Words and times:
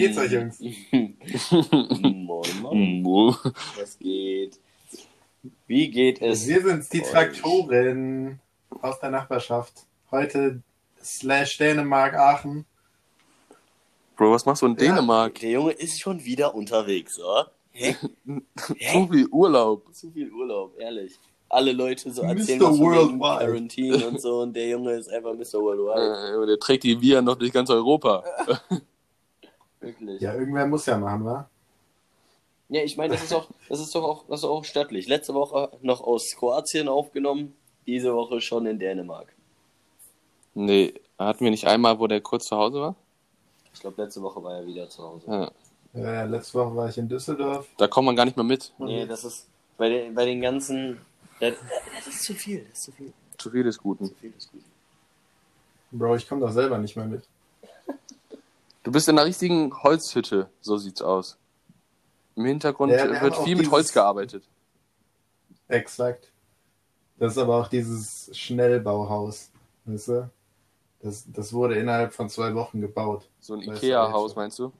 geht's 0.00 0.18
euch, 0.18 0.32
Jungs? 0.32 0.60
Moin, 2.02 2.62
moin. 2.62 3.02
Mo. 3.02 3.36
Was 3.78 3.98
geht? 3.98 4.58
Wie 5.66 5.90
geht 5.90 6.20
es? 6.20 6.46
Wir 6.48 6.62
sind's, 6.62 6.88
die 6.88 7.02
euch? 7.02 7.10
Traktoren 7.10 8.40
aus 8.82 8.98
der 9.00 9.10
Nachbarschaft. 9.10 9.72
Heute 10.10 10.62
slash 11.02 11.58
Dänemark 11.58 12.14
Aachen. 12.14 12.64
Bro, 14.16 14.32
was 14.32 14.44
machst 14.44 14.62
du 14.62 14.66
in 14.66 14.72
Ja. 14.72 14.78
Dänemark? 14.78 15.38
Der 15.40 15.50
Junge 15.50 15.72
ist 15.72 16.00
schon 16.00 16.24
wieder 16.24 16.54
unterwegs, 16.54 17.18
oder? 17.18 17.50
Hä? 17.72 17.96
So 18.92 19.06
viel 19.06 19.26
Urlaub. 19.30 19.94
Zu 19.94 20.10
viel 20.10 20.30
Urlaub, 20.32 20.78
ehrlich. 20.78 21.18
Alle 21.48 21.72
Leute 21.72 22.10
so 22.12 22.22
Mr. 22.22 22.28
erzählen 22.30 22.60
was 22.60 22.78
von 22.78 22.92
wegen 22.92 23.20
Worldwide. 23.20 23.44
Quarantine 23.46 24.06
und 24.08 24.20
so 24.20 24.40
und 24.40 24.54
der 24.54 24.68
Junge 24.68 24.92
ist 24.92 25.08
einfach 25.08 25.34
Mr. 25.34 25.60
Worldwide. 25.60 26.42
Äh, 26.42 26.46
der 26.46 26.58
trägt 26.58 26.84
die 26.84 27.00
Viren 27.00 27.24
noch 27.24 27.36
durch 27.36 27.52
ganz 27.52 27.70
Europa. 27.70 28.22
Wirklich. 29.80 30.20
Ja, 30.20 30.34
irgendwer 30.34 30.66
muss 30.66 30.86
ja 30.86 30.98
machen, 30.98 31.24
wa? 31.24 31.48
Ja, 32.68 32.82
ich 32.82 32.96
meine, 32.96 33.14
das 33.14 33.24
ist 33.24 33.32
auch, 33.32 33.48
das 33.68 33.80
ist 33.80 33.94
doch 33.94 34.04
auch, 34.04 34.24
das 34.28 34.40
ist 34.40 34.44
auch 34.44 34.64
stattlich. 34.64 35.08
Letzte 35.08 35.34
Woche 35.34 35.70
noch 35.82 36.00
aus 36.02 36.34
Kroatien 36.36 36.88
aufgenommen, 36.88 37.54
diese 37.86 38.14
Woche 38.14 38.40
schon 38.40 38.66
in 38.66 38.78
Dänemark. 38.78 39.34
Nee, 40.54 40.94
hatten 41.18 41.44
wir 41.44 41.50
nicht 41.50 41.66
einmal, 41.66 41.98
wo 41.98 42.06
der 42.06 42.20
kurz 42.20 42.46
zu 42.46 42.56
Hause 42.56 42.80
war? 42.80 42.94
Ich 43.72 43.80
glaube, 43.80 44.02
letzte 44.02 44.22
Woche 44.22 44.42
war 44.42 44.56
er 44.56 44.66
wieder 44.66 44.88
zu 44.88 45.02
Hause. 45.02 45.26
Ja. 45.26 45.50
Ja, 45.92 46.24
letzte 46.24 46.58
Woche 46.58 46.76
war 46.76 46.88
ich 46.88 46.98
in 46.98 47.08
Düsseldorf. 47.08 47.66
Da 47.76 47.88
kommt 47.88 48.06
man 48.06 48.14
gar 48.14 48.24
nicht 48.24 48.36
mehr 48.36 48.44
mit. 48.44 48.72
Nee, 48.78 49.06
das 49.06 49.24
ist 49.24 49.48
bei 49.76 49.88
den, 49.88 50.14
bei 50.14 50.24
den 50.24 50.40
ganzen. 50.40 51.00
Das, 51.40 51.54
das 51.96 52.06
ist 52.14 52.22
zu 52.22 52.34
viel, 52.34 52.64
das 52.70 52.78
ist 52.78 52.84
zu 52.84 52.92
viel. 52.92 53.12
Zu 53.38 53.50
viel 53.50 53.64
des 53.64 53.76
Zu 53.76 53.82
Guten. 53.82 54.14
viel 54.20 54.32
ist 54.36 54.52
gut. 54.52 54.62
Bro, 55.90 56.14
ich 56.16 56.28
komme 56.28 56.42
doch 56.42 56.52
selber 56.52 56.78
nicht 56.78 56.94
mehr 56.94 57.06
mit. 57.06 57.24
Du 58.82 58.92
bist 58.92 59.08
in 59.08 59.18
einer 59.18 59.26
richtigen 59.26 59.72
Holzhütte, 59.82 60.50
so 60.60 60.78
sieht's 60.78 61.02
aus. 61.02 61.38
Im 62.36 62.44
Hintergrund 62.44 62.92
Ja, 62.92 63.10
wir 63.10 63.20
wird 63.20 63.36
viel 63.36 63.56
mit 63.56 63.70
Holz 63.70 63.92
gearbeitet. 63.92 64.48
Exakt. 65.68 66.32
Das 67.18 67.32
ist 67.32 67.38
aber 67.38 67.56
auch 67.56 67.68
dieses 67.68 68.30
Schnellbauhaus. 68.36 69.50
Weißt 69.84 70.08
du? 70.08 70.30
Das, 71.00 71.24
das 71.30 71.52
wurde 71.52 71.76
innerhalb 71.76 72.12
von 72.12 72.28
zwei 72.28 72.54
Wochen 72.54 72.80
gebaut. 72.80 73.28
So 73.40 73.54
ein 73.54 73.60
Ikea-Haus, 73.60 74.36
meinst 74.36 74.58
du? 74.58 74.72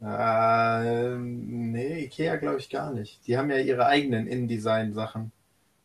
Äh, 0.00 1.16
nee, 1.16 2.04
Ikea 2.04 2.36
glaube 2.36 2.58
ich 2.58 2.70
gar 2.70 2.92
nicht. 2.92 3.26
Die 3.26 3.36
haben 3.36 3.50
ja 3.50 3.58
ihre 3.58 3.86
eigenen 3.86 4.26
InDesign-Sachen. 4.26 5.32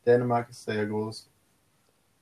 Dänemark 0.06 0.50
ist 0.50 0.68
da 0.68 0.74
ja 0.74 0.86
groß. 0.86 1.30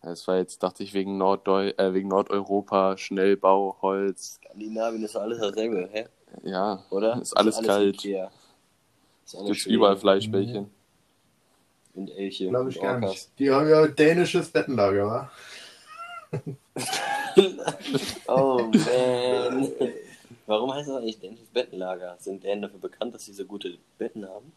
Das 0.03 0.27
war 0.27 0.37
jetzt, 0.37 0.63
dachte 0.63 0.83
ich, 0.83 0.93
wegen, 0.93 1.17
Norddeu 1.17 1.69
äh, 1.77 1.93
wegen 1.93 2.07
Nordeuropa, 2.09 2.97
Schnellbau, 2.97 3.77
Holz. 3.81 4.39
Skandinavien 4.43 5.03
ist 5.03 5.15
alles 5.15 5.39
dasselbe, 5.39 5.87
hä? 5.91 6.07
Ja, 6.43 6.83
Oder? 6.89 7.21
Ist 7.21 7.37
alles 7.37 7.61
kalt. 7.61 8.03
Ikea. 8.03 8.31
Ist 9.25 9.35
alles 9.35 9.47
gibt's 9.47 9.65
überall 9.67 9.97
Fleischbällchen. 9.97 10.71
Und 11.93 12.09
Elche. 12.09 12.47
Glaube 12.49 12.69
ich 12.69 12.79
gar 12.81 12.95
Orcas. 12.95 13.09
nicht. 13.11 13.39
Die 13.39 13.51
haben 13.51 13.69
ja 13.69 13.85
dänisches 13.87 14.49
Bettenlager, 14.49 15.05
wa? 15.07 15.31
oh 18.27 18.59
man. 18.71 19.67
Warum 20.47 20.73
heißt 20.73 20.89
das 20.89 20.95
eigentlich 20.97 21.19
dänisches 21.19 21.49
Bettenlager? 21.49 22.15
Sind 22.17 22.43
Dänen 22.43 22.61
dafür 22.63 22.79
bekannt, 22.79 23.13
dass 23.13 23.25
sie 23.25 23.33
so 23.33 23.45
gute 23.45 23.77
Betten 23.97 24.27
haben? 24.27 24.51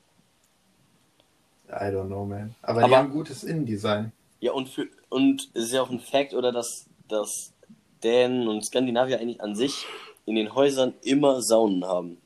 I 1.68 1.90
don't 1.92 2.06
know, 2.06 2.24
man. 2.24 2.54
Aber, 2.62 2.80
Aber- 2.80 2.88
die 2.88 2.96
haben 2.96 3.10
gutes 3.10 3.42
InDesign. 3.44 4.12
Ja, 4.44 4.52
und, 4.52 4.68
für, 4.68 4.86
und 5.08 5.48
es 5.54 5.64
ist 5.64 5.72
ja 5.72 5.80
auch 5.80 5.88
ein 5.88 6.00
Fact, 6.00 6.34
oder 6.34 6.52
dass, 6.52 6.84
dass 7.08 7.54
Dänen 8.02 8.46
und 8.46 8.62
Skandinavier 8.62 9.18
eigentlich 9.18 9.40
an 9.40 9.54
sich 9.56 9.86
in 10.26 10.34
den 10.34 10.54
Häusern 10.54 10.92
immer 11.00 11.40
Saunen 11.40 11.82
haben. 11.86 12.18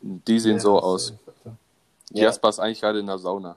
Die 0.00 0.38
sehen 0.38 0.52
Ja, 0.58 0.60
so 0.60 0.78
aus. 0.78 1.12
ja- 1.44 1.56
Ja. 2.12 2.22
Jasper 2.26 2.48
ist 2.50 2.60
eigentlich 2.60 2.80
gerade 2.80 3.00
in 3.00 3.06
der 3.06 3.18
Sauna. 3.18 3.56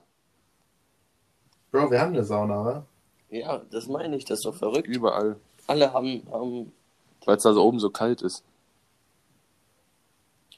Bro, 1.70 1.92
wir 1.92 2.00
haben 2.00 2.12
eine 2.12 2.24
Sauna, 2.24 2.64
wa? 2.64 2.84
Ja, 3.30 3.58
das 3.70 3.86
meine 3.86 4.16
ich, 4.16 4.24
das 4.24 4.40
ist 4.40 4.44
doch 4.44 4.56
verrückt. 4.56 4.88
Überall. 4.88 5.36
Alle 5.68 5.92
haben, 5.92 6.24
haben 6.32 6.72
Weil 7.24 7.36
es 7.36 7.44
da 7.44 7.52
so 7.52 7.62
oben 7.62 7.78
so 7.78 7.88
kalt 7.90 8.20
ist. 8.22 8.42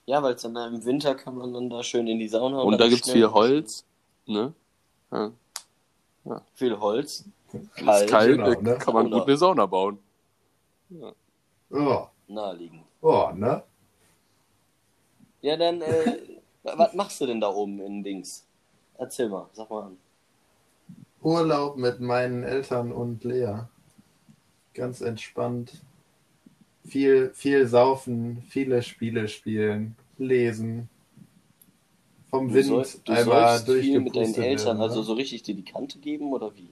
ja, 0.06 0.22
weil 0.22 0.32
es 0.34 0.40
dann 0.42 0.54
da 0.54 0.66
im 0.66 0.82
Winter 0.84 1.14
kann 1.14 1.36
man 1.36 1.52
dann 1.52 1.68
da 1.68 1.82
schön 1.82 2.06
in 2.06 2.18
die 2.18 2.28
Sauna 2.28 2.60
Und 2.62 2.78
da 2.80 2.88
gibt's 2.88 3.04
schnell- 3.10 3.16
viel 3.16 3.30
Holz. 3.32 3.84
Ne? 4.24 4.54
Ja. 5.12 5.30
Viel 6.54 6.78
Holz. 6.78 7.24
Ist 7.52 7.74
Kalt. 7.76 8.10
kalt, 8.10 8.36
genau, 8.36 8.60
ne? 8.60 8.78
kann 8.78 8.94
man 8.94 9.04
Sauna. 9.06 9.18
gut 9.18 9.28
eine 9.28 9.36
Sauna 9.36 9.66
bauen. 9.66 9.98
Oh, 11.70 12.06
Naheliegend. 12.28 12.84
oh, 13.00 13.30
ne? 13.34 13.62
Ja, 15.40 15.56
dann, 15.56 15.80
äh, 15.80 16.18
was 16.62 16.94
machst 16.94 17.20
du 17.20 17.26
denn 17.26 17.40
da 17.40 17.48
oben 17.48 17.80
in 17.80 18.04
Dings? 18.04 18.46
Erzähl 18.98 19.28
mal, 19.28 19.48
sag 19.52 19.70
mal 19.70 19.84
an. 19.84 19.96
Urlaub 21.22 21.76
mit 21.76 22.00
meinen 22.00 22.44
Eltern 22.44 22.92
und 22.92 23.24
Lea. 23.24 23.60
Ganz 24.74 25.00
entspannt. 25.00 25.72
Viel, 26.84 27.30
viel 27.32 27.66
saufen, 27.66 28.42
viele 28.48 28.82
Spiele 28.82 29.28
spielen, 29.28 29.96
lesen. 30.18 30.89
Vom 32.30 32.48
Du, 32.48 32.54
Wind 32.54 32.66
soll, 32.66 32.86
du 33.04 33.12
einmal 33.12 33.58
sollst 33.58 33.82
viel 33.82 34.00
mit 34.00 34.14
deinen 34.14 34.34
Eltern, 34.34 34.78
werden, 34.78 34.80
also 34.82 35.00
ne? 35.00 35.04
so 35.04 35.12
richtig 35.14 35.42
dir 35.42 35.54
die 35.54 35.64
Kante 35.64 35.98
geben 35.98 36.32
oder 36.32 36.54
wie? 36.54 36.68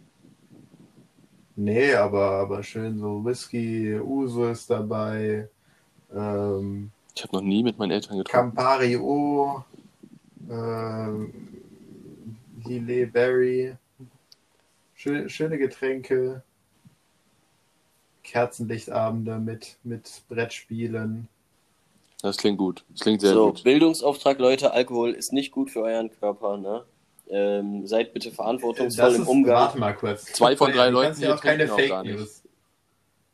Nee, 1.57 1.93
aber, 1.95 2.31
aber 2.31 2.63
schön 2.63 2.99
so 2.99 3.25
Whisky, 3.25 3.99
Uso 3.99 4.49
ist 4.49 4.71
dabei, 4.71 5.49
ähm, 6.15 6.93
Ich 7.15 7.23
habe 7.25 7.37
noch 7.37 7.43
nie 7.43 7.65
mit 7.65 7.79
meinen 7.79 7.91
Eltern 7.91 8.19
getrunken. 8.19 8.57
Campari 8.57 8.97
O, 8.97 9.65
ähm, 10.49 11.35
Lillet 12.65 13.13
Berry, 13.13 13.77
schön, 14.95 15.29
schöne 15.29 15.59
Getränke, 15.59 16.43
Kerzenlichtabende 18.23 19.39
mit, 19.39 19.79
mit 19.83 20.23
Brettspielen. 20.29 21.29
Das 22.23 22.37
klingt 22.37 22.59
gut. 22.59 22.85
Das 22.91 23.01
klingt 23.01 23.21
sehr 23.21 23.33
so, 23.35 23.53
gut. 23.53 23.63
Bildungsauftrag, 23.63 24.39
Leute, 24.39 24.73
Alkohol 24.73 25.13
ist 25.13 25.33
nicht 25.33 25.53
gut 25.53 25.71
für 25.71 25.83
euren 25.83 26.11
Körper, 26.11 26.57
ne? 26.57 26.85
Ähm, 27.31 27.87
seid 27.87 28.13
bitte 28.15 28.31
verantwortungsvoll 28.33 29.05
Das 29.07 29.15
im 29.17 29.23
ist, 29.23 29.29
Umgang. 29.29 29.55
warte 29.55 29.79
mal 29.79 29.93
kurz. 29.95 30.25
Zwei 30.25 30.57
von 30.57 30.73
drei 30.73 30.89
Leuten 30.89 31.09
kannst 31.09 31.23
ja 31.23 31.35
auch 31.35 31.41
keine 31.41 31.71
auch 31.71 31.77
Fake 31.77 31.89
gar 31.91 32.03
nicht. 32.03 32.17
News. 32.19 32.43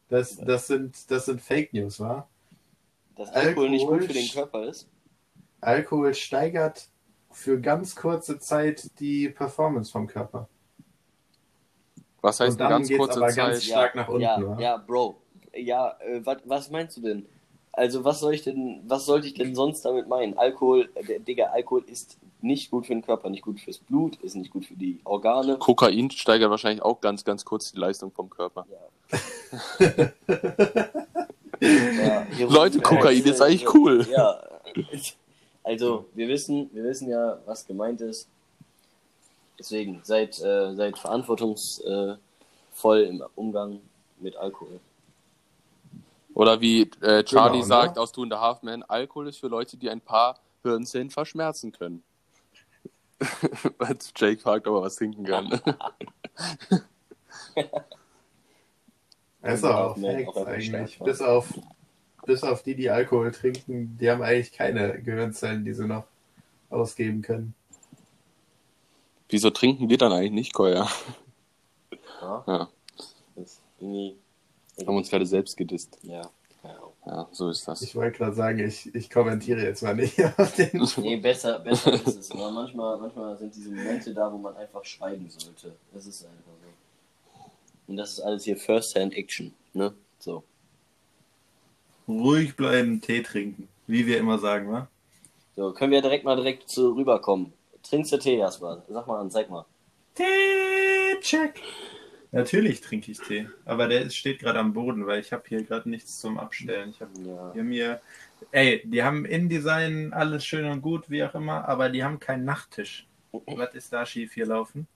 Das, 0.08 0.36
das, 0.36 0.66
sind, 0.66 1.10
das 1.10 1.26
sind 1.26 1.40
Fake 1.40 1.72
News, 1.72 2.00
wa? 2.00 2.26
Dass 3.16 3.30
Alkohol 3.30 3.70
nicht 3.70 3.86
gut 3.86 4.02
für 4.02 4.08
Alkohol- 4.08 4.14
den 4.22 4.30
Körper 4.30 4.64
ist. 4.64 4.88
Alkohol 5.60 6.12
steigert 6.14 6.88
für 7.30 7.58
ganz 7.60 7.96
kurze 7.96 8.38
Zeit 8.38 8.90
die 9.00 9.28
Performance 9.30 9.90
vom 9.90 10.06
Körper. 10.06 10.48
Was 12.20 12.40
heißt 12.40 12.52
Und 12.56 12.60
eine 12.60 12.68
dann 12.70 12.78
ganz 12.80 12.88
geht's 12.88 12.98
kurze 12.98 13.16
aber 13.18 13.32
ganz 13.32 13.54
Zeit? 13.60 13.62
stark 13.64 13.94
nach 13.94 14.08
unten, 14.08 14.20
ja, 14.22 14.40
wa? 14.46 14.60
ja, 14.60 14.76
Bro. 14.76 15.20
Ja, 15.54 15.96
äh, 16.00 16.24
wat, 16.26 16.42
was 16.44 16.68
meinst 16.70 16.96
du 16.96 17.00
denn? 17.02 17.26
Also 17.76 18.04
was 18.04 18.20
soll 18.20 18.34
ich 18.34 18.42
denn, 18.42 18.82
was 18.86 19.04
sollte 19.04 19.26
ich 19.26 19.34
denn 19.34 19.56
sonst 19.56 19.84
damit 19.84 20.06
meinen? 20.06 20.38
Alkohol, 20.38 20.88
äh, 20.94 21.18
Digga, 21.18 21.46
Alkohol 21.46 21.82
ist 21.88 22.18
nicht 22.40 22.70
gut 22.70 22.86
für 22.86 22.94
den 22.94 23.02
Körper, 23.02 23.28
nicht 23.30 23.42
gut 23.42 23.58
fürs 23.58 23.78
Blut, 23.78 24.14
ist 24.22 24.36
nicht 24.36 24.52
gut 24.52 24.64
für 24.64 24.74
die 24.74 25.00
Organe. 25.02 25.58
Kokain 25.58 26.08
steigert 26.10 26.50
wahrscheinlich 26.50 26.82
auch 26.82 27.00
ganz, 27.00 27.24
ganz 27.24 27.44
kurz 27.44 27.72
die 27.72 27.78
Leistung 27.78 28.12
vom 28.12 28.30
Körper. 28.30 28.64
Ja, 28.70 30.12
Leute, 32.48 32.78
Kokain 32.80 33.24
ist 33.24 33.40
eigentlich 33.40 33.74
cool. 33.74 34.06
Ja. 34.08 34.40
Also, 35.64 36.06
wir 36.14 36.28
wissen, 36.28 36.70
wir 36.72 36.84
wissen 36.84 37.08
ja, 37.08 37.38
was 37.44 37.66
gemeint 37.66 38.00
ist. 38.02 38.28
Deswegen, 39.58 40.00
seid, 40.04 40.38
äh, 40.40 40.74
seid 40.74 40.96
verantwortungsvoll 40.98 42.18
im 42.84 43.24
Umgang 43.34 43.80
mit 44.20 44.36
Alkohol. 44.36 44.78
Oder 46.34 46.60
wie 46.60 46.82
äh, 47.00 47.22
Charlie 47.24 47.62
Genau, 47.62 47.62
ne? 47.62 47.64
sagt 47.64 47.98
aus 47.98 48.12
Two 48.12 48.22
and 48.24 48.32
a 48.34 48.40
Half 48.40 48.62
Men, 48.62 48.82
Alkohol 48.82 49.28
ist 49.28 49.38
für 49.38 49.48
Leute, 49.48 49.76
die 49.76 49.88
ein 49.88 50.00
paar 50.00 50.38
Hirnzellen 50.62 51.10
verschmerzen 51.10 51.72
können. 51.72 52.02
Als 53.78 54.12
Jake 54.16 54.40
fragt, 54.40 54.66
ob 54.66 54.76
er 54.76 54.82
was 54.82 54.96
trinken 54.96 55.24
kann. 55.24 55.48
Ist 59.42 59.64
auch 59.64 59.96
Nee, 59.96 60.24
Facts 60.24 60.38
eigentlich. 60.46 60.94
stark, 60.94 61.06
Bis 61.06 61.20
auf, 61.20 61.52
bis 62.24 62.42
auf 62.42 62.62
die, 62.62 62.74
die 62.74 62.88
Alkohol 62.90 63.30
trinken, 63.30 63.96
die 64.00 64.10
haben 64.10 64.22
eigentlich 64.22 64.52
keine 64.52 65.00
Gehirnzellen, 65.02 65.64
die 65.64 65.74
sie 65.74 65.86
noch 65.86 66.04
ausgeben 66.70 67.20
können. 67.22 67.54
Wieso 69.28 69.50
trinken 69.50 69.88
wir 69.90 69.98
dann 69.98 70.12
eigentlich 70.12 70.32
nicht, 70.32 70.54
Koya? 70.54 70.88
Ja, 72.20 72.44
Ja, 72.46 72.68
das 72.96 73.14
ist 73.36 73.62
irgendwie. 73.78 74.16
Haben 74.86 74.96
uns 74.96 75.10
gerade 75.10 75.26
selbst 75.26 75.56
gedisst. 75.56 75.98
Ja. 76.02 76.30
Ja, 77.06 77.28
so 77.32 77.50
ist 77.50 77.68
das. 77.68 77.82
Ich 77.82 77.94
wollte 77.94 78.16
gerade 78.16 78.34
sagen, 78.34 78.58
ich, 78.60 78.94
ich 78.94 79.10
kommentiere 79.10 79.62
jetzt 79.62 79.82
mal 79.82 79.94
nicht 79.94 80.18
auf 80.38 80.54
den. 80.54 80.70
Nee, 80.96 81.16
besser, 81.16 81.58
besser 81.58 81.92
ist 81.92 82.06
es. 82.06 82.30
Aber 82.30 82.50
manchmal, 82.50 82.96
manchmal 82.98 83.36
sind 83.36 83.54
diese 83.54 83.70
Momente 83.70 84.14
da, 84.14 84.32
wo 84.32 84.38
man 84.38 84.56
einfach 84.56 84.84
schweigen 84.84 85.28
sollte. 85.28 85.74
Das 85.92 86.06
ist 86.06 86.24
einfach 86.24 86.52
so. 86.62 87.42
Und 87.86 87.96
das 87.98 88.12
ist 88.12 88.20
alles 88.20 88.44
hier 88.44 88.56
First-Hand-Action, 88.56 89.52
ne? 89.74 89.92
So. 90.18 90.42
Ruhig 92.08 92.56
bleiben, 92.56 93.02
Tee 93.02 93.22
trinken. 93.22 93.68
Wie 93.86 94.06
wir 94.06 94.16
immer 94.16 94.38
sagen, 94.38 94.72
wa? 94.72 94.88
So, 95.56 95.72
können 95.72 95.92
wir 95.92 96.00
direkt 96.00 96.24
mal 96.24 96.36
direkt 96.36 96.70
zu 96.70 96.92
rüberkommen. 96.92 97.52
Trinkst 97.82 98.12
du 98.12 98.18
Tee, 98.18 98.38
Jasper? 98.38 98.82
Sag 98.88 99.06
mal 99.06 99.20
an, 99.20 99.30
zeig 99.30 99.50
mal. 99.50 99.66
Tee, 100.14 101.20
check. 101.20 101.60
Natürlich 102.34 102.80
trinke 102.80 103.12
ich 103.12 103.18
Tee, 103.20 103.48
aber 103.64 103.86
der 103.86 104.02
ist- 104.02 104.16
steht 104.16 104.40
gerade 104.40 104.58
am 104.58 104.72
Boden, 104.72 105.06
weil 105.06 105.20
ich 105.20 105.32
habe 105.32 105.44
hier 105.48 105.62
gerade 105.62 105.88
nichts 105.88 106.18
zum 106.20 106.36
Abstellen. 106.38 106.90
Ich 106.90 107.00
habe 107.00 107.12
Ja. 107.24 107.52
hier 107.54 107.62
mir, 107.64 108.00
ey, 108.50 108.82
die 108.84 109.02
haben 109.04 109.24
InDesign 109.24 110.12
alles 110.12 110.44
schön 110.44 110.64
und 110.66 110.82
gut, 110.82 111.08
wie 111.10 111.22
auch 111.22 111.34
immer, 111.34 111.68
aber 111.68 111.90
die 111.90 112.02
haben 112.02 112.18
keinen 112.18 112.44
Nachttisch. 112.44 113.06
Was 113.46 113.74
ist 113.74 113.92
da 113.92 114.04
schief 114.04 114.34
hier 114.34 114.46
laufen? 114.46 114.86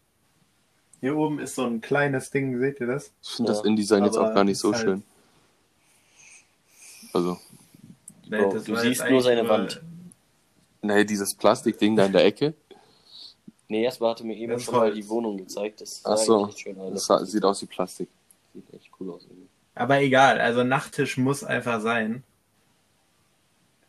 Hier 1.00 1.16
oben 1.16 1.38
ist 1.38 1.54
so 1.54 1.64
ein 1.64 1.80
kleines 1.80 2.30
Ding, 2.30 2.58
seht 2.58 2.80
ihr 2.80 2.88
das? 2.88 3.12
Ich 3.22 3.30
finde 3.36 3.52
Ja, 3.52 3.56
das 3.58 3.64
InDesign 3.66 4.04
jetzt 4.04 4.16
aber 4.16 4.30
auch 4.30 4.34
gar 4.34 4.44
nicht 4.44 4.58
so 4.58 4.72
halt- 4.72 4.82
schön. 4.82 5.02
Also, 7.12 7.38
Nee, 8.30 8.40
Oh, 8.42 8.52
das 8.52 8.64
du 8.64 8.76
siehst 8.76 9.00
jetzt 9.00 9.10
nur 9.10 9.22
seine 9.22 9.48
Wand. 9.48 9.80
nee, 10.82 11.02
dieses 11.04 11.34
Plastikding 11.34 11.96
da 11.96 12.04
in 12.04 12.12
der 12.12 12.26
Ecke, 12.26 12.52
Nee, 13.68 13.84
Jasper 13.84 14.08
hatte 14.10 14.24
mir 14.24 14.36
eben 14.36 14.52
Das 14.52 14.64
schon 14.64 14.74
mal 14.74 14.92
die 14.92 15.08
Wohnung 15.08 15.36
gezeigt. 15.36 15.80
Das 15.82 16.02
Ach 16.04 16.16
so. 16.16 16.48
echt 16.48 16.60
schön 16.60 16.78
aus. 16.80 16.92
das 16.94 17.06
sah- 17.06 17.24
sieht 17.24 17.44
aus 17.44 17.60
wie 17.62 17.66
Plastik. 17.66 18.08
Sieht 18.54 18.72
echt 18.72 18.90
cool 18.98 19.10
aus. 19.10 19.24
irgendwie. 19.28 19.48
Aber 19.74 20.00
egal, 20.00 20.40
also 20.40 20.64
Nachttisch 20.64 21.18
muss 21.18 21.44
einfach 21.44 21.80
sein. 21.80 22.24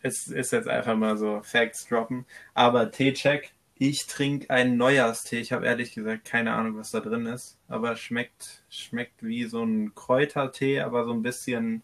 Es 0.02 0.28
ist 0.28 0.52
jetzt 0.52 0.68
einfach 0.68 0.96
mal 0.96 1.18
so 1.18 1.42
Facts 1.44 1.88
droppen. 1.88 2.26
Aber 2.54 2.92
Teecheck, 2.92 3.52
ich 3.78 4.06
trinke 4.08 4.50
einen 4.50 4.78
Neujahrstee. 4.78 5.40
Ich 5.40 5.52
habe 5.54 5.66
ehrlich 5.66 5.94
gesagt 5.94 6.26
keine 6.26 6.54
Ahnung, 6.54 6.78
was 6.78 6.92
da 6.92 7.00
drin 7.00 7.26
ist. 7.26 7.58
Aber 7.70 7.96
schmeckt, 7.96 8.64
schmeckt 8.70 9.24
wie 9.24 9.46
so 9.46 9.64
ein 9.64 9.96
Kräutertee, 9.96 10.82
aber 10.82 11.06
so 11.06 11.12
ein 11.12 11.22
bisschen 11.24 11.84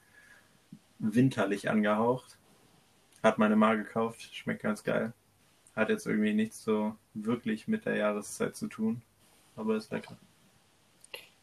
winterlich 1.00 1.70
angehaucht. 1.70 2.38
Hat 3.24 3.38
meine 3.38 3.56
Ma 3.56 3.74
gekauft, 3.76 4.22
schmeckt 4.34 4.62
ganz 4.64 4.84
geil. 4.84 5.14
Hat 5.76 5.90
jetzt 5.90 6.08
irgendwie 6.08 6.34
nichts 6.34 6.64
so 6.64 6.96
wirklich 7.14 7.68
mit 7.68 7.86
der 7.86 7.98
Jahreszeit 7.98 8.56
zu 8.56 8.68
tun. 8.68 9.02
Aber 9.56 9.76
ist 9.76 9.92
lecker. 9.92 10.18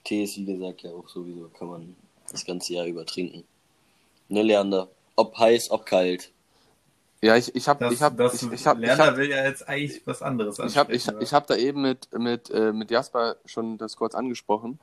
Tee 0.04 0.24
ist, 0.24 0.36
wie 0.36 0.44
gesagt, 0.44 0.82
ja 0.82 0.90
auch 0.90 1.08
sowieso, 1.08 1.48
kann 1.58 1.68
man 1.68 1.96
das 2.30 2.44
ganze 2.44 2.74
Jahr 2.74 2.86
über 2.86 3.06
trinken. 3.06 3.44
Ne, 4.28 4.42
Leander? 4.42 4.88
Ob 5.16 5.36
heiß, 5.38 5.70
ob 5.70 5.86
kalt. 5.86 6.30
Ja, 7.20 7.36
ich, 7.36 7.54
ich 7.54 7.68
habe, 7.68 7.84
Das, 7.84 7.92
ich 7.92 8.02
habe, 8.02 8.16
das 8.16 8.42
ich, 8.42 8.50
ich 8.50 8.66
habe, 8.66 8.80
ich 8.80 8.86
Lerner 8.86 9.06
habe, 9.06 9.16
will 9.18 9.30
ja 9.30 9.44
jetzt 9.44 9.68
eigentlich 9.68 10.04
was 10.06 10.22
anderes 10.22 10.58
ich 10.58 10.76
habe, 10.76 10.92
ich, 10.92 11.06
ich 11.20 11.32
hab 11.32 11.46
da 11.46 11.54
eben 11.54 11.82
mit 11.82 12.08
mit 12.18 12.50
äh, 12.50 12.72
mit 12.72 12.90
Jasper 12.90 13.36
schon 13.44 13.78
das 13.78 13.96
kurz 13.96 14.16
angesprochen. 14.16 14.80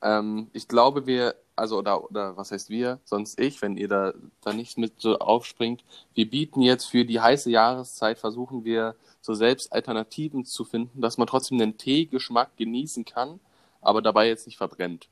Ähm, 0.00 0.48
ich 0.52 0.68
glaube, 0.68 1.06
wir, 1.06 1.34
also 1.56 1.78
oder 1.78 2.04
oder 2.10 2.36
was 2.36 2.50
heißt 2.50 2.70
wir, 2.70 2.98
sonst 3.04 3.38
ich, 3.40 3.60
wenn 3.62 3.76
ihr 3.76 3.88
da 3.88 4.12
da 4.42 4.52
nicht 4.52 4.76
mit 4.78 5.00
so 5.00 5.18
aufspringt. 5.18 5.84
Wir 6.14 6.28
bieten 6.28 6.62
jetzt 6.62 6.86
für 6.86 7.04
die 7.04 7.20
heiße 7.20 7.50
Jahreszeit 7.50 8.18
versuchen 8.18 8.64
wir 8.64 8.94
so 9.20 9.34
selbst 9.34 9.72
Alternativen 9.72 10.44
zu 10.44 10.64
finden, 10.64 11.00
dass 11.00 11.16
man 11.18 11.26
trotzdem 11.26 11.58
den 11.58 11.76
Teegeschmack 11.78 12.56
genießen 12.56 13.04
kann, 13.04 13.40
aber 13.80 14.02
dabei 14.02 14.28
jetzt 14.28 14.46
nicht 14.46 14.56
verbrennt. 14.58 15.08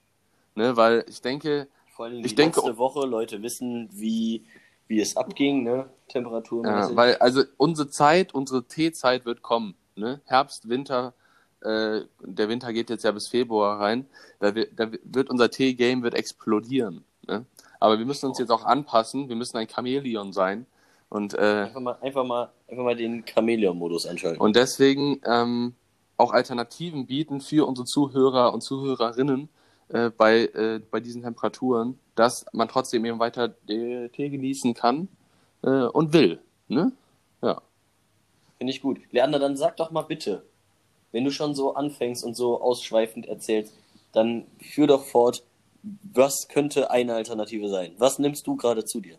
Ne, 0.55 0.77
weil 0.77 1.05
ich 1.09 1.23
denke, 1.23 1.67
Vor 1.97 2.07
allem 2.07 2.19
Ich 2.25 2.29
die 2.33 2.35
denke- 2.35 2.61
letzte 2.61 2.77
Woche, 2.77 3.07
Leute 3.07 3.41
wissen, 3.43 3.89
wie, 3.93 4.45
wie 4.87 5.01
es 5.01 5.17
abging, 5.17 5.63
ne? 5.63 5.89
Temperaturmäßig. 6.09 6.91
Ja, 6.91 6.97
weil 6.97 7.17
also 7.17 7.43
unsere 7.57 7.89
Zeit, 7.89 8.35
unsere 8.35 8.65
Teezeit 8.65 9.25
wird 9.25 9.41
kommen. 9.41 9.75
Ne? 9.95 10.21
Herbst, 10.27 10.69
Winter, 10.69 11.15
äh, 11.65 12.03
der 12.21 12.49
Winter 12.49 12.73
geht 12.73 12.91
jetzt 12.91 13.05
ja 13.05 13.13
bis 13.13 13.29
Februar 13.29 13.81
rein. 13.81 14.07
Da, 14.41 14.55
wird- 14.55 14.71
da 14.77 14.91
wird 15.05 15.31
unser 15.31 15.51
Tee-Game 15.51 16.03
wird 16.03 16.15
explodieren. 16.15 17.05
Ne? 17.27 17.45
Aber 17.81 17.99
wir 17.99 18.07
müssen 18.07 18.27
uns 18.27 18.39
jetzt 18.39 18.51
auch 18.51 18.65
anpassen. 18.65 19.29
Wir 19.29 19.37
müssen 19.37 19.57
ein 19.57 19.69
Chamäleon 19.69 20.33
sein. 20.33 20.67
Und, 21.09 21.35
äh, 21.35 21.65
einfach, 21.67 21.81
mal, 21.81 21.99
einfach, 22.01 22.25
mal, 22.25 22.51
einfach 22.69 22.85
mal 22.85 22.97
den 22.97 23.25
Chamäleon-Modus 23.27 24.07
anschalten. 24.07 24.41
und 24.41 24.57
deswegen 24.57 25.21
ähm, 25.27 25.75
auch 26.17 26.33
Alternativen 26.33 27.07
bieten 27.07 27.41
für 27.41 27.67
unsere 27.67 27.85
Zuhörer 27.87 28.55
und 28.55 28.63
Zuhörerinnen 28.63 29.49
äh, 29.89 30.09
bei, 30.11 30.45
äh, 30.55 30.81
bei 30.91 31.01
diesen 31.01 31.23
Temperaturen, 31.23 31.99
dass 32.15 32.47
man 32.53 32.69
trotzdem 32.69 33.05
eben 33.05 33.19
weiter 33.19 33.49
den 33.49 34.11
Tee 34.13 34.31
genießen 34.31 34.73
kann 34.73 35.09
äh, 35.63 35.69
und 35.85 36.15
will. 36.15 36.41
Ne? 36.69 36.93
Ja. 37.43 37.61
Finde 38.57 38.73
ich 38.73 38.81
gut. 38.81 38.99
Leander, 39.11 39.39
dann 39.39 39.57
sag 39.57 39.77
doch 39.77 39.91
mal 39.91 40.03
bitte, 40.03 40.45
wenn 41.13 41.25
du 41.25 41.31
schon 41.31 41.55
so 41.55 41.75
anfängst 41.75 42.25
und 42.25 42.35
so 42.35 42.61
ausschweifend 42.61 43.27
erzählst, 43.27 43.75
dann 44.13 44.47
führ 44.61 44.87
doch 44.87 45.05
fort, 45.05 45.45
was 45.83 46.49
könnte 46.49 46.91
eine 46.91 47.15
Alternative 47.15 47.69
sein? 47.69 47.93
Was 47.99 48.19
nimmst 48.19 48.47
du 48.47 48.57
gerade 48.57 48.85
zu 48.85 49.01
dir? 49.01 49.19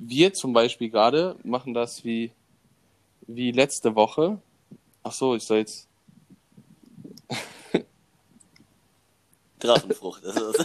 wir 0.00 0.32
zum 0.32 0.52
Beispiel 0.52 0.90
gerade 0.90 1.36
machen 1.44 1.74
das 1.74 2.04
wie, 2.04 2.32
wie 3.26 3.52
letzte 3.52 3.94
Woche. 3.94 4.40
Ach 5.02 5.12
so, 5.12 5.36
ich 5.36 5.44
soll 5.44 5.58
jetzt. 5.58 5.88
Drachenfrucht. 9.60 10.24
Das 10.24 10.36
ist, 10.36 10.64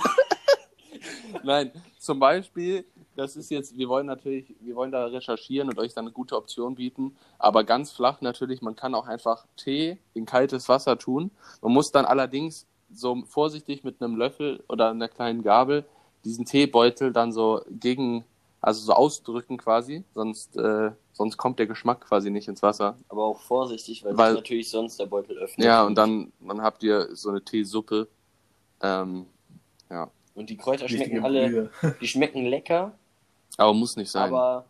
Nein, 1.44 1.72
zum 2.00 2.20
Beispiel, 2.20 2.86
das 3.16 3.36
ist 3.36 3.50
jetzt, 3.50 3.78
wir 3.78 3.88
wollen 3.90 4.06
natürlich, 4.06 4.56
wir 4.60 4.76
wollen 4.76 4.92
da 4.92 5.06
recherchieren 5.06 5.70
und 5.70 5.80
euch 5.80 5.94
dann 5.94 6.06
eine 6.06 6.12
gute 6.12 6.36
Option 6.36 6.76
bieten, 6.76 7.16
aber 7.40 7.64
ganz 7.64 7.92
flach 7.92 8.22
natürlich, 8.22 8.62
man 8.62 8.76
kann 8.76 8.96
auch 8.96 9.08
einfach 9.08 9.46
Tee 9.58 9.98
in 10.14 10.26
kaltes 10.26 10.68
Wasser 10.70 10.98
tun. 10.98 11.32
Man 11.62 11.72
muss 11.72 11.92
dann 11.92 12.06
allerdings 12.06 12.68
so 12.94 13.24
vorsichtig 13.28 13.84
mit 13.84 14.02
einem 14.02 14.16
Löffel 14.16 14.64
oder 14.68 14.90
einer 14.90 15.08
kleinen 15.08 15.44
Gabel 15.44 15.86
diesen 16.24 16.46
Teebeutel 16.46 17.14
dann 17.14 17.32
so 17.32 17.62
gegen, 17.70 18.26
also 18.62 18.82
so 18.82 18.94
ausdrücken 18.94 19.58
quasi, 19.58 20.04
sonst, 20.14 20.58
äh, 20.58 20.92
sonst 21.14 21.38
kommt 21.38 21.60
der 21.60 21.68
Geschmack 21.68 22.02
quasi 22.02 22.30
nicht 22.32 22.48
ins 22.48 22.62
Wasser. 22.64 22.98
aber 23.10 23.24
auch 23.26 23.40
vorsichtig, 23.40 24.04
weil, 24.04 24.18
Weil- 24.18 24.34
natürlich 24.34 24.70
sonst 24.70 25.00
der 25.00 25.06
Beutel 25.06 25.38
öffnet. 25.38 25.66
Ja, 25.66 25.84
und 25.84 25.96
dann, 25.96 26.32
dann 26.40 26.62
habt 26.62 26.84
ihr 26.84 27.16
so 27.16 27.30
eine 27.30 27.44
Teesuppe. 27.44 28.08
Ähm, 28.82 29.28
ja. 29.90 30.10
Und 30.34 30.50
die 30.50 30.58
Kräuter 30.58 30.90
schmecken 30.90 31.24
alle, 31.24 31.70
die 32.02 32.08
schmecken 32.08 32.46
lecker, 32.46 32.92
Aber 33.58 33.74
muss 33.74 33.96
nicht 33.96 34.12
sein. 34.12 34.34
aber 34.34 34.66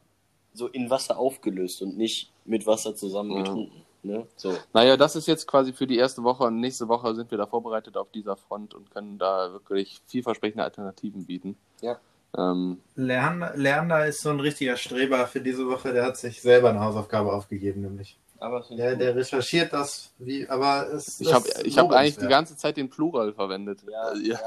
so 0.53 0.67
in 0.67 0.89
Wasser 0.89 1.17
aufgelöst 1.17 1.81
und 1.81 1.97
nicht 1.97 2.31
mit 2.45 2.65
Wasser 2.65 2.95
zusammen 2.95 3.31
Ja. 3.31 3.37
getrunken. 3.43 3.81
Ne? 4.03 4.27
So. 4.35 4.53
Naja, 4.73 4.97
das 4.97 5.15
ist 5.15 5.27
jetzt 5.27 5.47
quasi 5.47 5.73
für 5.73 5.87
die 5.87 5.97
erste 5.97 6.23
Woche 6.23 6.43
und 6.43 6.59
nächste 6.59 6.87
Woche 6.87 7.15
sind 7.15 7.31
wir 7.31 7.37
da 7.39 7.47
vorbereitet 7.47 7.97
auf 7.97 8.11
dieser 8.11 8.35
Front 8.35 8.73
und 8.75 8.92
können 8.92 9.18
da 9.18 9.51
wirklich 9.51 9.99
vielversprechende 10.06 10.63
Alternativen 10.63 11.25
bieten. 11.25 11.57
Ja. 11.81 11.97
Ähm, 12.37 12.80
Leander, 12.95 13.54
Leander 13.56 14.06
ist 14.06 14.21
so 14.21 14.30
ein 14.30 14.39
richtiger 14.39 14.77
Streber 14.77 15.25
für 15.25 15.42
diese 15.42 15.68
Woche. 15.68 15.92
Der 15.92 16.06
hat 16.06 16.18
sich 16.18 16.42
selber 16.42 16.69
eine 16.69 16.81
Hausaufgabe 16.81 17.33
aufgegeben, 17.33 17.81
nämlich. 17.81 18.18
Aber 18.37 18.63
Der, 18.69 18.95
der 18.95 19.15
recherchiert 19.15 19.73
das, 19.73 20.11
wie, 20.19 20.47
aber 20.49 20.87
es 20.94 21.19
ich 21.21 21.33
habe 21.33 21.47
ist 21.47 21.65
ich 21.65 21.77
hab 21.77 21.92
eigentlich 21.92 22.18
die 22.18 22.27
ganze 22.27 22.56
Zeit 22.57 22.77
den 22.77 22.89
Plural 22.89 23.33
verwendet. 23.33 23.80
Ja, 23.89 24.01
Also, 24.01 24.21
ja. 24.21 24.39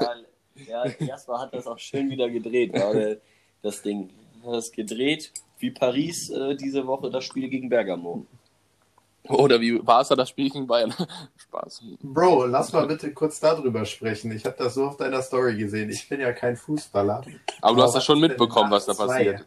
ja, 0.67 0.85
Jasper 0.99 1.39
hat 1.39 1.53
das 1.53 1.67
auch 1.67 1.79
schön 1.79 2.09
wieder 2.09 2.29
gedreht, 2.29 2.71
gerade 2.71 3.19
das 3.61 3.81
Ding. 3.81 4.09
Hat 4.45 4.53
das 4.53 4.71
gedreht, 4.71 5.31
wie 5.59 5.71
Paris 5.71 6.29
äh, 6.29 6.55
diese 6.55 6.85
Woche 6.87 7.09
das 7.09 7.23
Spiel 7.23 7.49
gegen 7.49 7.69
Bergamo. 7.69 8.25
Oder 9.27 9.59
wie 9.61 9.77
Barca 9.79 10.15
das 10.15 10.29
Spiel 10.29 10.49
gegen 10.49 10.65
Bayern. 10.65 10.93
Spaß. 11.37 11.83
Bro, 12.01 12.45
lass 12.45 12.71
mal 12.73 12.87
bitte 12.87 13.13
kurz 13.13 13.39
darüber 13.39 13.85
sprechen. 13.85 14.31
Ich 14.31 14.45
habe 14.45 14.55
das 14.57 14.73
so 14.75 14.85
auf 14.85 14.97
deiner 14.97 15.21
Story 15.21 15.55
gesehen. 15.57 15.89
Ich 15.89 16.07
bin 16.07 16.19
ja 16.21 16.31
kein 16.31 16.55
Fußballer. 16.55 17.23
Aber 17.61 17.75
du 17.75 17.81
hast 17.81 17.89
was 17.89 17.93
das 17.95 18.05
schon 18.05 18.19
mitbekommen, 18.19 18.71
was 18.71 18.85
da 18.85 18.93
8-2? 18.93 18.97
passiert. 19.07 19.45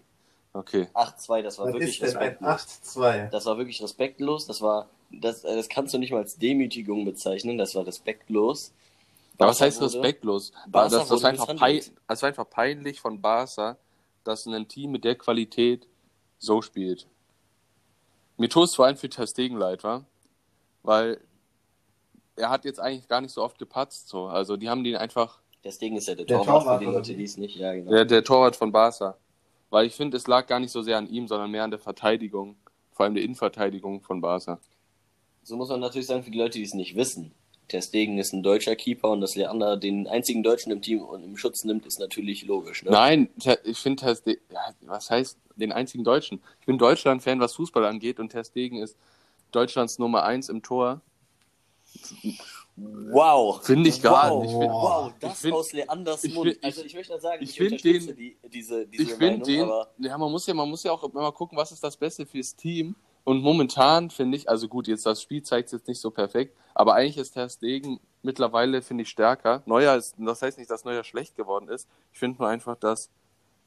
Okay. 0.52 0.86
8-2, 0.92 1.42
das 1.42 1.58
war 1.58 1.66
Was 1.66 1.72
wirklich 1.72 2.02
ist 2.02 2.02
denn 2.02 2.16
ein 2.18 2.36
respektlos. 2.36 2.96
8-2? 2.96 3.30
Das 3.30 3.46
war 3.46 3.56
wirklich 3.58 3.82
respektlos. 3.82 4.46
Das 4.46 4.60
war, 4.60 4.88
das, 5.10 5.42
äh, 5.44 5.56
das 5.56 5.68
kannst 5.70 5.94
du 5.94 5.98
nicht 5.98 6.12
mal 6.12 6.18
als 6.18 6.36
Demütigung 6.36 7.06
bezeichnen. 7.06 7.56
Das 7.56 7.74
war 7.74 7.86
respektlos. 7.86 8.72
Aber 9.38 9.48
was 9.48 9.60
heißt 9.62 9.80
wurde- 9.80 9.94
respektlos? 9.94 10.52
Barca 10.68 10.90
das, 10.90 11.00
das, 11.00 11.10
wurde 11.10 11.22
war 11.22 11.30
einfach 11.30 11.46
pein, 11.56 11.74
misshandelt. 11.76 12.02
das 12.06 12.22
war 12.22 12.28
einfach 12.28 12.50
peinlich 12.50 13.00
von 13.00 13.20
Barca, 13.20 13.76
dass 14.24 14.46
ein 14.46 14.68
Team 14.68 14.92
mit 14.92 15.04
der 15.04 15.16
Qualität 15.16 15.86
so 16.38 16.62
spielt. 16.62 17.06
Mir 18.36 18.48
tut 18.48 18.64
es 18.64 18.74
vor 18.74 18.86
allem 18.86 18.96
für 18.96 19.08
Ter 19.08 19.26
Stegen 19.26 19.56
leid, 19.56 19.84
wa? 19.84 20.04
Weil 20.82 21.20
er 22.36 22.50
hat 22.50 22.64
jetzt 22.64 22.80
eigentlich 22.80 23.08
gar 23.08 23.20
nicht 23.20 23.32
so 23.32 23.42
oft 23.42 23.58
gepatzt. 23.58 24.08
So. 24.08 24.26
Also 24.26 24.56
die 24.56 24.68
haben 24.68 24.84
den 24.84 24.96
einfach, 24.96 25.40
Deswegen 25.64 25.96
ist 25.96 26.08
er 26.08 26.16
der, 26.16 26.24
Der 26.26 26.38
Torwart, 26.38 26.62
Torwart, 26.64 26.78
für 26.78 26.84
die 26.84 26.86
oder 26.88 26.98
Leute, 26.98 27.12
wie? 27.12 27.16
die 27.16 27.24
es 27.24 27.36
nicht. 27.36 27.56
Ja, 27.56 27.72
genau. 27.72 27.90
der, 27.90 28.04
der 28.04 28.24
Torwart 28.24 28.56
von 28.56 28.72
Barca. 28.72 29.16
Weil 29.70 29.86
ich 29.86 29.94
finde, 29.94 30.16
es 30.16 30.26
lag 30.26 30.46
gar 30.46 30.58
nicht 30.60 30.72
so 30.72 30.82
sehr 30.82 30.98
an 30.98 31.08
ihm, 31.08 31.28
sondern 31.28 31.50
mehr 31.50 31.64
an 31.64 31.70
der 31.70 31.78
Verteidigung. 31.78 32.56
Vor 32.90 33.04
allem 33.04 33.14
der 33.14 33.22
Innenverteidigung 33.22 34.02
von 34.02 34.20
Barca. 34.20 34.58
So 35.44 35.56
muss 35.56 35.68
man 35.68 35.80
natürlich 35.80 36.06
sagen, 36.06 36.22
für 36.22 36.30
die 36.30 36.38
Leute, 36.38 36.58
die 36.58 36.64
es 36.64 36.74
nicht 36.74 36.94
wissen. 36.96 37.32
Ter 37.68 37.80
Stegen 37.80 38.18
ist 38.18 38.32
ein 38.32 38.42
deutscher 38.42 38.76
Keeper 38.76 39.10
und 39.10 39.20
dass 39.22 39.34
Leander 39.34 39.76
den 39.76 40.06
einzigen 40.06 40.42
Deutschen 40.42 40.72
im 40.72 40.82
Team 40.82 41.00
und 41.02 41.24
im 41.24 41.36
Schutz 41.36 41.64
nimmt, 41.64 41.86
ist 41.86 41.98
natürlich 42.00 42.44
logisch. 42.44 42.82
Ne? 42.82 42.90
Nein, 42.90 43.28
ich 43.64 43.78
finde 43.78 44.04
Ter 44.04 44.16
Stegen, 44.16 44.40
was 44.82 45.10
heißt 45.10 45.38
den 45.56 45.72
einzigen 45.72 46.04
Deutschen? 46.04 46.42
Ich 46.60 46.66
bin 46.66 46.76
Deutschland-Fan, 46.78 47.40
was 47.40 47.54
Fußball 47.54 47.84
angeht 47.86 48.20
und 48.20 48.30
Ter 48.30 48.44
Stegen 48.44 48.76
ist 48.78 48.96
Deutschlands 49.52 49.98
Nummer 49.98 50.24
eins 50.24 50.48
im 50.48 50.62
Tor. 50.62 51.00
Wow. 52.76 53.62
Finde 53.64 53.88
ich 53.90 54.00
gar 54.02 54.30
wow. 54.30 54.42
nicht. 54.42 54.52
Ich 54.52 54.58
find- 54.58 54.70
wow, 54.72 55.12
das 55.20 55.32
ich 55.34 55.38
find- 55.40 55.54
aus 55.54 55.72
Leanders 55.72 56.24
ich 56.24 56.34
Mund. 56.34 56.50
find- 56.52 56.64
also 56.64 56.84
ich 56.84 56.94
möchte 56.94 57.20
sagen, 57.20 57.42
ich 57.42 57.50
ich, 57.50 57.56
find 57.56 57.72
unterstütze 57.72 58.06
den- 58.08 58.16
die, 58.16 58.36
diese, 58.48 58.86
diese 58.86 59.02
Ich 59.02 59.08
finde 59.10 59.26
Meinung, 59.50 59.82
den, 59.98 60.06
ja, 60.06 60.18
man 60.18 60.30
muss 60.30 60.46
ja, 60.46 60.54
man 60.54 60.68
muss 60.70 60.82
ja 60.82 60.92
auch 60.92 61.02
immer 61.04 61.32
gucken, 61.32 61.56
was 61.58 61.70
ist 61.70 61.84
das 61.84 61.96
Beste 61.96 62.24
fürs 62.24 62.56
Team. 62.56 62.96
Und 63.24 63.42
momentan 63.42 64.10
finde 64.10 64.36
ich, 64.36 64.48
also 64.48 64.68
gut, 64.68 64.88
jetzt 64.88 65.06
das 65.06 65.22
Spiel 65.22 65.42
zeigt 65.42 65.66
es 65.66 65.72
jetzt 65.72 65.88
nicht 65.88 66.00
so 66.00 66.10
perfekt, 66.10 66.56
aber 66.74 66.94
eigentlich 66.94 67.18
ist 67.18 67.32
Ter 67.32 67.48
Stegen 67.48 68.00
mittlerweile, 68.22 68.82
finde 68.82 69.02
ich, 69.02 69.10
stärker. 69.10 69.62
Neuer 69.66 69.96
ist, 69.96 70.16
das 70.18 70.42
heißt 70.42 70.58
nicht, 70.58 70.70
dass 70.70 70.84
Neuer 70.84 71.04
schlecht 71.04 71.36
geworden 71.36 71.68
ist. 71.68 71.88
Ich 72.12 72.18
finde 72.18 72.38
nur 72.38 72.48
einfach, 72.48 72.76
dass, 72.76 73.10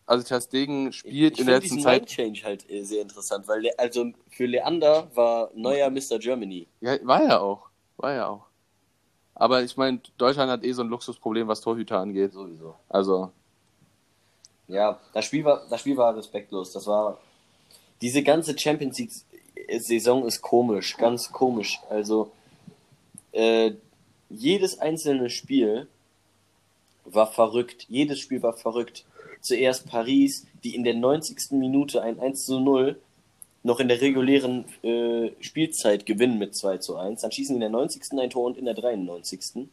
also 0.05 0.25
Ter 0.25 0.41
Stegen 0.41 0.91
spielt 0.91 1.33
ich 1.33 1.39
in 1.39 1.45
der 1.47 1.61
finde 1.61 1.75
letzten 1.75 1.81
Zeit, 1.81 2.01
Mind-Change 2.01 2.43
halt 2.43 2.69
äh, 2.69 2.83
sehr 2.83 3.01
interessant, 3.01 3.47
weil 3.47 3.61
Le 3.61 3.79
also 3.79 4.11
für 4.29 4.45
Leander 4.45 5.09
war 5.15 5.51
neuer 5.55 5.89
Mr. 5.89 6.19
Germany. 6.19 6.67
ja, 6.81 6.97
war 7.03 7.23
ja 7.23 7.39
auch, 7.39 7.69
war 7.97 8.13
ja 8.13 8.27
auch. 8.27 8.45
Aber 9.35 9.63
ich 9.63 9.75
meine, 9.75 9.99
Deutschland 10.17 10.49
hat 10.49 10.63
eh 10.63 10.71
so 10.71 10.81
ein 10.81 10.87
Luxusproblem, 10.87 11.47
was 11.47 11.59
Torhüter 11.59 11.99
angeht. 11.99 12.31
Sowieso. 12.31 12.75
Also, 12.87 13.31
Ja, 14.67 14.99
das 15.13 15.25
Spiel 15.25 15.43
war, 15.43 15.63
das 15.69 15.81
Spiel 15.81 15.97
war 15.97 16.15
respektlos. 16.15 16.71
Das 16.71 16.87
war 16.87 17.19
diese 18.01 18.23
ganze 18.23 18.57
Champions 18.57 18.97
League 18.97 19.11
Saison 19.77 20.25
ist 20.25 20.41
komisch, 20.41 20.97
ganz 20.97 21.31
komisch. 21.31 21.79
Also 21.89 22.31
äh, 23.31 23.71
jedes 24.29 24.79
einzelne 24.79 25.29
Spiel 25.29 25.87
war 27.05 27.27
verrückt. 27.27 27.85
Jedes 27.89 28.19
Spiel 28.19 28.41
war 28.41 28.53
verrückt. 28.53 29.05
Zuerst 29.41 29.87
Paris, 29.87 30.45
die 30.63 30.75
in 30.75 30.83
der 30.83 30.95
90. 30.95 31.51
Minute 31.51 32.01
ein 32.01 32.19
1 32.19 32.45
zu 32.45 32.59
0 32.59 32.99
noch 33.63 33.79
in 33.79 33.87
der 33.87 33.99
regulären 33.99 34.65
äh, 34.83 35.31
Spielzeit 35.39 36.05
gewinnen 36.05 36.37
mit 36.37 36.55
2 36.55 36.77
zu 36.77 36.97
1. 36.97 37.21
Dann 37.21 37.31
schießen 37.31 37.55
in 37.55 37.61
der 37.61 37.69
90. 37.69 38.19
ein 38.19 38.29
Tor 38.29 38.45
und 38.45 38.57
in 38.57 38.65
der 38.65 38.75
93. 38.75 39.67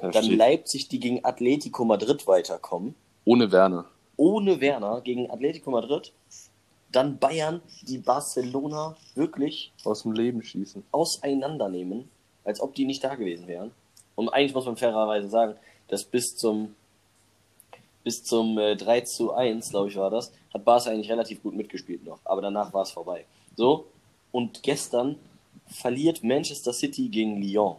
Dann 0.00 0.12
heftig. 0.12 0.36
Leipzig, 0.36 0.88
die 0.88 1.00
gegen 1.00 1.24
Atletico 1.24 1.84
Madrid 1.84 2.26
weiterkommen 2.26 2.94
ohne 3.24 3.52
Werner. 3.52 3.86
ohne 4.16 4.60
Werner 4.60 5.00
gegen 5.00 5.30
Atletico 5.30 5.70
Madrid. 5.70 6.12
Dann 6.92 7.18
Bayern, 7.18 7.62
die 7.82 7.98
Barcelona 7.98 8.96
wirklich 9.14 9.72
Aus 9.84 10.02
dem 10.02 10.12
Leben 10.12 10.42
schießen. 10.42 10.84
auseinandernehmen, 10.92 12.08
als 12.44 12.60
ob 12.60 12.74
die 12.74 12.84
nicht 12.84 13.02
da 13.02 13.14
gewesen 13.14 13.46
wären. 13.46 13.72
Und 14.14 14.28
eigentlich 14.28 14.54
muss 14.54 14.66
man 14.66 14.76
fairerweise 14.76 15.28
sagen, 15.28 15.56
dass 15.88 16.04
bis 16.04 16.36
zum 16.36 16.74
bis 18.04 18.22
zum 18.24 18.58
äh, 18.58 18.76
3 18.76 19.02
zu 19.02 19.32
1, 19.32 19.70
glaube 19.70 19.88
ich, 19.88 19.96
war 19.96 20.10
das, 20.10 20.32
hat 20.52 20.64
Barca 20.64 20.90
eigentlich 20.90 21.10
relativ 21.10 21.42
gut 21.42 21.54
mitgespielt 21.54 22.04
noch. 22.04 22.18
Aber 22.24 22.42
danach 22.42 22.72
war 22.72 22.82
es 22.82 22.90
vorbei. 22.90 23.24
So, 23.56 23.86
und 24.32 24.62
gestern 24.62 25.16
verliert 25.66 26.24
Manchester 26.24 26.72
City 26.72 27.08
gegen 27.08 27.40
Lyon. 27.40 27.76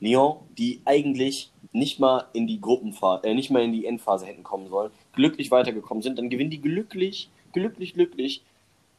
Lyon, 0.00 0.36
die 0.56 0.80
eigentlich 0.84 1.50
nicht 1.72 1.98
mal 1.98 2.26
in 2.32 2.46
die 2.46 2.60
Gruppenphase, 2.60 3.24
äh, 3.24 3.34
nicht 3.34 3.50
mal 3.50 3.62
in 3.62 3.72
die 3.72 3.86
Endphase 3.86 4.26
hätten 4.26 4.42
kommen 4.42 4.68
sollen, 4.68 4.90
glücklich 5.12 5.50
weitergekommen 5.50 6.02
sind, 6.02 6.18
dann 6.18 6.30
gewinnen 6.30 6.50
die 6.50 6.60
glücklich, 6.60 7.28
glücklich, 7.52 7.94
glücklich 7.94 8.42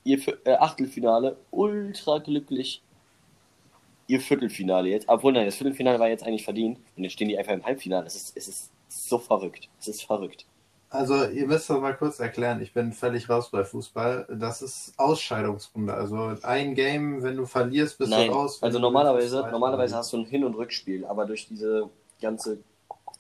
ihr 0.04 0.20
äh, 0.46 0.54
Achtelfinale, 0.54 1.38
ultra 1.52 2.20
glücklich 2.20 2.82
ihr 4.08 4.20
Viertelfinale 4.20 4.90
jetzt. 4.90 5.08
Obwohl, 5.08 5.34
nein, 5.34 5.46
das 5.46 5.56
Viertelfinale 5.56 6.00
war 6.00 6.10
jetzt 6.10 6.24
eigentlich 6.26 6.44
verdient 6.44 6.80
und 6.98 7.04
jetzt 7.04 7.14
stehen 7.14 7.30
die 7.30 7.38
einfach 7.38 7.54
im 7.54 7.64
Halbfinale. 7.64 8.08
Es 8.08 8.16
ist, 8.16 8.36
es 8.36 8.48
ist 8.48 8.72
so 8.88 9.20
verrückt. 9.20 9.70
Es 9.80 9.88
ist 9.88 10.04
verrückt. 10.04 10.46
Also, 10.92 11.28
ihr 11.28 11.46
müsst 11.46 11.70
doch 11.70 11.80
mal 11.80 11.96
kurz 11.96 12.20
erklären, 12.20 12.60
ich 12.62 12.74
bin 12.74 12.92
völlig 12.94 13.30
raus 13.30 13.52
bei 13.52 13.64
Fußball. 13.64 14.26
Das 14.40 14.64
ist 14.64 14.94
Ausscheidungsrunde. 14.98 15.94
Also 15.94 16.36
ein 16.42 16.74
Game, 16.74 17.22
wenn 17.22 17.38
du 17.38 17.46
verlierst, 17.46 18.00
bist 18.00 18.10
Nein, 18.10 18.30
du 18.30 18.34
raus. 18.34 18.64
also 18.64 18.80
normalerweise, 18.80 19.48
normalerweise 19.52 19.96
hast 19.96 20.12
du 20.14 20.18
ein 20.18 20.26
Hin- 20.26 20.44
und 20.44 20.56
Rückspiel, 20.56 21.06
aber 21.06 21.28
durch 21.28 21.48
diese 21.48 21.88
ganze 22.20 22.58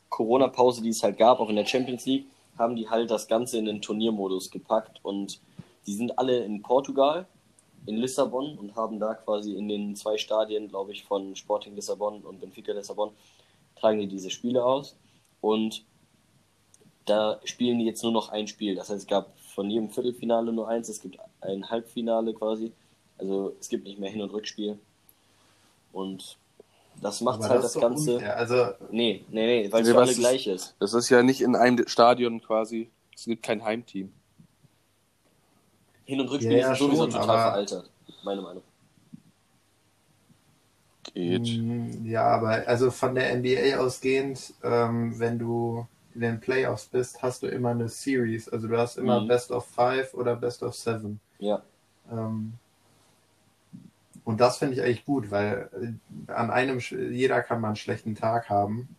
Corona-Pause, 0.09 0.81
die 0.81 0.89
es 0.89 1.03
halt 1.03 1.19
gab, 1.19 1.39
auch 1.39 1.49
in 1.49 1.57
der 1.57 1.65
Champions 1.65 2.07
League, 2.07 2.25
haben 2.59 2.75
die 2.75 2.89
halt 2.89 3.09
das 3.09 3.27
Ganze 3.27 3.57
in 3.57 3.65
den 3.65 3.81
Turniermodus 3.81 4.51
gepackt 4.51 4.99
und 5.03 5.39
die 5.87 5.93
sind 5.93 6.19
alle 6.19 6.43
in 6.43 6.61
Portugal, 6.61 7.25
in 7.85 7.97
Lissabon 7.97 8.57
und 8.57 8.75
haben 8.75 8.99
da 8.99 9.15
quasi 9.15 9.55
in 9.55 9.67
den 9.67 9.95
zwei 9.95 10.17
Stadien, 10.17 10.67
glaube 10.67 10.91
ich, 10.91 11.05
von 11.05 11.35
Sporting 11.35 11.75
Lissabon 11.75 12.21
und 12.21 12.39
Benfica 12.41 12.73
Lissabon, 12.73 13.11
tragen 13.75 13.99
die 13.99 14.07
diese 14.07 14.29
Spiele 14.29 14.63
aus 14.63 14.97
und 15.41 15.83
da 17.05 17.39
spielen 17.43 17.79
die 17.79 17.85
jetzt 17.85 18.03
nur 18.03 18.11
noch 18.11 18.29
ein 18.29 18.47
Spiel. 18.47 18.75
Das 18.75 18.89
heißt, 18.89 19.01
es 19.01 19.07
gab 19.07 19.37
von 19.39 19.69
jedem 19.69 19.89
Viertelfinale 19.89 20.53
nur 20.53 20.67
eins, 20.67 20.89
es 20.89 21.01
gibt 21.01 21.17
ein 21.41 21.69
Halbfinale 21.69 22.33
quasi. 22.33 22.71
Also 23.17 23.55
es 23.59 23.67
gibt 23.67 23.85
nicht 23.85 23.99
mehr 23.99 24.11
Hin- 24.11 24.21
und 24.21 24.31
Rückspiel. 24.31 24.77
Und 25.91 26.37
das 27.01 27.21
macht 27.21 27.41
halt 27.41 27.63
das 27.63 27.73
das, 27.73 27.81
Ganze. 27.81 28.15
unfair. 28.15 28.37
Also, 28.37 28.67
Nee, 28.91 29.23
nee, 29.29 29.63
nee, 29.63 29.71
weil 29.71 29.81
es 29.81 29.87
Nee, 29.87 29.93
für 29.93 29.99
alle 29.99 30.11
ist- 30.11 30.19
gleich 30.19 30.47
ist. 30.47 30.75
Das 30.79 30.93
ist 30.93 31.09
ja 31.09 31.23
nicht 31.23 31.41
in 31.41 31.55
einem 31.55 31.87
Stadion 31.87 32.41
quasi. 32.41 32.89
Es 33.15 33.25
gibt 33.25 33.43
kein 33.43 33.63
Heimteam. 33.63 34.11
Hin- 36.05 36.19
und 36.21 36.27
Rückspiel 36.29 36.53
Ja, 36.53 36.57
ja, 36.59 36.71
ist 36.73 36.79
sowieso 36.79 37.03
schon, 37.03 37.11
total 37.11 37.29
aber- 37.29 37.39
veraltet. 37.41 37.89
Meine 38.23 38.41
Meinung. 38.41 38.63
Geht. 41.13 41.57
Mm, 41.57 42.05
Ja, 42.05 42.23
aber 42.27 42.67
also 42.67 42.91
von 42.91 43.15
der 43.15 43.31
NBA 43.35 43.77
ausgehend, 43.77 44.53
ähm, 44.63 45.17
wenn 45.19 45.39
du 45.39 45.87
in 46.13 46.21
den 46.21 46.39
Playoffs 46.39 46.85
bist, 46.85 47.21
hast 47.21 47.43
du 47.43 47.47
immer 47.47 47.69
eine 47.69 47.87
Series. 47.89 48.49
Also 48.49 48.67
du 48.67 48.77
hast 48.77 48.97
immer 48.97 49.21
Mhm. 49.21 49.27
Best 49.27 49.51
of 49.51 49.65
Five 49.65 50.13
oder 50.13 50.35
Best 50.35 50.61
of 50.63 50.75
Seven. 50.75 51.19
Ja. 51.39 51.61
Ähm, 52.11 52.53
und 54.29 54.39
das 54.39 54.59
finde 54.59 54.75
ich 54.75 54.83
eigentlich 54.83 55.05
gut, 55.05 55.31
weil 55.31 55.71
äh, 56.27 56.31
an 56.31 56.51
einem, 56.51 56.77
jeder 56.79 57.41
kann 57.41 57.61
mal 57.61 57.69
einen 57.69 57.75
schlechten 57.75 58.13
Tag 58.13 58.47
haben. 58.47 58.95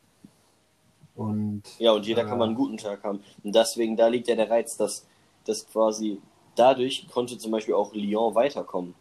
Und 1.14 1.62
Ja, 1.78 1.92
und 1.92 2.04
jeder 2.04 2.22
äh, 2.22 2.24
kann 2.24 2.36
mal 2.36 2.46
einen 2.46 2.56
guten 2.56 2.78
Tag 2.78 3.04
haben. 3.04 3.22
Und 3.44 3.54
deswegen, 3.54 3.96
da 3.96 4.08
liegt 4.08 4.26
ja 4.26 4.34
der 4.34 4.50
Reiz, 4.50 4.76
dass, 4.76 5.06
dass 5.44 5.68
quasi 5.68 6.20
dadurch 6.56 7.06
konnte 7.12 7.38
zum 7.38 7.52
Beispiel 7.52 7.74
auch 7.74 7.94
Lyon 7.94 8.34
weiterkommen. 8.34 8.96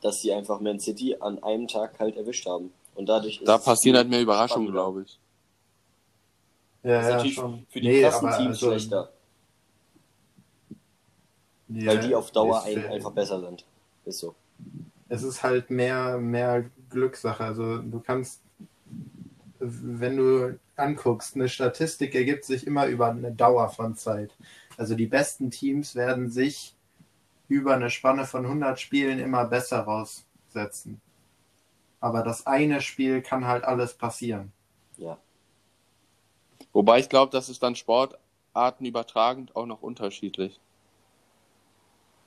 Dass 0.00 0.22
sie 0.22 0.32
einfach 0.32 0.60
Man 0.60 0.78
City 0.78 1.16
an 1.18 1.42
einem 1.42 1.66
Tag 1.66 1.98
halt 1.98 2.16
erwischt 2.16 2.46
haben. 2.46 2.72
Und 2.94 3.08
dadurch 3.08 3.40
ist 3.40 3.48
Da 3.48 3.58
passieren 3.58 3.96
halt 3.96 4.08
mehr 4.08 4.20
Überraschungen, 4.22 4.70
glaube 4.70 5.02
ich. 5.02 5.18
Ja, 6.84 6.90
Das 6.90 7.02
ist 7.02 7.08
ja, 7.08 7.16
natürlich 7.16 7.34
schon. 7.34 7.66
für 7.68 7.80
die 7.80 7.88
Nee, 7.88 8.02
krassen 8.02 8.30
Teams 8.30 8.46
also, 8.46 8.66
schlechter, 8.68 9.12
ja, 11.68 11.86
weil 11.86 11.98
die 11.98 12.14
auf 12.14 12.30
Dauer 12.30 12.62
einfach 12.62 13.10
besser 13.10 13.40
sind. 13.40 13.64
Ist 14.04 14.20
so. 14.20 14.36
Es 15.14 15.22
ist 15.22 15.42
halt 15.42 15.70
mehr, 15.70 16.18
mehr 16.18 16.64
Glückssache. 16.90 17.44
Also 17.44 17.78
du 17.78 18.00
kannst, 18.00 18.42
wenn 19.58 20.16
du 20.16 20.58
anguckst, 20.76 21.36
eine 21.36 21.48
Statistik 21.48 22.14
ergibt 22.14 22.44
sich 22.44 22.66
immer 22.66 22.86
über 22.86 23.08
eine 23.08 23.32
Dauer 23.32 23.68
von 23.68 23.94
Zeit. 23.94 24.36
Also 24.76 24.94
die 24.94 25.06
besten 25.06 25.50
Teams 25.50 25.94
werden 25.94 26.30
sich 26.30 26.74
über 27.48 27.74
eine 27.74 27.90
Spanne 27.90 28.26
von 28.26 28.44
100 28.44 28.80
Spielen 28.80 29.20
immer 29.20 29.44
besser 29.44 29.80
raussetzen. 29.80 31.00
Aber 32.00 32.22
das 32.22 32.46
eine 32.46 32.80
Spiel 32.80 33.22
kann 33.22 33.46
halt 33.46 33.64
alles 33.64 33.94
passieren. 33.94 34.52
Ja. 34.96 35.18
Wobei 36.72 36.98
ich 36.98 37.08
glaube, 37.08 37.30
das 37.30 37.48
ist 37.48 37.62
dann 37.62 37.76
Sportarten 37.76 38.84
übertragend 38.84 39.54
auch 39.54 39.66
noch 39.66 39.82
unterschiedlich. 39.82 40.60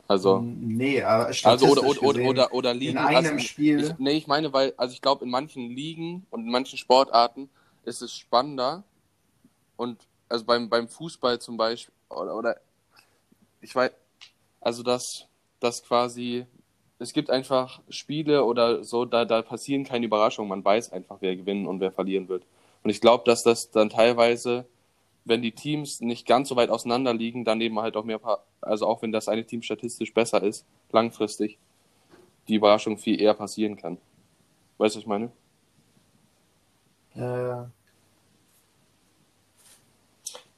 Also, 0.08 0.40
Nee, 0.40 1.02
aber 1.02 1.28
also 1.44 1.68
oder, 1.68 1.84
oder, 1.84 2.00
gesehen, 2.00 2.28
oder, 2.28 2.54
oder 2.54 2.74
Ligen. 2.74 2.92
in 2.92 2.98
einem 2.98 3.36
also, 3.36 3.40
Spiel. 3.40 3.84
Ich, 3.84 3.98
nee, 3.98 4.12
ich 4.12 4.28
meine, 4.28 4.54
weil, 4.54 4.74
also 4.78 4.94
ich 4.94 5.02
glaube, 5.02 5.26
in 5.26 5.32
manchen 5.32 5.70
Ligen 5.70 6.26
und 6.30 6.46
in 6.46 6.52
manchen 6.52 6.78
Sportarten 6.78 7.50
ist 7.84 8.02
es 8.02 8.14
spannender. 8.14 8.84
Und 9.76 10.08
also 10.30 10.46
beim, 10.46 10.70
beim 10.70 10.88
Fußball 10.88 11.40
zum 11.40 11.58
Beispiel, 11.58 11.94
oder, 12.10 12.36
oder 12.36 12.58
ich 13.62 13.76
weiß, 13.76 13.92
also 14.62 14.84
dass 14.84 15.28
das 15.60 15.84
quasi, 15.84 16.46
es 17.00 17.14
gibt 17.14 17.30
einfach 17.30 17.82
Spiele 17.90 18.44
oder 18.44 18.84
so, 18.84 19.06
da, 19.06 19.26
da 19.26 19.42
passieren 19.42 19.84
keine 19.84 20.06
Überraschungen. 20.06 20.50
Man 20.50 20.64
weiß 20.64 20.92
einfach, 20.94 21.18
wer 21.20 21.36
gewinnen 21.36 21.68
und 21.68 21.80
wer 21.80 21.92
verlieren 21.92 22.30
wird. 22.30 22.44
Und 22.84 22.90
ich 22.90 23.02
glaube, 23.02 23.24
dass 23.26 23.44
das 23.44 23.72
dann 23.72 23.90
teilweise, 23.90 24.66
wenn 25.28 25.42
die 25.42 25.52
Teams 25.52 26.00
nicht 26.02 26.26
ganz 26.26 26.50
so 26.50 26.56
weit 26.56 26.70
auseinander 26.70 27.14
liegen, 27.14 27.44
dann 27.46 27.60
eben 27.62 27.80
halt 27.80 27.96
auch 27.98 28.04
mehr, 28.06 28.20
also 28.62 28.88
auch 28.88 29.02
wenn 29.02 29.12
das 29.12 29.28
eine 29.28 29.46
Team 29.46 29.62
statistisch 29.62 30.14
besser 30.14 30.42
ist, 30.42 30.66
langfristig, 30.92 31.58
die 32.48 32.56
Überraschung 32.56 32.98
viel 32.98 33.20
eher 33.22 33.34
passieren 33.34 33.76
kann. 33.76 33.98
Weißt 34.78 34.96
du, 34.96 35.00
was 35.00 35.04
ich 35.04 35.08
meine? 35.08 35.32
äh, 37.16 37.66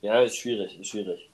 Ja, 0.01 0.21
ist 0.21 0.37
schwierig, 0.37 0.79
ist 0.79 0.87
schwierig. 0.87 1.29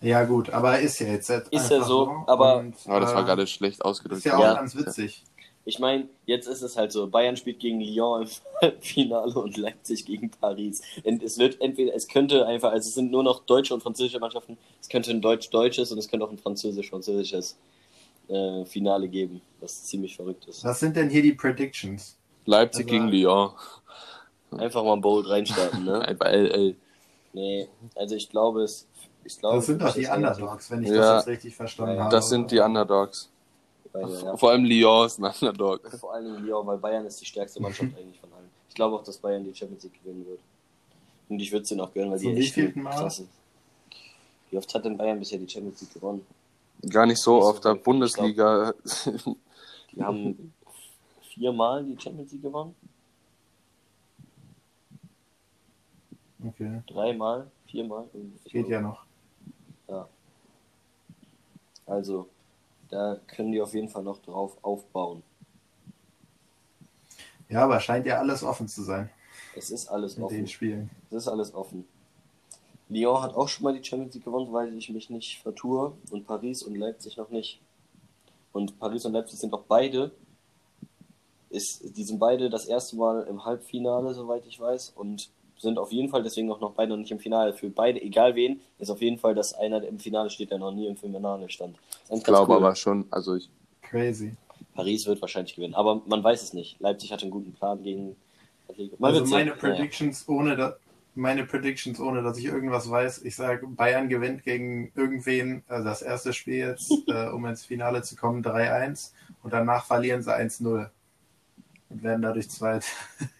ja 0.00 0.24
gut, 0.24 0.50
aber 0.50 0.78
ist 0.80 0.98
ja 1.00 1.06
jetzt 1.08 1.28
Ist 1.30 1.52
einfach 1.52 1.70
ja 1.70 1.82
so, 1.82 2.24
aber- 2.26 2.58
und, 2.58 2.76
Aber 2.86 3.00
das 3.00 3.14
war 3.14 3.22
äh, 3.22 3.24
gerade 3.24 3.46
schlecht 3.46 3.76
ist 3.78 3.84
ausgedrückt. 3.84 4.24
ja 4.24 4.36
auch 4.36 4.40
Ja. 4.42 4.54
ganz 4.54 4.76
witzig. 4.76 5.24
Ich 5.64 5.78
meine, 5.78 6.08
jetzt 6.26 6.48
ist 6.48 6.62
es 6.62 6.76
halt 6.76 6.90
so, 6.90 7.06
Bayern 7.06 7.36
spielt 7.36 7.60
gegen 7.60 7.80
Lyon 7.80 8.22
im 8.22 8.28
Halbfinale 8.62 9.32
und 9.34 9.56
Leipzig 9.56 10.04
gegen 10.04 10.30
Paris. 10.30 10.82
Und 11.04 11.22
es 11.22 11.38
wird 11.38 11.60
entweder, 11.60 11.94
es 11.94 12.08
könnte 12.08 12.46
einfach, 12.46 12.72
also 12.72 12.88
es 12.88 12.94
sind 12.94 13.12
nur 13.12 13.22
noch 13.22 13.44
deutsche 13.44 13.72
und 13.74 13.80
französische 13.82 14.18
Mannschaften, 14.18 14.58
es 14.80 14.88
könnte 14.88 15.10
ein 15.12 15.20
deutsch-deutsches 15.20 15.92
und 15.92 15.98
es 15.98 16.08
könnte 16.08 16.26
auch 16.26 16.30
ein 16.32 16.38
französisch-französisches 16.38 17.56
äh, 18.28 18.64
Finale 18.64 19.08
geben, 19.08 19.40
was 19.60 19.84
ziemlich 19.84 20.16
verrückt 20.16 20.46
ist. 20.46 20.64
Was 20.64 20.80
sind 20.80 20.96
denn 20.96 21.08
hier 21.10 21.22
die 21.22 21.32
Predictions? 21.34 22.16
Leipzig 22.44 22.86
Also- 22.86 22.90
gegen 22.92 23.08
Lyon. 23.08 23.50
Einfach 24.50 24.84
mal 24.84 24.96
bold 24.96 25.28
reinstarten, 25.30 25.84
ne? 25.84 26.00
Einfach 26.08 26.26
LL. 26.26 26.76
nee, 27.32 27.68
also 27.94 28.14
ich 28.16 28.28
glaube 28.28 28.62
es. 28.64 28.86
Ich 29.24 29.38
glaube, 29.38 29.56
Das 29.56 29.66
sind 29.66 29.80
doch 29.80 29.94
die 29.94 30.06
Underdogs, 30.06 30.70
wenn 30.72 30.82
ich 30.82 30.88
Ja. 30.90 30.96
das 30.96 31.24
jetzt 31.24 31.28
richtig 31.28 31.54
verstanden 31.56 31.94
Ja, 31.96 32.04
habe. 32.04 32.14
Das 32.16 32.28
sind 32.28 32.50
die 32.50 32.58
Underdogs. 32.58 33.30
Beide, 33.92 34.20
ja. 34.24 34.36
Vor 34.36 34.50
allem 34.50 34.64
Lyon 34.64 35.06
ist 35.06 35.18
ein 35.18 35.24
Underdog. 35.24 35.90
Vor 36.00 36.14
allem 36.14 36.44
Lyon, 36.44 36.66
weil 36.66 36.78
Bayern 36.78 37.04
ist 37.06 37.20
die 37.20 37.26
stärkste 37.26 37.60
Mannschaft 37.60 37.94
eigentlich 37.96 38.18
von 38.20 38.32
allen. 38.32 38.48
Ich 38.68 38.74
glaube 38.74 38.96
auch, 38.96 39.04
dass 39.04 39.18
Bayern 39.18 39.44
die 39.44 39.54
Champions 39.54 39.84
League 39.84 40.02
gewinnen 40.02 40.26
wird. 40.26 40.40
Und 41.28 41.40
ich 41.40 41.52
würde 41.52 41.62
es 41.62 41.68
denen 41.68 41.80
auch 41.82 41.92
gönnen, 41.92 42.10
weil 42.10 42.18
Zum 42.18 42.34
die 42.34 42.40
echt 42.40 42.54
krass 42.74 43.16
sind. 43.16 43.28
Wie 44.50 44.58
oft 44.58 44.74
hat 44.74 44.84
denn 44.84 44.96
Bayern 44.96 45.18
bisher 45.18 45.38
die 45.38 45.48
Champions 45.48 45.80
League 45.82 45.94
gewonnen? 45.94 46.26
Gar 46.88 47.06
nicht 47.06 47.20
so 47.20 47.40
auf 47.40 47.60
der. 47.60 47.74
Bundesliga. 47.74 48.74
Die 49.92 50.02
haben 50.02 50.52
viermal 51.22 51.84
die 51.84 51.98
Champions 52.00 52.32
League 52.32 52.42
gewonnen. 52.42 52.74
Okay, 56.44 56.82
Dreimal, 56.88 57.50
viermal. 57.66 58.08
Geht 58.44 58.52
glaube- 58.52 58.70
ja 58.70 58.80
noch. 58.80 59.04
Also, 61.86 62.28
da 62.92 63.18
können 63.26 63.52
die 63.52 63.60
auf 63.60 63.72
jeden 63.72 63.88
Fall 63.88 64.02
noch 64.02 64.18
drauf 64.18 64.58
aufbauen. 64.60 65.22
Ja, 67.48 67.64
aber 67.64 67.80
scheint 67.80 68.06
ja 68.06 68.18
alles 68.18 68.42
offen 68.42 68.68
zu 68.68 68.82
sein 68.82 69.10
Es 69.56 69.70
ist 69.70 69.88
alles 69.88 70.16
in 70.16 70.22
offen. 70.22 70.36
den 70.36 70.46
Spielen. 70.46 70.90
Es 71.10 71.16
ist 71.16 71.28
alles 71.28 71.54
offen. 71.54 71.86
Lyon 72.90 73.22
hat 73.22 73.34
auch 73.34 73.48
schon 73.48 73.64
mal 73.64 73.72
die 73.72 73.82
Champions 73.82 74.14
League 74.14 74.24
gewonnen, 74.24 74.52
weil 74.52 74.76
ich 74.76 74.90
mich 74.90 75.08
nicht 75.08 75.40
vertue. 75.42 75.94
Und 76.10 76.26
Paris 76.26 76.62
und 76.62 76.74
Leipzig 76.74 77.16
noch 77.16 77.30
nicht. 77.30 77.62
Und 78.52 78.78
Paris 78.78 79.06
und 79.06 79.14
Leipzig 79.14 79.38
sind 79.38 79.54
auch 79.54 79.64
beide. 79.66 80.12
Ist, 81.48 81.96
die 81.96 82.04
sind 82.04 82.18
beide 82.18 82.50
das 82.50 82.66
erste 82.66 82.96
Mal 82.96 83.22
im 83.22 83.44
Halbfinale, 83.46 84.12
soweit 84.12 84.44
ich 84.46 84.60
weiß. 84.60 84.92
Und 84.94 85.30
sind 85.62 85.78
auf 85.78 85.92
jeden 85.92 86.08
Fall 86.08 86.22
deswegen 86.22 86.50
auch 86.50 86.60
noch 86.60 86.72
beide 86.72 86.90
noch 86.90 86.98
nicht 86.98 87.10
im 87.10 87.18
Finale. 87.18 87.54
Für 87.54 87.70
beide, 87.70 88.02
egal 88.02 88.34
wen, 88.34 88.60
ist 88.78 88.90
auf 88.90 89.00
jeden 89.00 89.18
Fall, 89.18 89.34
dass 89.34 89.54
einer 89.54 89.82
im 89.82 89.98
Finale 89.98 90.28
steht, 90.28 90.50
der 90.50 90.58
noch 90.58 90.72
nie 90.72 90.86
im 90.86 90.96
Finale 90.96 91.48
stand. 91.48 91.76
Ich 92.10 92.22
glaube 92.24 92.52
cool. 92.52 92.58
aber 92.58 92.74
schon. 92.74 93.06
Also 93.10 93.36
ich, 93.36 93.48
Crazy. 93.80 94.32
Paris 94.74 95.06
wird 95.06 95.20
wahrscheinlich 95.20 95.54
gewinnen. 95.54 95.74
Aber 95.74 96.02
man 96.06 96.24
weiß 96.24 96.42
es 96.42 96.52
nicht. 96.52 96.80
Leipzig 96.80 97.12
hat 97.12 97.22
einen 97.22 97.30
guten 97.30 97.52
Plan 97.52 97.82
gegen. 97.82 98.16
Man 98.98 99.14
Also 99.14 99.20
meine 99.20 99.26
sehen. 99.26 99.46
Naja. 99.46 99.54
Predictions, 99.54 100.28
ohne 100.28 100.56
da, 100.56 100.76
meine 101.14 101.44
Predictions, 101.44 102.00
ohne 102.00 102.22
dass 102.22 102.38
ich 102.38 102.46
irgendwas 102.46 102.90
weiß. 102.90 103.22
Ich 103.22 103.36
sage, 103.36 103.66
Bayern 103.66 104.08
gewinnt 104.08 104.44
gegen 104.44 104.90
irgendwen, 104.96 105.62
also 105.68 105.84
das 105.84 106.02
erste 106.02 106.32
Spiel 106.32 106.56
jetzt, 106.56 106.90
äh, 107.08 107.28
um 107.28 107.44
ins 107.46 107.64
Finale 107.64 108.02
zu 108.02 108.16
kommen, 108.16 108.42
3-1 108.42 109.12
und 109.42 109.52
danach 109.52 109.84
verlieren 109.84 110.22
sie 110.22 110.34
1-0 110.34 110.88
und 111.92 112.02
werden 112.02 112.22
dadurch 112.22 112.48
zweit. 112.50 112.84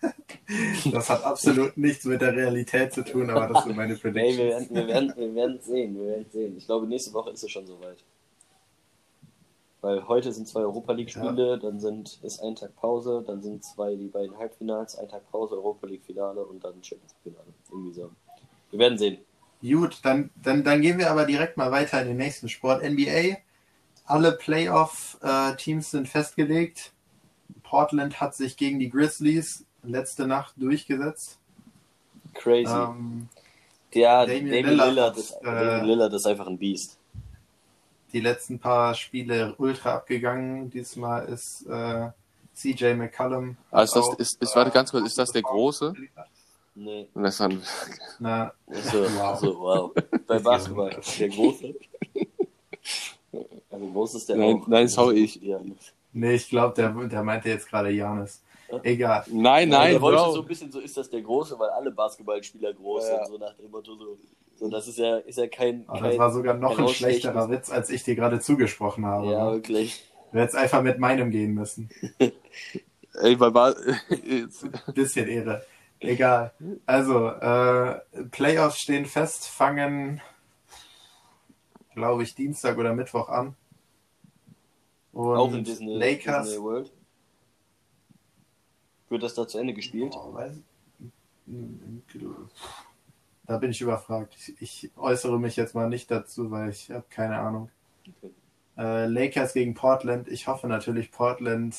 das 0.93 1.11
hat 1.11 1.25
absolut 1.25 1.77
nichts 1.77 2.05
mit 2.05 2.21
der 2.21 2.35
Realität 2.35 2.93
zu 2.93 3.05
tun, 3.05 3.31
aber 3.31 3.53
das 3.53 3.65
sind 3.65 3.77
meine 3.77 3.95
Nee, 3.95 4.03
wir 4.03 4.13
Predictions. 4.13 4.39
werden, 4.39 4.69
wir, 4.75 4.87
werden, 4.87 5.13
wir 5.17 5.35
werden 5.35 5.61
sehen, 5.61 5.95
wir 5.97 6.07
werden 6.07 6.27
sehen. 6.33 6.57
Ich 6.57 6.67
glaube, 6.67 6.87
nächste 6.87 7.13
Woche 7.13 7.31
ist 7.31 7.43
es 7.43 7.51
schon 7.51 7.67
soweit. 7.67 7.99
Weil 9.81 10.07
heute 10.07 10.33
sind 10.33 10.47
zwei 10.47 10.61
Europa 10.61 10.93
League-Spiele, 10.93 11.59
dann 11.59 11.81
sind, 11.81 12.21
ist 12.23 12.41
ein 12.41 12.55
Tag 12.55 12.77
Pause, 12.77 13.25
dann 13.27 13.43
sind 13.43 13.65
zwei 13.65 13.97
die 13.97 14.07
beiden 14.07 14.39
Halbfinals, 14.39 14.97
ein 14.97 15.09
Tag 15.09 15.29
Pause, 15.33 15.57
Europa 15.57 15.89
League-Finale 15.89 16.41
und 16.45 16.63
dann 16.63 16.75
Champions 16.85 17.15
League-Finale. 17.25 17.53
Irgendwie 17.69 17.93
so. 17.93 18.11
Wir 18.71 18.79
werden 18.79 18.97
sehen. 18.97 19.19
Gut, 19.61 19.99
dann, 20.05 20.31
dann, 20.41 20.63
dann 20.63 20.81
gehen 20.81 20.99
wir 20.99 21.11
aber 21.11 21.25
direkt 21.25 21.57
mal 21.57 21.71
weiter 21.73 22.01
in 22.01 22.09
den 22.09 22.17
nächsten 22.17 22.49
Sport. 22.49 22.83
NBA. 22.83 23.39
Alle 24.05 24.33
Playoff-Teams 24.33 25.91
sind 25.91 26.09
festgelegt. 26.09 26.93
Portland 27.77 28.21
hat 28.21 28.35
sich 28.35 28.59
gegen 28.59 28.79
die 28.79 28.91
Grizzlies 28.91 29.65
letzte 29.83 30.27
Nacht 30.27 30.53
durchgesetzt. 30.59 31.39
Crazy. 32.35 32.71
Ähm, 32.71 33.29
ja, 33.95 34.27
Damian 34.27 34.45
Damian, 34.51 34.65
Lillard 34.67 34.89
Lillard, 34.91 35.17
ist, 35.17 35.31
äh, 35.41 35.45
Damian 35.45 35.87
Lillard 35.87 36.13
ist 36.13 36.27
einfach 36.27 36.47
ein 36.49 36.59
Biest. 36.59 36.99
die 38.13 38.21
letzten 38.21 38.59
paar 38.59 38.95
Spiele 38.95 39.55
ultra 39.57 39.95
abgegangen. 39.95 40.69
Diesmal 40.69 41.25
ist 41.31 41.65
äh, 41.67 42.11
CJ 42.55 42.93
McCollum. 42.93 43.57
Ah, 43.71 43.85
ist 43.85 43.97
das- 43.97 44.05
auch, 44.05 44.19
ist- 44.19 44.43
ist- 44.43 44.55
warte 44.55 44.71
ganz 44.71 44.91
kurz, 44.91 45.07
ist 45.07 45.17
das 45.17 45.31
der 45.31 45.41
Große? 45.41 45.95
Nee, 46.75 47.09
und 47.15 47.23
das 47.23 47.39
dann, 47.39 47.63
Na, 48.19 48.53
so, 48.71 48.99
Wow. 49.17 49.41
so, 49.41 49.59
wow. 49.61 49.93
Bei 50.27 50.39
Basketball. 50.51 50.95
Der 51.19 51.29
Große. 51.31 51.75
Also 53.71 53.87
groß 53.87 54.15
ist 54.17 54.29
der 54.29 54.37
Nein, 54.37 54.61
auch. 54.61 54.67
nein, 54.69 54.89
sorry, 54.89 55.21
ich- 55.25 55.37
Ja. 55.37 55.59
Nee, 56.13 56.35
ich 56.35 56.49
glaube, 56.49 56.75
der, 56.75 56.91
der 57.09 57.23
meinte 57.23 57.49
jetzt 57.49 57.69
gerade 57.69 57.91
Janis. 57.91 58.43
Egal. 58.85 59.25
nein, 59.31 59.69
nein, 59.69 59.93
der 59.93 60.01
wollte 60.01 60.23
Bro. 60.23 60.33
so 60.33 60.41
ein 60.41 60.47
bisschen 60.49 60.73
so 60.73 60.81
ist 60.81 60.97
das 60.97 61.11
der 61.11 61.21
Große, 61.21 61.59
weil 61.59 61.69
alle 61.71 61.91
Basketballspieler 61.91 62.73
groß 62.73 63.07
Ja. 63.07 63.17
sind, 63.19 63.27
so 63.29 63.39
nach 63.39 63.55
dem 63.55 63.71
Motto 63.71 63.95
so. 63.97 64.17
So, 64.57 64.71
das 64.71 64.89
ist 64.89 64.99
ja, 64.99 65.19
ist 65.19 65.37
ja 65.39 65.47
kein. 65.49 65.85
Aber 65.89 65.99
kein 66.01 66.11
das 66.11 66.19
war 66.19 66.31
sogar 66.33 66.55
noch 66.55 66.79
ein 66.79 66.89
schlechterer 66.89 67.51
Witz, 67.51 67.71
als 67.71 67.91
ich 67.91 68.03
dir 68.05 68.15
gerade 68.15 68.41
zugesprochen 68.41 69.05
habe. 69.05 69.31
Ja, 69.31 69.45
ne? 69.47 69.53
wirklich. 69.53 70.03
Du 70.33 70.39
hättest 70.39 70.57
einfach 70.57 70.83
mit 70.83 70.99
meinem 70.99 71.31
gehen 71.31 71.53
müssen. 71.53 71.91
Ey, 73.21 73.37
bei 73.37 73.51
Bas 73.51 73.77
jetzt- 74.25 74.67
Bisschen 74.95 75.29
Ehre. 75.29 75.67
Egal. 76.01 76.53
Also, 76.87 77.29
äh, 77.29 78.01
Playoffs 78.31 78.79
stehen 78.81 79.05
fest, 79.05 79.47
fangen, 79.49 80.21
glaube 81.95 82.23
ich, 82.23 82.35
Dienstag 82.35 82.79
oder 82.79 82.95
Mittwoch 82.95 83.29
an. 83.29 83.55
Und 85.13 85.37
Auch 85.37 85.53
in 85.53 85.65
Disney, 85.65 85.95
Lakers. 85.95 86.47
Disney 86.47 86.63
World. 86.63 86.93
Wird 89.09 89.23
das 89.23 89.35
da 89.35 89.47
zu 89.47 89.59
Ende 89.59 89.75
gespielt? 89.75 90.15
Oh, 90.17 90.33
weiß, 90.33 90.57
da 93.47 93.59
bin 93.59 93.71
ich 93.71 93.81
überfragt. 93.81 94.35
Ich, 94.39 94.55
ich 94.61 94.91
äußere 94.97 95.39
mich 95.39 95.57
jetzt 95.57 95.75
mal 95.75 95.89
nicht 95.89 96.11
dazu, 96.11 96.51
weil 96.51 96.71
ich 96.71 96.91
habe 96.91 97.05
keine 97.11 97.39
Ahnung. 97.39 97.69
Okay. 98.09 98.33
Äh, 98.79 99.07
Lakers 99.07 99.53
gegen 99.53 99.75
Portland. 99.75 100.29
Ich 100.29 100.47
hoffe 100.47 100.67
natürlich, 100.67 101.11
Portland 101.11 101.77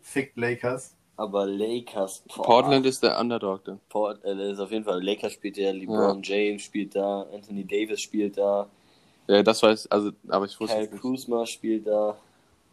fickt 0.00 0.36
Lakers. 0.36 0.96
Aber 1.16 1.46
Lakers. 1.46 2.24
boah, 2.34 2.42
Portland 2.42 2.86
ist 2.86 3.02
der 3.02 3.20
Underdog 3.20 3.64
dann. 3.64 3.78
Port, 3.88 4.24
äh, 4.24 4.50
ist 4.50 4.58
auf 4.58 4.72
jeden 4.72 4.84
Fall. 4.84 5.00
Lakers 5.02 5.34
spielt 5.34 5.56
ja, 5.58 5.70
LeBron 5.70 6.22
James 6.22 6.62
spielt 6.62 6.96
da, 6.96 7.26
Anthony 7.32 7.64
Davis 7.64 8.00
spielt 8.00 8.38
da, 8.38 8.68
Ja, 9.28 9.42
das 9.42 9.62
weiß, 9.62 9.86
also, 9.88 10.10
aber 10.28 10.46
ich 10.46 10.58
wusste 10.58 10.88
Kyle. 10.88 10.98
Kuzma 10.98 11.46
spielt 11.46 11.86
da. 11.86 12.16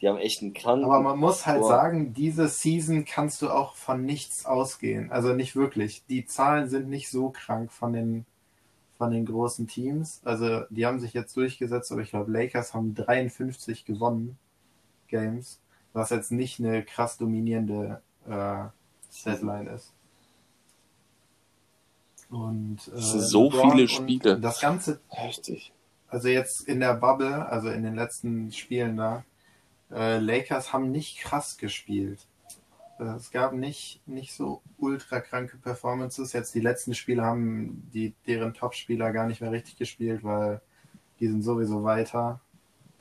Die 0.02 0.08
haben 0.08 0.18
echt 0.18 0.42
einen 0.42 0.54
kranken. 0.54 0.86
Aber 0.86 1.02
man 1.02 1.20
muss 1.20 1.46
halt 1.46 1.62
Boah. 1.62 1.68
sagen, 1.68 2.14
diese 2.14 2.48
Season 2.48 3.06
kannst 3.06 3.42
du 3.42 3.50
auch 3.50 3.76
von 3.76 4.06
nichts 4.06 4.46
ausgehen. 4.46 5.12
Also 5.12 5.34
nicht 5.34 5.56
wirklich. 5.56 6.04
Die 6.08 6.26
Zahlen 6.26 6.70
sind 6.70 6.90
nicht 6.90 7.10
so 7.10 7.30
krank 7.30 7.72
von 7.72 7.94
den, 7.94 8.26
von 8.98 9.12
den 9.12 9.26
großen 9.26 9.68
Teams. 9.68 10.22
Also 10.24 10.62
die 10.70 10.86
haben 10.86 11.00
sich 11.00 11.14
jetzt 11.14 11.36
durchgesetzt, 11.36 11.92
aber 11.92 12.02
ich 12.02 12.12
glaube, 12.12 12.32
Lakers 12.32 12.74
haben 12.74 12.96
53 12.96 13.86
gewonnen 13.86 14.38
Games, 15.10 15.60
was 15.94 16.12
jetzt 16.12 16.32
nicht 16.32 16.60
eine 16.60 16.84
krass 16.84 17.18
dominierende 17.18 18.02
äh, 18.28 18.66
Statline 19.12 19.70
ist. 19.72 19.94
Und 22.30 22.88
äh, 22.88 22.92
Das 22.92 23.12
sind 23.12 23.22
so 23.22 23.52
viele 23.52 23.88
Spiele. 23.88 24.40
Das 24.40 24.62
Ganze 24.62 25.00
Heftig. 25.10 25.74
also 26.08 26.28
jetzt 26.28 26.62
in 26.68 26.80
der 26.80 26.94
Bubble, 26.94 27.48
also 27.48 27.70
in 27.70 27.84
den 27.84 27.96
letzten 27.96 28.52
Spielen 28.52 28.98
da, 28.98 29.24
äh, 29.92 30.20
Lakers 30.20 30.74
haben 30.74 30.92
nicht 30.92 31.20
krass 31.20 31.58
gespielt. 31.58 32.28
Äh, 33.00 33.04
Es 33.16 33.32
gab 33.32 33.54
nicht, 33.54 34.02
nicht 34.08 34.34
so 34.34 34.62
ultra 34.78 35.20
kranke 35.20 35.58
Performances. 35.58 36.34
Jetzt 36.34 36.54
die 36.56 36.62
letzten 36.62 36.94
Spiele 36.94 37.24
haben 37.24 37.90
die, 37.94 38.14
deren 38.28 38.54
Top-Spieler 38.54 39.12
gar 39.12 39.28
nicht 39.28 39.42
mehr 39.42 39.52
richtig 39.52 39.78
gespielt, 39.78 40.24
weil 40.24 40.62
die 41.20 41.28
sind 41.28 41.42
sowieso 41.42 41.84
weiter. 41.84 42.40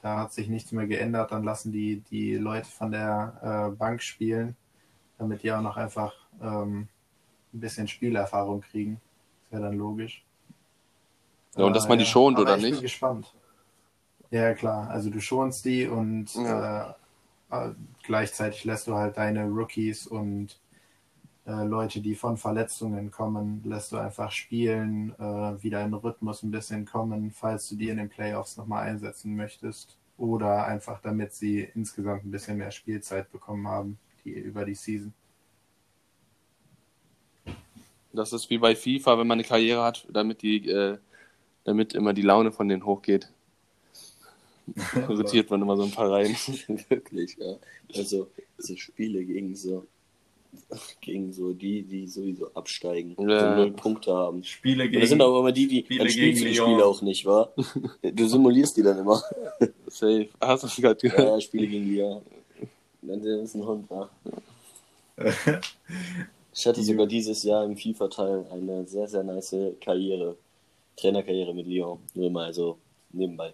Da 0.03 0.18
hat 0.18 0.33
sich 0.33 0.48
nichts 0.48 0.72
mehr 0.72 0.87
geändert. 0.87 1.33
Dann 1.33 1.44
lassen 1.44 1.72
die, 1.72 2.01
die 2.11 2.37
Leute 2.37 2.68
von 2.68 2.90
der 2.92 3.70
äh, 3.72 3.77
Bank 3.77 4.03
spielen, 4.03 4.57
damit 5.18 5.42
die 5.42 5.53
auch 5.53 5.61
noch 5.62 5.77
einfach 5.77 6.14
ähm, 6.40 6.88
ein 7.53 7.61
bisschen 7.61 7.88
Spielerfahrung 7.88 8.61
kriegen. 8.61 9.01
Das 9.51 9.59
wäre 9.61 9.70
dann 9.70 9.79
logisch. 9.79 10.24
Ja, 11.57 11.64
und 11.64 11.74
dass 11.74 11.88
man 11.88 11.98
die 11.98 12.07
schont, 12.07 12.37
aber 12.37 12.42
oder 12.44 12.57
ich 12.57 12.62
nicht? 12.62 12.72
bin 12.74 12.83
gespannt. 12.83 13.35
Ja, 14.30 14.54
klar. 14.54 14.90
Also 14.90 15.10
du 15.10 15.20
schonst 15.20 15.64
die 15.64 15.86
und 15.86 16.34
Ja. 16.34 16.96
äh, 17.50 17.68
äh, 17.70 17.70
gleichzeitig 18.02 18.64
lässt 18.64 18.86
du 18.86 18.94
halt 18.94 19.16
deine 19.16 19.44
Rookies 19.44 20.06
und 20.06 20.58
äh, 21.46 21.64
Leute, 21.64 22.00
die 22.00 22.14
von 22.14 22.36
Verletzungen 22.36 23.10
kommen, 23.10 23.62
lässt 23.64 23.92
du 23.92 23.96
einfach 23.96 24.30
spielen, 24.30 25.14
äh, 25.18 25.62
wieder 25.62 25.82
in 25.82 25.92
den 25.92 25.94
Rhythmus 25.94 26.42
ein 26.42 26.50
bisschen 26.50 26.84
kommen, 26.84 27.30
falls 27.30 27.68
du 27.70 27.76
die 27.76 27.88
in 27.88 27.96
den 27.96 28.10
Playoffs 28.10 28.58
nochmal 28.58 28.86
einsetzen 28.86 29.34
möchtest. 29.34 29.96
Oder 30.18 30.66
einfach 30.66 31.00
damit 31.00 31.32
sie 31.32 31.60
insgesamt 31.74 32.24
ein 32.24 32.30
bisschen 32.30 32.58
mehr 32.58 32.72
Spielzeit 32.72 33.30
bekommen 33.32 33.66
haben, 33.68 33.98
die 34.24 34.32
über 34.32 34.64
die 34.64 34.74
Season. 34.74 35.14
Das 38.12 38.32
ist 38.32 38.50
wie 38.50 38.58
bei 38.58 38.74
FIFA, 38.74 39.18
wenn 39.18 39.26
man 39.26 39.36
eine 39.36 39.46
Karriere 39.46 39.84
hat, 39.84 40.06
damit 40.10 40.42
die, 40.42 40.68
äh, 40.68 40.98
damit 41.64 41.94
immer 41.94 42.12
die 42.12 42.22
Laune 42.22 42.52
von 42.52 42.68
denen 42.68 42.84
hochgeht. 42.84 43.30
rotiert 45.09 45.50
man 45.50 45.62
immer 45.62 45.76
so 45.76 45.85
ein 45.85 45.90
paar 45.90 46.11
rein. 46.11 46.35
Wirklich, 46.88 47.37
ja. 47.38 47.57
Also, 47.94 48.28
so 48.59 48.76
Spiele 48.76 49.24
gegen 49.24 49.54
so, 49.54 49.87
gegen 51.00 51.33
so 51.33 51.52
die, 51.52 51.83
die 51.83 52.07
sowieso 52.07 52.52
absteigen, 52.54 53.16
Ja. 53.28 53.54
so 53.54 53.62
null 53.62 53.72
Punkte 53.72 54.12
haben. 54.12 54.42
Spiele 54.44 54.85
Und 54.85 54.90
gegen. 54.90 55.00
das 55.00 55.11
sind 55.11 55.22
auch 55.22 55.38
immer 55.40 55.52
die, 55.52 55.66
die, 55.68 55.81
Spiele 55.81 55.98
dann 56.00 56.11
spielst 56.11 56.40
du 56.42 56.46
die 56.46 56.54
Lyon. 56.54 56.66
Spiele 56.70 56.87
auch 56.87 57.02
nicht, 57.02 57.26
wa? 57.26 57.52
Du 58.02 58.26
simulierst 58.28 58.76
die 58.76 58.83
dann 58.83 58.98
immer. 58.98 59.22
Safe. 59.88 60.28
Hast 60.40 60.62
du 60.62 60.66
es 60.66 60.76
gerade 60.76 60.96
gehört? 61.00 61.20
ja, 61.28 61.40
Spiele 61.40 61.66
gegen 61.66 61.87
Lyon. 61.92 62.22
Dann 63.02 63.22
ist 63.22 63.54
ein 63.54 63.64
Hund, 63.66 63.88
wa? 63.90 64.11
Ich 66.54 66.66
hatte 66.66 66.83
sogar 66.83 67.07
dieses 67.07 67.42
Jahr 67.44 67.64
im 67.64 67.76
FIFA-Teil 67.76 68.46
eine 68.52 68.87
sehr, 68.87 69.07
sehr 69.09 69.22
nice 69.22 69.54
Karriere, 69.81 70.37
Trainerkarriere 70.96 71.54
mit 71.54 71.66
Lyon. 71.66 71.98
Nur 72.14 72.31
mal 72.31 72.52
so 72.52 72.78
nebenbei. 73.12 73.52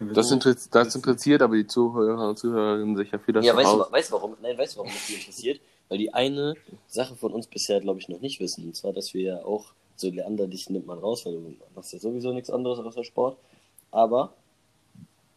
Das, 0.00 0.30
interess 0.30 0.68
das 0.70 0.94
interessiert 0.94 1.40
aber 1.40 1.56
die 1.56 1.66
Zuhörer 1.66 2.28
und 2.28 2.38
Zuhörerinnen 2.38 2.96
sicher 2.96 3.18
viel. 3.18 3.42
Ja, 3.42 3.56
weißt 3.56 3.72
du, 3.72 3.78
weißt 3.90 4.10
du 4.10 4.14
warum? 4.14 4.36
Nein, 4.42 4.58
weißt 4.58 4.74
du, 4.74 4.78
warum 4.78 4.92
das 4.92 5.08
mich 5.08 5.20
interessiert? 5.20 5.60
Weil 5.88 5.98
die 5.98 6.12
eine 6.12 6.54
Sache 6.88 7.14
von 7.14 7.32
uns 7.32 7.46
bisher, 7.46 7.80
glaube 7.80 8.00
ich, 8.00 8.08
noch 8.08 8.20
nicht 8.20 8.40
wissen. 8.40 8.64
Und 8.64 8.74
zwar, 8.76 8.92
dass 8.92 9.14
wir 9.14 9.22
ja 9.22 9.44
auch, 9.44 9.72
so 9.96 10.10
Leander, 10.10 10.48
dich 10.48 10.68
nimmt 10.70 10.86
man 10.86 10.98
raus, 10.98 11.24
weil 11.24 11.34
du 11.34 11.54
machst 11.74 11.92
ja 11.92 12.00
sowieso 12.00 12.32
nichts 12.32 12.50
anderes 12.50 12.80
außer 12.80 13.04
Sport. 13.04 13.38
Aber, 13.92 14.32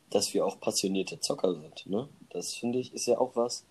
dass 0.10 0.34
wir 0.34 0.46
auch 0.46 0.60
passionierte 0.60 1.20
Zocker 1.20 1.54
sind, 1.54 1.86
ne? 1.86 2.08
Das 2.32 2.56
finde 2.56 2.80
ich, 2.80 2.94
ist 2.94 3.06
ja 3.06 3.20
auch 3.20 3.36
was, 3.36 3.64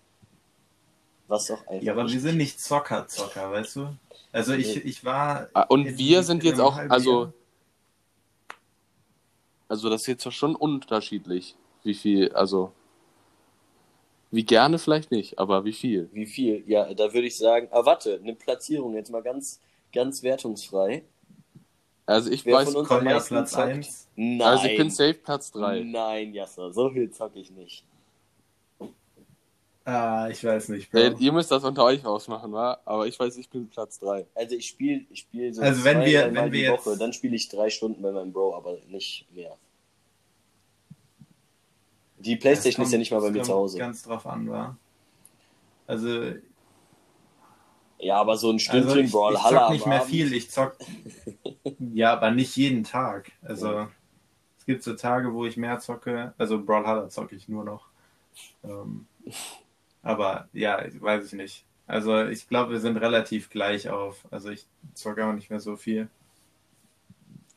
was 1.27 1.51
auch 1.51 1.67
einfach. 1.67 1.83
Ja, 1.83 1.93
aber 1.93 2.09
wir 2.09 2.19
sind 2.19 2.37
nicht 2.37 2.59
Zocker-Zocker, 2.61 3.51
weißt 3.51 3.75
du? 3.75 3.89
Also 4.31 4.53
ich, 4.53 4.85
ich 4.85 5.03
war. 5.03 5.49
Ah, 5.53 5.63
Und 5.63 5.97
wir 5.97 6.23
sind 6.23 6.43
in 6.43 6.49
jetzt 6.49 6.59
auch, 6.59 6.77
also, 6.77 7.33
also 9.67 9.89
das 9.89 10.01
ist 10.01 10.07
jetzt 10.07 10.33
schon 10.33 10.55
unterschiedlich, 10.55 11.55
wie 11.83 11.93
viel, 11.93 12.31
also, 12.33 12.71
wie 14.31 14.43
gerne 14.43 14.77
vielleicht 14.79 15.11
nicht, 15.11 15.39
aber 15.39 15.65
wie 15.65 15.73
viel. 15.73 16.09
Wie 16.11 16.25
viel? 16.25 16.63
Ja, 16.67 16.93
da 16.93 17.13
würde 17.13 17.27
ich 17.27 17.37
sagen, 17.37 17.67
ah, 17.71 17.85
warte, 17.85 18.19
eine 18.21 18.35
Platzierung 18.35 18.95
jetzt 18.95 19.11
mal 19.11 19.23
ganz, 19.23 19.61
ganz 19.93 20.23
wertungsfrei. 20.23 21.03
Also 22.05 22.31
ich 22.31 22.45
Wer 22.45 22.55
weiß, 22.55 22.69
von 22.69 22.81
uns 22.81 22.91
am 22.91 22.97
Kolja 22.99 23.13
meisten 23.15 23.35
Platz 23.35 23.51
zockt? 23.51 23.67
1. 23.67 24.07
Nein. 24.15 24.41
also 24.41 24.65
ich 24.67 24.77
bin 24.77 24.89
safe 24.89 25.13
Platz 25.15 25.51
3. 25.51 25.83
Nein, 25.83 26.33
Jasser, 26.33 26.71
so 26.71 26.89
viel 26.89 27.11
zocke 27.11 27.39
ich 27.39 27.51
nicht. 27.51 27.83
Ah, 29.89 30.27
ich 30.29 30.43
weiß 30.43 30.67
nicht, 30.69 30.91
Bro. 30.91 30.99
Ey, 30.99 31.15
ihr 31.19 31.31
müsst 31.31 31.49
das 31.49 31.63
unter 31.63 31.85
euch 31.85 32.05
ausmachen, 32.05 32.51
wa? 32.51 32.77
Aber 32.83 33.07
ich 33.07 33.17
weiß, 33.17 33.37
ich 33.37 33.49
bin 33.49 33.69
Platz 33.69 33.99
3. 33.99 34.25
Also 34.35 34.55
ich 34.55 34.67
spiele 34.67 35.05
ich 35.09 35.19
spiel 35.19 35.53
so 35.53 35.61
Also 35.61 35.85
wenn 35.85 36.01
wir- 36.01 36.33
wenn 36.33 36.51
die 36.51 36.59
wir 36.63 36.73
Woche, 36.73 36.89
jetzt- 36.89 36.99
dann 37.01 37.13
spiele 37.13 37.37
ich 37.37 37.47
drei 37.47 37.69
Stunden 37.69 38.01
bei 38.01 38.11
meinem 38.11 38.33
Bro, 38.33 38.53
aber 38.55 38.77
nicht 38.89 39.25
mehr. 39.33 39.55
Die 42.17 42.35
Playstation 42.35 42.81
Es 42.83 42.89
ist 42.89 42.91
ja 42.93 42.97
nicht 42.99 43.11
mal 43.11 43.19
bei 43.19 43.27
kommt- 43.27 43.35
mir 43.37 43.43
zu 43.43 43.51
kommt 43.51 43.61
Hause. 43.63 43.77
Ganz 43.77 44.03
drauf 44.03 44.25
an, 44.25 44.49
war. 44.49 44.77
Also, 45.85 46.33
Ja, 47.99 48.17
aber 48.19 48.35
so 48.37 48.49
ein 48.49 48.55
also 48.55 48.65
Stündchen 48.65 48.99
ich, 48.99 49.05
ich 49.05 49.11
Brawlhalla 49.13 49.49
zock 49.49 49.61
am 49.67 49.73
nicht 49.73 49.85
mehr 49.87 49.99
Abend. 50.01 50.11
viel. 50.11 50.33
Ich 50.33 50.51
zock. 50.51 50.75
ja, 51.93 52.11
aber 52.13 52.31
nicht 52.31 52.55
jeden 52.57 52.83
Tag. 52.83 53.31
Also, 53.41 53.87
es 54.59 54.65
gibt 54.65 54.83
so 54.83 54.95
Tage, 54.95 55.33
wo 55.33 55.45
ich 55.45 55.55
mehr 55.57 55.79
zocke. 55.79 56.33
Also, 56.37 56.61
Brawlhalla 56.61 57.07
zocke 57.09 57.35
ich 57.37 57.47
nur 57.47 57.63
noch. 57.63 57.87
Ähm, 58.63 59.07
aber 60.07 60.47
ja, 60.53 60.81
weiß 61.01 61.25
ich 61.25 61.33
nicht. 61.33 61.65
Also, 61.85 62.25
ich 62.25 62.47
glaube, 62.47 62.71
wir 62.71 62.79
sind 62.79 62.97
relativ 62.97 63.49
gleich 63.49 63.89
auf. 63.89 64.25
Also, 64.31 64.49
ich 64.49 64.65
zocke 64.93 65.25
auch 65.25 65.33
nicht 65.33 65.49
mehr 65.49 65.59
so 65.59 65.75
viel. 65.75 66.09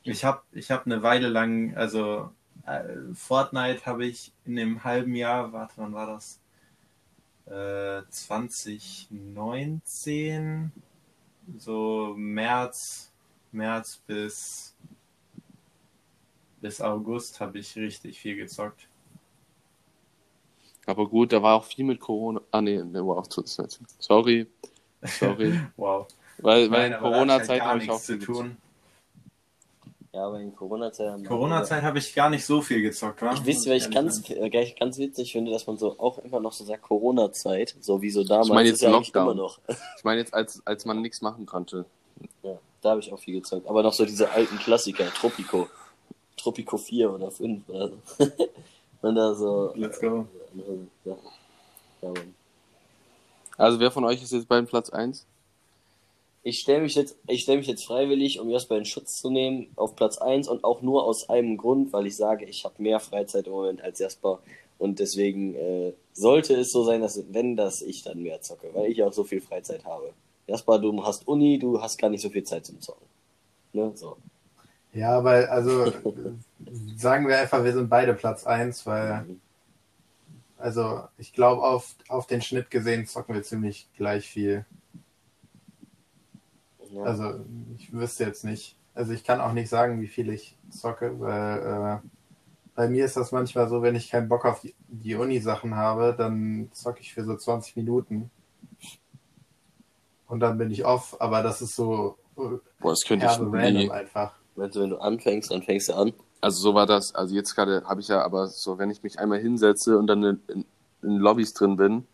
Ich 0.02 0.24
habe 0.24 0.42
ich 0.52 0.70
hab 0.70 0.86
eine 0.86 1.02
Weile 1.02 1.28
lang, 1.28 1.76
also 1.76 2.30
äh, 2.66 2.84
Fortnite 3.14 3.86
habe 3.86 4.06
ich 4.06 4.32
in 4.44 4.56
dem 4.56 4.84
halben 4.84 5.14
Jahr, 5.14 5.52
warte, 5.52 5.74
wann 5.76 5.94
war 5.94 6.06
das? 6.06 6.40
Äh, 7.46 8.02
2019, 8.10 10.72
so 11.56 12.14
März, 12.16 13.12
März 13.52 14.02
bis, 14.06 14.76
bis 16.60 16.80
August 16.80 17.40
habe 17.40 17.58
ich 17.58 17.76
richtig 17.76 18.20
viel 18.20 18.36
gezockt. 18.36 18.89
Aber 20.86 21.08
gut, 21.08 21.32
da 21.32 21.42
war 21.42 21.56
auch 21.56 21.64
viel 21.64 21.84
mit 21.84 22.00
Corona. 22.00 22.40
Ah, 22.50 22.60
nee, 22.60 22.82
nee 22.82 23.00
wow, 23.00 23.26
nicht. 23.36 23.78
Sorry. 23.98 24.46
Sorry. 25.02 25.60
Wow. 25.76 26.06
Weil, 26.38 26.70
weil 26.70 26.80
Nein, 26.80 26.84
in 26.86 26.92
da 26.92 26.98
Corona-Zeit 26.98 27.60
habe 27.60 27.70
halt 27.70 27.82
ich 27.82 27.88
gar 27.88 27.96
auch 27.96 28.00
viel 28.00 28.18
zu 28.18 28.26
tun. 28.26 28.56
Ja, 30.12 30.26
aber 30.26 30.40
in 30.40 30.56
Corona-Zeit. 30.56 31.24
Corona-Zeit 31.24 31.82
habe 31.82 31.98
ich 31.98 32.14
gar 32.14 32.30
nicht 32.30 32.44
so 32.44 32.62
viel 32.62 32.82
gezockt, 32.82 33.22
wa? 33.22 33.32
Ich 33.32 33.44
wisst 33.44 33.66
ihr, 33.66 33.74
was 33.74 33.86
ich 33.86 33.94
ganz, 33.94 34.28
äh, 34.28 34.48
ganz 34.48 34.98
witzig 34.98 35.32
finde, 35.32 35.52
dass 35.52 35.66
man 35.66 35.78
so 35.78 35.98
auch 36.00 36.18
immer 36.18 36.40
noch 36.40 36.52
so 36.52 36.64
sagt, 36.64 36.82
Corona-Zeit, 36.82 37.76
so 37.80 38.02
wie 38.02 38.10
so 38.10 38.24
damals. 38.24 38.48
Ich 38.48 38.54
meine 38.54 38.68
jetzt 38.68 38.76
ist 38.76 38.82
ja 38.82 38.90
Lockdown. 38.90 39.22
immer 39.22 39.34
noch. 39.34 39.60
Ich 39.96 40.04
meine 40.04 40.20
jetzt, 40.20 40.34
als, 40.34 40.66
als 40.66 40.84
man 40.84 41.00
nichts 41.00 41.20
machen 41.20 41.46
konnte. 41.46 41.84
Ja, 42.42 42.58
da 42.80 42.90
habe 42.90 43.00
ich 43.00 43.12
auch 43.12 43.18
viel 43.18 43.34
gezockt. 43.34 43.68
Aber 43.68 43.82
noch 43.82 43.92
so 43.92 44.04
diese 44.04 44.30
alten 44.30 44.58
Klassiker, 44.58 45.04
Tropico. 45.14 45.68
Tropico 46.36 46.76
4 46.76 47.12
oder 47.12 47.30
5 47.30 47.68
oder 47.68 47.88
so. 47.88 47.96
Und 49.02 49.14
da 49.14 49.34
so. 49.34 49.72
Let's 49.76 50.00
go. 50.00 50.26
Also 53.56 53.80
wer 53.80 53.90
von 53.90 54.04
euch 54.04 54.22
ist 54.22 54.32
jetzt 54.32 54.48
beim 54.48 54.66
Platz 54.66 54.90
1? 54.90 55.26
Ich 56.42 56.60
stelle 56.60 56.80
mich 56.80 56.94
jetzt, 56.94 57.16
ich 57.26 57.42
stelle 57.42 57.58
mich 57.58 57.66
jetzt 57.66 57.84
freiwillig, 57.84 58.40
um 58.40 58.48
Jasper 58.48 58.78
in 58.78 58.86
Schutz 58.86 59.20
zu 59.20 59.30
nehmen, 59.30 59.70
auf 59.76 59.94
Platz 59.94 60.16
1 60.16 60.48
und 60.48 60.64
auch 60.64 60.80
nur 60.80 61.04
aus 61.04 61.28
einem 61.28 61.58
Grund, 61.58 61.92
weil 61.92 62.06
ich 62.06 62.16
sage, 62.16 62.46
ich 62.46 62.64
habe 62.64 62.82
mehr 62.82 62.98
Freizeit 62.98 63.46
im 63.46 63.52
Moment 63.52 63.82
als 63.82 63.98
Jasper 63.98 64.38
und 64.78 64.98
deswegen 64.98 65.54
äh, 65.54 65.92
sollte 66.14 66.54
es 66.54 66.72
so 66.72 66.84
sein, 66.84 67.02
dass 67.02 67.22
wenn 67.30 67.56
das 67.56 67.82
ich 67.82 68.02
dann 68.02 68.22
mehr 68.22 68.40
zocke, 68.40 68.70
weil 68.72 68.90
ich 68.90 69.02
auch 69.02 69.12
so 69.12 69.24
viel 69.24 69.42
Freizeit 69.42 69.84
habe. 69.84 70.14
Jasper, 70.46 70.78
du 70.78 71.04
hast 71.04 71.28
Uni, 71.28 71.58
du 71.58 71.80
hast 71.82 71.98
gar 71.98 72.08
nicht 72.08 72.22
so 72.22 72.30
viel 72.30 72.44
Zeit 72.44 72.64
zum 72.64 72.80
Zocken. 72.80 73.06
Ne? 73.74 73.92
So. 73.94 74.16
Ja, 74.94 75.18
aber 75.18 75.50
also 75.50 75.92
sagen 76.96 77.28
wir 77.28 77.38
einfach, 77.38 77.62
wir 77.62 77.74
sind 77.74 77.90
beide 77.90 78.14
Platz 78.14 78.46
1, 78.46 78.86
weil, 78.86 79.26
also 80.60 81.02
ich 81.18 81.32
glaube, 81.32 81.62
auf, 81.62 81.94
auf 82.08 82.26
den 82.26 82.42
Schnitt 82.42 82.70
gesehen 82.70 83.06
zocken 83.06 83.34
wir 83.34 83.42
ziemlich 83.42 83.88
gleich 83.96 84.28
viel. 84.28 84.64
Ja. 86.90 87.02
Also 87.02 87.44
ich 87.76 87.92
wüsste 87.92 88.24
jetzt 88.24 88.44
nicht. 88.44 88.76
Also 88.94 89.12
ich 89.12 89.24
kann 89.24 89.40
auch 89.40 89.52
nicht 89.52 89.68
sagen, 89.68 90.00
wie 90.00 90.08
viel 90.08 90.30
ich 90.30 90.56
zocke, 90.70 91.18
weil 91.20 92.02
äh, 92.02 92.08
bei 92.74 92.88
mir 92.88 93.04
ist 93.04 93.16
das 93.16 93.32
manchmal 93.32 93.68
so, 93.68 93.82
wenn 93.82 93.94
ich 93.94 94.10
keinen 94.10 94.28
Bock 94.28 94.44
auf 94.44 94.60
die, 94.60 94.74
die 94.88 95.14
Uni-Sachen 95.14 95.76
habe, 95.76 96.14
dann 96.16 96.70
zocke 96.72 97.00
ich 97.00 97.14
für 97.14 97.24
so 97.24 97.36
20 97.36 97.76
Minuten. 97.76 98.30
Und 100.26 100.40
dann 100.40 100.58
bin 100.58 100.70
ich 100.70 100.84
off, 100.84 101.16
aber 101.20 101.42
das 101.42 101.62
ist 101.62 101.74
so 101.74 102.16
Boah, 102.34 102.60
das 102.90 103.02
könnte 103.06 103.26
ich 103.26 103.38
nie. 103.72 103.90
einfach. 103.90 104.34
Also 104.56 104.82
wenn 104.82 104.90
du 104.90 104.98
anfängst, 104.98 105.50
dann 105.50 105.62
fängst 105.62 105.88
du 105.88 105.94
an. 105.94 106.12
Also 106.40 106.60
so 106.60 106.74
war 106.74 106.86
das. 106.86 107.14
Also 107.14 107.34
jetzt 107.34 107.54
gerade 107.54 107.84
habe 107.86 108.00
ich 108.00 108.08
ja, 108.08 108.22
aber 108.24 108.46
so, 108.48 108.78
wenn 108.78 108.90
ich 108.90 109.02
mich 109.02 109.18
einmal 109.18 109.38
hinsetze 109.40 109.98
und 109.98 110.06
dann 110.06 110.22
in, 110.22 110.42
in, 110.48 110.64
in 111.02 111.16
Lobbys 111.18 111.52
drin 111.52 111.76
bin, 111.76 112.06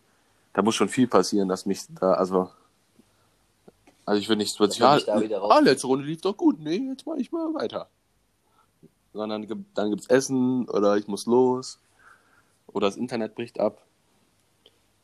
da 0.53 0.61
muss 0.61 0.75
schon 0.75 0.89
viel 0.89 1.07
passieren, 1.07 1.47
dass 1.47 1.65
mich 1.65 1.81
da, 1.89 2.13
also, 2.13 2.49
also 4.05 4.19
ich 4.19 4.27
würde 4.27 4.39
nicht 4.39 4.55
plötzlich, 4.57 4.79
Dass 4.79 4.89
man 4.89 4.91
ja, 4.91 4.97
dich 4.97 5.05
da 5.05 5.21
wieder 5.21 5.37
raus- 5.39 5.51
ah, 5.55 5.59
letzte 5.59 5.87
Runde 5.87 6.05
lief 6.05 6.21
doch 6.21 6.35
gut, 6.35 6.59
nee, 6.59 6.77
jetzt 6.89 7.05
mache 7.05 7.19
ich 7.19 7.31
mal 7.31 7.53
weiter. 7.53 7.87
Sondern 9.13 9.47
gibt- 9.47 9.77
dann 9.77 9.89
gibt's 9.91 10.07
Essen 10.07 10.67
oder 10.69 10.97
ich 10.97 11.07
muss 11.07 11.25
los 11.25 11.79
oder 12.67 12.87
das 12.87 12.97
Internet 12.97 13.35
bricht 13.35 13.59
ab. 13.59 13.81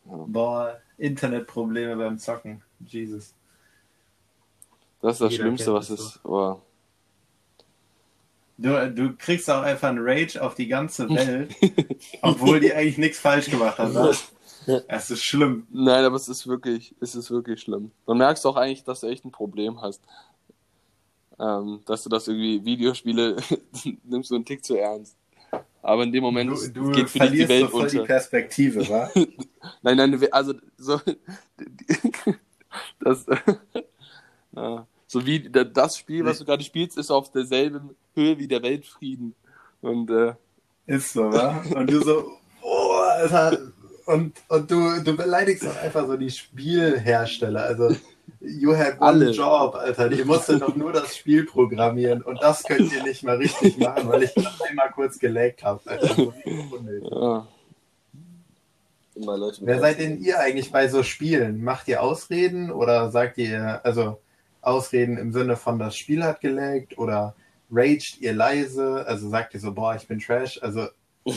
Boah, 0.06 0.82
Internetprobleme 0.98 1.96
beim 1.96 2.20
Zocken. 2.20 2.62
Jesus. 2.86 3.34
Das 5.02 5.14
ist 5.14 5.22
das 5.22 5.32
Jeder 5.32 5.44
Schlimmste, 5.44 5.74
was 5.74 5.88
das 5.88 6.00
ist. 6.00 6.20
Oh. 6.26 6.60
Du, 8.64 8.92
du 8.92 9.14
kriegst 9.18 9.50
auch 9.50 9.62
einfach 9.62 9.90
einen 9.90 10.00
Rage 10.00 10.42
auf 10.42 10.56
die 10.56 10.68
ganze 10.68 11.10
Welt, 11.10 11.54
obwohl 12.22 12.62
die 12.62 12.74
eigentlich 12.74 12.98
nichts 12.98 13.20
falsch 13.20 13.50
gemacht 13.50 13.78
haben. 13.78 13.94
ne? 13.94 14.14
Es 14.88 15.12
ist 15.12 15.26
schlimm. 15.26 15.68
Nein, 15.70 16.06
aber 16.06 16.16
es 16.16 16.30
ist 16.30 16.48
wirklich, 16.48 16.96
es 17.02 17.14
ist 17.14 17.30
wirklich 17.30 17.60
schlimm. 17.60 17.92
Man 18.06 18.18
merkst 18.20 18.46
auch 18.48 18.56
eigentlich, 18.56 18.86
dass 18.86 19.02
du 19.02 19.08
echt 19.08 19.26
ein 19.26 19.34
Problem 19.34 19.82
hast. 19.82 20.02
Ähm, 21.38 21.82
dass 21.86 22.04
du 22.04 22.10
das 22.10 22.30
irgendwie 22.30 22.64
Videospiele 22.64 23.36
nimmst 24.06 24.32
du 24.32 24.36
einen 24.36 24.46
Tick 24.46 24.64
zu 24.64 24.78
ernst. 24.78 25.18
Aber 25.82 26.04
in 26.04 26.14
dem 26.14 26.24
Moment 26.24 26.52
Du, 26.52 26.70
du 26.70 26.92
geht 26.92 27.10
für 27.10 27.20
dich 27.20 27.32
die 27.32 27.46
verlierst 27.46 27.50
Welt 27.50 27.62
so 27.64 27.68
voll 27.68 27.90
die 27.90 27.98
unter. 27.98 28.08
Perspektive, 28.08 28.88
wa? 28.88 29.12
Nein, 29.82 29.98
nein, 29.98 30.28
also 30.32 30.54
so 30.78 31.02
das 33.02 33.26
ja, 34.56 34.88
so 35.14 35.26
wie 35.28 35.40
das 35.50 35.98
Spiel, 35.98 36.26
was 36.26 36.40
du 36.40 36.46
gerade 36.46 36.64
spielst, 36.64 36.98
ist 36.98 37.12
auf 37.12 37.32
derselben 37.32 37.96
Höhe 38.16 38.38
wie 38.40 38.48
der 38.48 38.64
Weltfrieden. 38.64 39.36
Und 39.82 40.10
äh, 40.10 40.34
Ist 40.88 41.14
so, 41.14 41.32
wa? 41.32 41.64
Und 41.76 41.90
du 41.90 42.02
so, 42.02 42.26
Oh, 42.64 42.94
Alter. 43.12 43.58
Und, 44.08 44.34
und 44.50 44.72
du, 44.72 45.02
du 45.04 45.16
beleidigst 45.16 45.68
auch 45.68 45.78
einfach 45.78 46.08
so 46.08 46.18
die 46.18 46.32
Spielhersteller. 46.32 47.64
Also 47.64 47.96
You 48.40 48.76
had 48.76 49.00
one 49.00 49.06
Alle. 49.26 49.30
job, 49.32 49.76
Alter. 49.76 50.12
Ihr 50.12 50.26
musstet 50.26 50.62
doch 50.62 50.76
nur 50.76 50.92
das 50.92 51.16
Spiel 51.16 51.46
programmieren 51.46 52.22
und 52.24 52.42
das 52.42 52.64
könnt 52.64 52.92
ihr 52.92 53.04
nicht 53.04 53.24
mal 53.24 53.38
richtig 53.38 53.78
machen, 53.78 54.10
weil 54.10 54.24
ich 54.24 54.34
das 54.34 54.62
einmal 54.68 54.92
kurz 54.92 55.20
gelegt 55.20 55.64
habe. 55.64 55.80
Alter. 55.86 56.16
So 56.16 56.24
richtig 56.30 56.72
unnötig. 56.72 57.12
Ja. 57.12 57.48
Wer 59.62 59.80
seid 59.80 60.00
denn 60.00 60.20
ihr 60.22 60.40
eigentlich 60.40 60.72
bei 60.72 60.88
so 60.88 61.04
Spielen? 61.04 61.64
Macht 61.64 61.88
ihr 61.88 62.02
Ausreden 62.02 62.72
oder 62.72 63.12
sagt 63.12 63.38
ihr, 63.38 63.80
also 63.86 64.18
Ausreden 64.64 65.18
im 65.18 65.32
Sinne 65.34 65.56
von 65.58 65.80
das 65.80 65.98
Spiel 65.98 66.24
hat 66.24 66.42
gelegt 66.42 66.98
oder 66.98 67.36
raged 67.72 68.20
ihr 68.22 68.34
leise? 68.34 69.06
Also 69.08 69.30
sagt 69.30 69.54
ihr 69.54 69.60
so, 69.60 69.74
boah, 69.74 69.96
ich 69.96 70.08
bin 70.08 70.20
Trash? 70.20 70.60
Also 70.62 70.88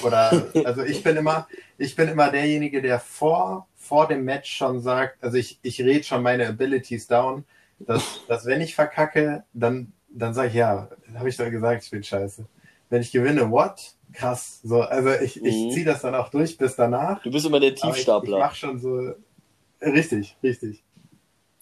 oder 0.02 0.52
also 0.62 0.82
ich 0.82 1.02
bin 1.02 1.16
immer, 1.16 1.48
ich 1.78 1.96
bin 1.96 2.08
immer 2.08 2.30
derjenige, 2.30 2.82
der 2.82 3.00
vor 3.00 3.68
vor 3.76 4.08
dem 4.08 4.24
Match 4.24 4.50
schon 4.56 4.80
sagt, 4.80 5.22
also 5.22 5.36
ich 5.36 5.58
ich 5.62 5.80
red 5.80 6.04
schon 6.06 6.22
meine 6.22 6.46
Abilities 6.48 7.06
down, 7.06 7.44
dass 7.86 8.22
dass 8.26 8.46
wenn 8.46 8.60
ich 8.60 8.74
verkacke, 8.74 9.44
dann 9.52 9.92
dann 10.08 10.34
sage 10.34 10.48
ich 10.48 10.54
ja, 10.54 10.88
habe 11.14 11.28
ich 11.28 11.36
doch 11.36 11.50
gesagt, 11.50 11.84
ich 11.84 11.90
bin 11.90 12.02
scheiße. 12.02 12.46
Wenn 12.88 13.02
ich 13.02 13.12
gewinne, 13.12 13.50
what? 13.50 13.94
Krass. 14.12 14.60
So, 14.62 14.82
also 14.82 15.10
ich, 15.12 15.44
ich 15.44 15.68
Mhm. 15.68 15.68
ziehe 15.68 15.84
das 15.84 16.02
dann 16.02 16.14
auch 16.14 16.30
durch 16.30 16.56
bis 16.56 16.76
danach. 16.76 17.20
Du 17.22 17.30
bist 17.30 17.44
immer 17.44 17.60
der 17.60 17.74
Aber 17.80 17.98
ich, 17.98 18.16
ich 18.22 18.34
Tiefstapler. 18.34 18.36
mach 18.36 18.54
schon 18.54 18.78
so. 18.78 19.14
Richtig, 19.82 20.36
richtig. 20.42 20.84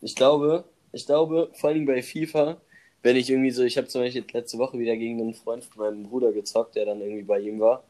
Ich 0.00 0.14
glaube, 0.14 0.64
ich 0.94 1.06
glaube, 1.06 1.50
vor 1.54 1.70
allem 1.70 1.86
bei 1.86 2.02
FIFA, 2.02 2.60
wenn 3.02 3.16
ich 3.16 3.28
irgendwie 3.28 3.50
so, 3.50 3.62
ich 3.64 3.76
habe 3.76 3.88
zum 3.88 4.02
Beispiel 4.02 4.24
letzte 4.32 4.58
Woche 4.58 4.78
wieder 4.78 4.96
gegen 4.96 5.20
einen 5.20 5.34
Freund 5.34 5.64
von 5.64 5.82
meinem 5.82 6.02
Bruder 6.04 6.32
gezockt, 6.32 6.76
der 6.76 6.86
dann 6.86 7.00
irgendwie 7.00 7.22
bei 7.22 7.40
ihm 7.40 7.60
war. 7.60 7.84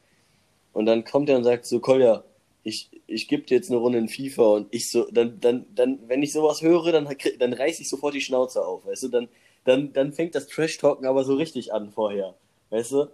Und 0.72 0.86
dann 0.86 1.04
kommt 1.04 1.28
er 1.28 1.36
und 1.36 1.44
sagt 1.44 1.66
so, 1.66 1.80
Kolja, 1.80 2.24
ich, 2.64 2.90
ich 3.06 3.28
gebe 3.28 3.44
dir 3.44 3.56
jetzt 3.56 3.70
eine 3.70 3.78
Runde 3.78 3.98
in 3.98 4.08
FIFA 4.08 4.42
und 4.42 4.68
ich 4.74 4.90
so, 4.90 5.06
dann, 5.10 5.38
dann, 5.40 5.66
dann, 5.74 6.00
wenn 6.08 6.22
ich 6.22 6.32
sowas 6.32 6.62
höre, 6.62 6.90
dann, 6.92 7.08
dann 7.38 7.52
reiß 7.52 7.78
ich 7.80 7.88
sofort 7.88 8.14
die 8.14 8.22
Schnauze 8.22 8.66
auf, 8.66 8.86
weißt 8.86 9.04
du, 9.04 9.08
dann, 9.08 9.28
dann, 9.64 9.92
dann 9.92 10.12
fängt 10.12 10.34
das 10.34 10.48
Trash-Talken 10.48 11.06
aber 11.06 11.24
so 11.24 11.34
richtig 11.34 11.72
an 11.72 11.90
vorher, 11.90 12.34
weißt 12.70 12.92
du? 12.92 13.10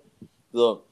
So. 0.53 0.83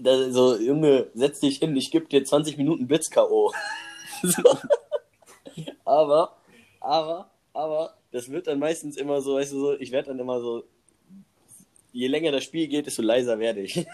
Da, 0.00 0.30
so, 0.30 0.58
Junge, 0.58 1.08
setz 1.14 1.40
dich 1.40 1.58
hin, 1.58 1.76
ich 1.76 1.90
gebe 1.90 2.06
dir 2.06 2.24
20 2.24 2.58
Minuten 2.58 2.86
Blitz-K.O. 2.86 3.52
so. 4.22 4.42
Aber, 5.84 6.36
aber, 6.80 7.30
aber, 7.52 7.94
das 8.12 8.30
wird 8.30 8.46
dann 8.46 8.58
meistens 8.58 8.96
immer 8.96 9.20
so, 9.20 9.34
weißt 9.34 9.52
du, 9.52 9.58
so, 9.58 9.80
ich 9.80 9.92
werde 9.92 10.08
dann 10.08 10.18
immer 10.18 10.40
so, 10.40 10.64
je 11.92 12.06
länger 12.06 12.32
das 12.32 12.44
Spiel 12.44 12.68
geht, 12.68 12.86
desto 12.86 13.02
leiser 13.02 13.38
werde 13.38 13.60
ich. 13.60 13.86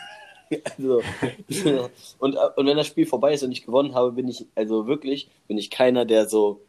also, 0.78 1.02
und, 2.18 2.36
und 2.36 2.66
wenn 2.66 2.76
das 2.76 2.86
Spiel 2.86 3.06
vorbei 3.06 3.34
ist 3.34 3.42
und 3.42 3.52
ich 3.52 3.64
gewonnen 3.64 3.94
habe, 3.94 4.12
bin 4.12 4.28
ich, 4.28 4.46
also 4.54 4.86
wirklich, 4.86 5.28
bin 5.48 5.58
ich 5.58 5.70
keiner, 5.70 6.04
der 6.04 6.28
so, 6.28 6.60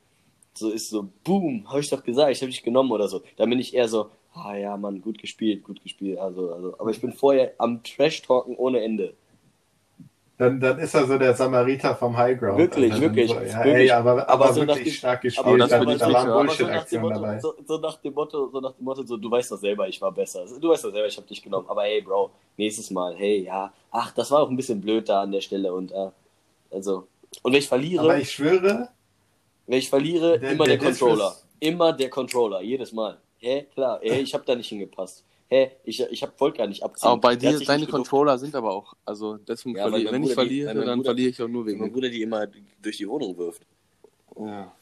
so 0.53 0.69
ist, 0.71 0.89
so, 0.89 1.09
boom, 1.23 1.69
habe 1.69 1.79
ich 1.79 1.89
doch 1.89 2.03
gesagt, 2.03 2.31
ich 2.31 2.41
habe 2.41 2.51
dich 2.51 2.63
genommen 2.63 2.91
oder 2.91 3.07
so. 3.07 3.21
Da 3.35 3.45
bin 3.45 3.59
ich 3.59 3.73
eher 3.73 3.87
so, 3.87 4.09
ah 4.33 4.55
ja, 4.55 4.77
Mann, 4.77 5.01
gut 5.01 5.19
gespielt, 5.19 5.63
gut 5.63 5.81
gespielt, 5.83 6.19
also, 6.19 6.51
also, 6.51 6.75
aber 6.79 6.91
ich 6.91 7.01
bin 7.01 7.13
vorher 7.13 7.53
am 7.57 7.83
Trash-Talken 7.83 8.55
ohne 8.55 8.81
Ende. 8.81 9.13
Dann, 10.39 10.59
dann 10.59 10.77
ist 10.77 10.93
er 10.93 11.05
so 11.07 11.17
der 11.17 11.33
Samariter 11.33 11.95
vom 11.95 12.15
Highground. 12.15 12.59
Wirklich. 12.59 12.91
Dann 12.91 13.01
wirklich, 13.01 13.27
So, 13.31 13.35
ja, 13.39 13.57
wirklich. 13.65 13.73
ey, 13.75 13.91
aber, 13.91 14.11
aber, 14.11 14.29
Aber 14.29 14.53
so 14.53 14.61
nach 14.63 14.75
wirklich 14.75 14.93
dem- 14.93 14.97
stark 14.99 15.21
gespielt. 15.21 15.47
Aber 15.47 15.57
das 15.57 15.69
da, 15.69 15.79
waren 15.79 15.97
ja. 15.99 16.21
So 16.21 16.33
Bullshit-Aktionen 16.33 17.01
Motto, 17.07 17.15
dabei. 17.21 17.39
so, 17.39 17.53
so 17.65 17.77
nach 17.79 17.95
dem 17.97 18.13
Motto, 18.13 18.49
so 18.51 18.59
nach 18.59 18.71
dem 18.73 18.83
Motto, 18.85 19.03
so, 19.03 19.17
du 19.17 19.31
weißt 19.31 19.51
doch 19.51 19.57
selber, 19.57 19.87
ich 19.87 19.99
war 19.99 20.11
besser. 20.11 20.45
Du 20.61 20.69
weißt 20.69 20.83
doch 20.83 20.91
selber, 20.91 21.07
ich 21.07 21.17
habe 21.17 21.25
dich 21.27 21.41
genommen. 21.41 21.65
Aber 21.67 21.81
hey, 21.83 22.01
Bro, 22.01 22.29
nächstes 22.55 22.91
Mal, 22.91 23.15
hey, 23.15 23.43
ja, 23.45 23.73
ach, 23.89 24.11
das 24.13 24.29
war 24.29 24.43
auch 24.43 24.49
ein 24.49 24.55
bisschen 24.55 24.79
blöd 24.79 25.09
da 25.09 25.23
an 25.23 25.31
der 25.31 25.41
Stelle 25.41 25.73
und 25.73 25.91
äh, 25.91 26.09
also 26.71 27.07
und 27.41 27.51
wenn 27.53 27.59
ich 27.59 27.67
verliere, 27.67 28.03
Aber 28.03 28.17
ich 28.19 28.31
schwöre, 28.31 28.89
wenn 29.65 29.79
ich 29.79 29.89
verliere, 29.89 30.39
Der- 30.39 30.51
immer 30.51 30.65
der 30.65 30.77
der, 30.77 30.85
Controller, 30.87 31.35
immer 31.59 31.93
der 31.93 32.09
Controller, 32.11 32.61
jedes 32.61 32.91
Mal. 32.93 33.17
Hä, 33.39 33.65
klar, 33.73 33.99
hä, 34.03 34.19
ich 34.21 34.33
habe 34.35 34.43
da 34.45 34.55
nicht 34.55 34.69
hingepasst. 34.69 35.23
Hä, 35.49 35.71
ich 35.85 36.01
ich 36.01 36.23
hab 36.23 36.39
wollte 36.41 36.57
gar 36.57 36.67
nicht 36.67 36.83
abziehen. 36.83 37.07
Aber 37.09 37.21
bei 37.21 37.35
dir, 37.35 37.57
deine 37.59 37.87
Controller 37.87 38.37
sind 38.37 38.53
aber 38.53 38.71
auch, 38.73 38.93
also 39.05 39.37
deswegen 39.37 39.77
Ja, 39.77 39.83
verliere, 39.87 40.11
mein 40.11 40.13
wenn 40.13 40.23
ich 40.23 40.29
Bruder 40.29 40.41
verliere, 40.41 40.73
mein 40.75 40.85
dann 40.85 40.99
Bruder- 40.99 41.07
verliere 41.09 41.29
ich 41.29 41.41
auch 41.41 41.47
nur 41.47 41.63
Mein 41.63 41.79
wegen. 41.79 41.91
Bruder 41.93 42.09
die 42.09 42.21
immer 42.21 42.47
durch 42.81 42.97
die 42.97 43.07
Wohnung 43.07 43.37
wirft. 43.37 43.61
Ja. 44.37 44.75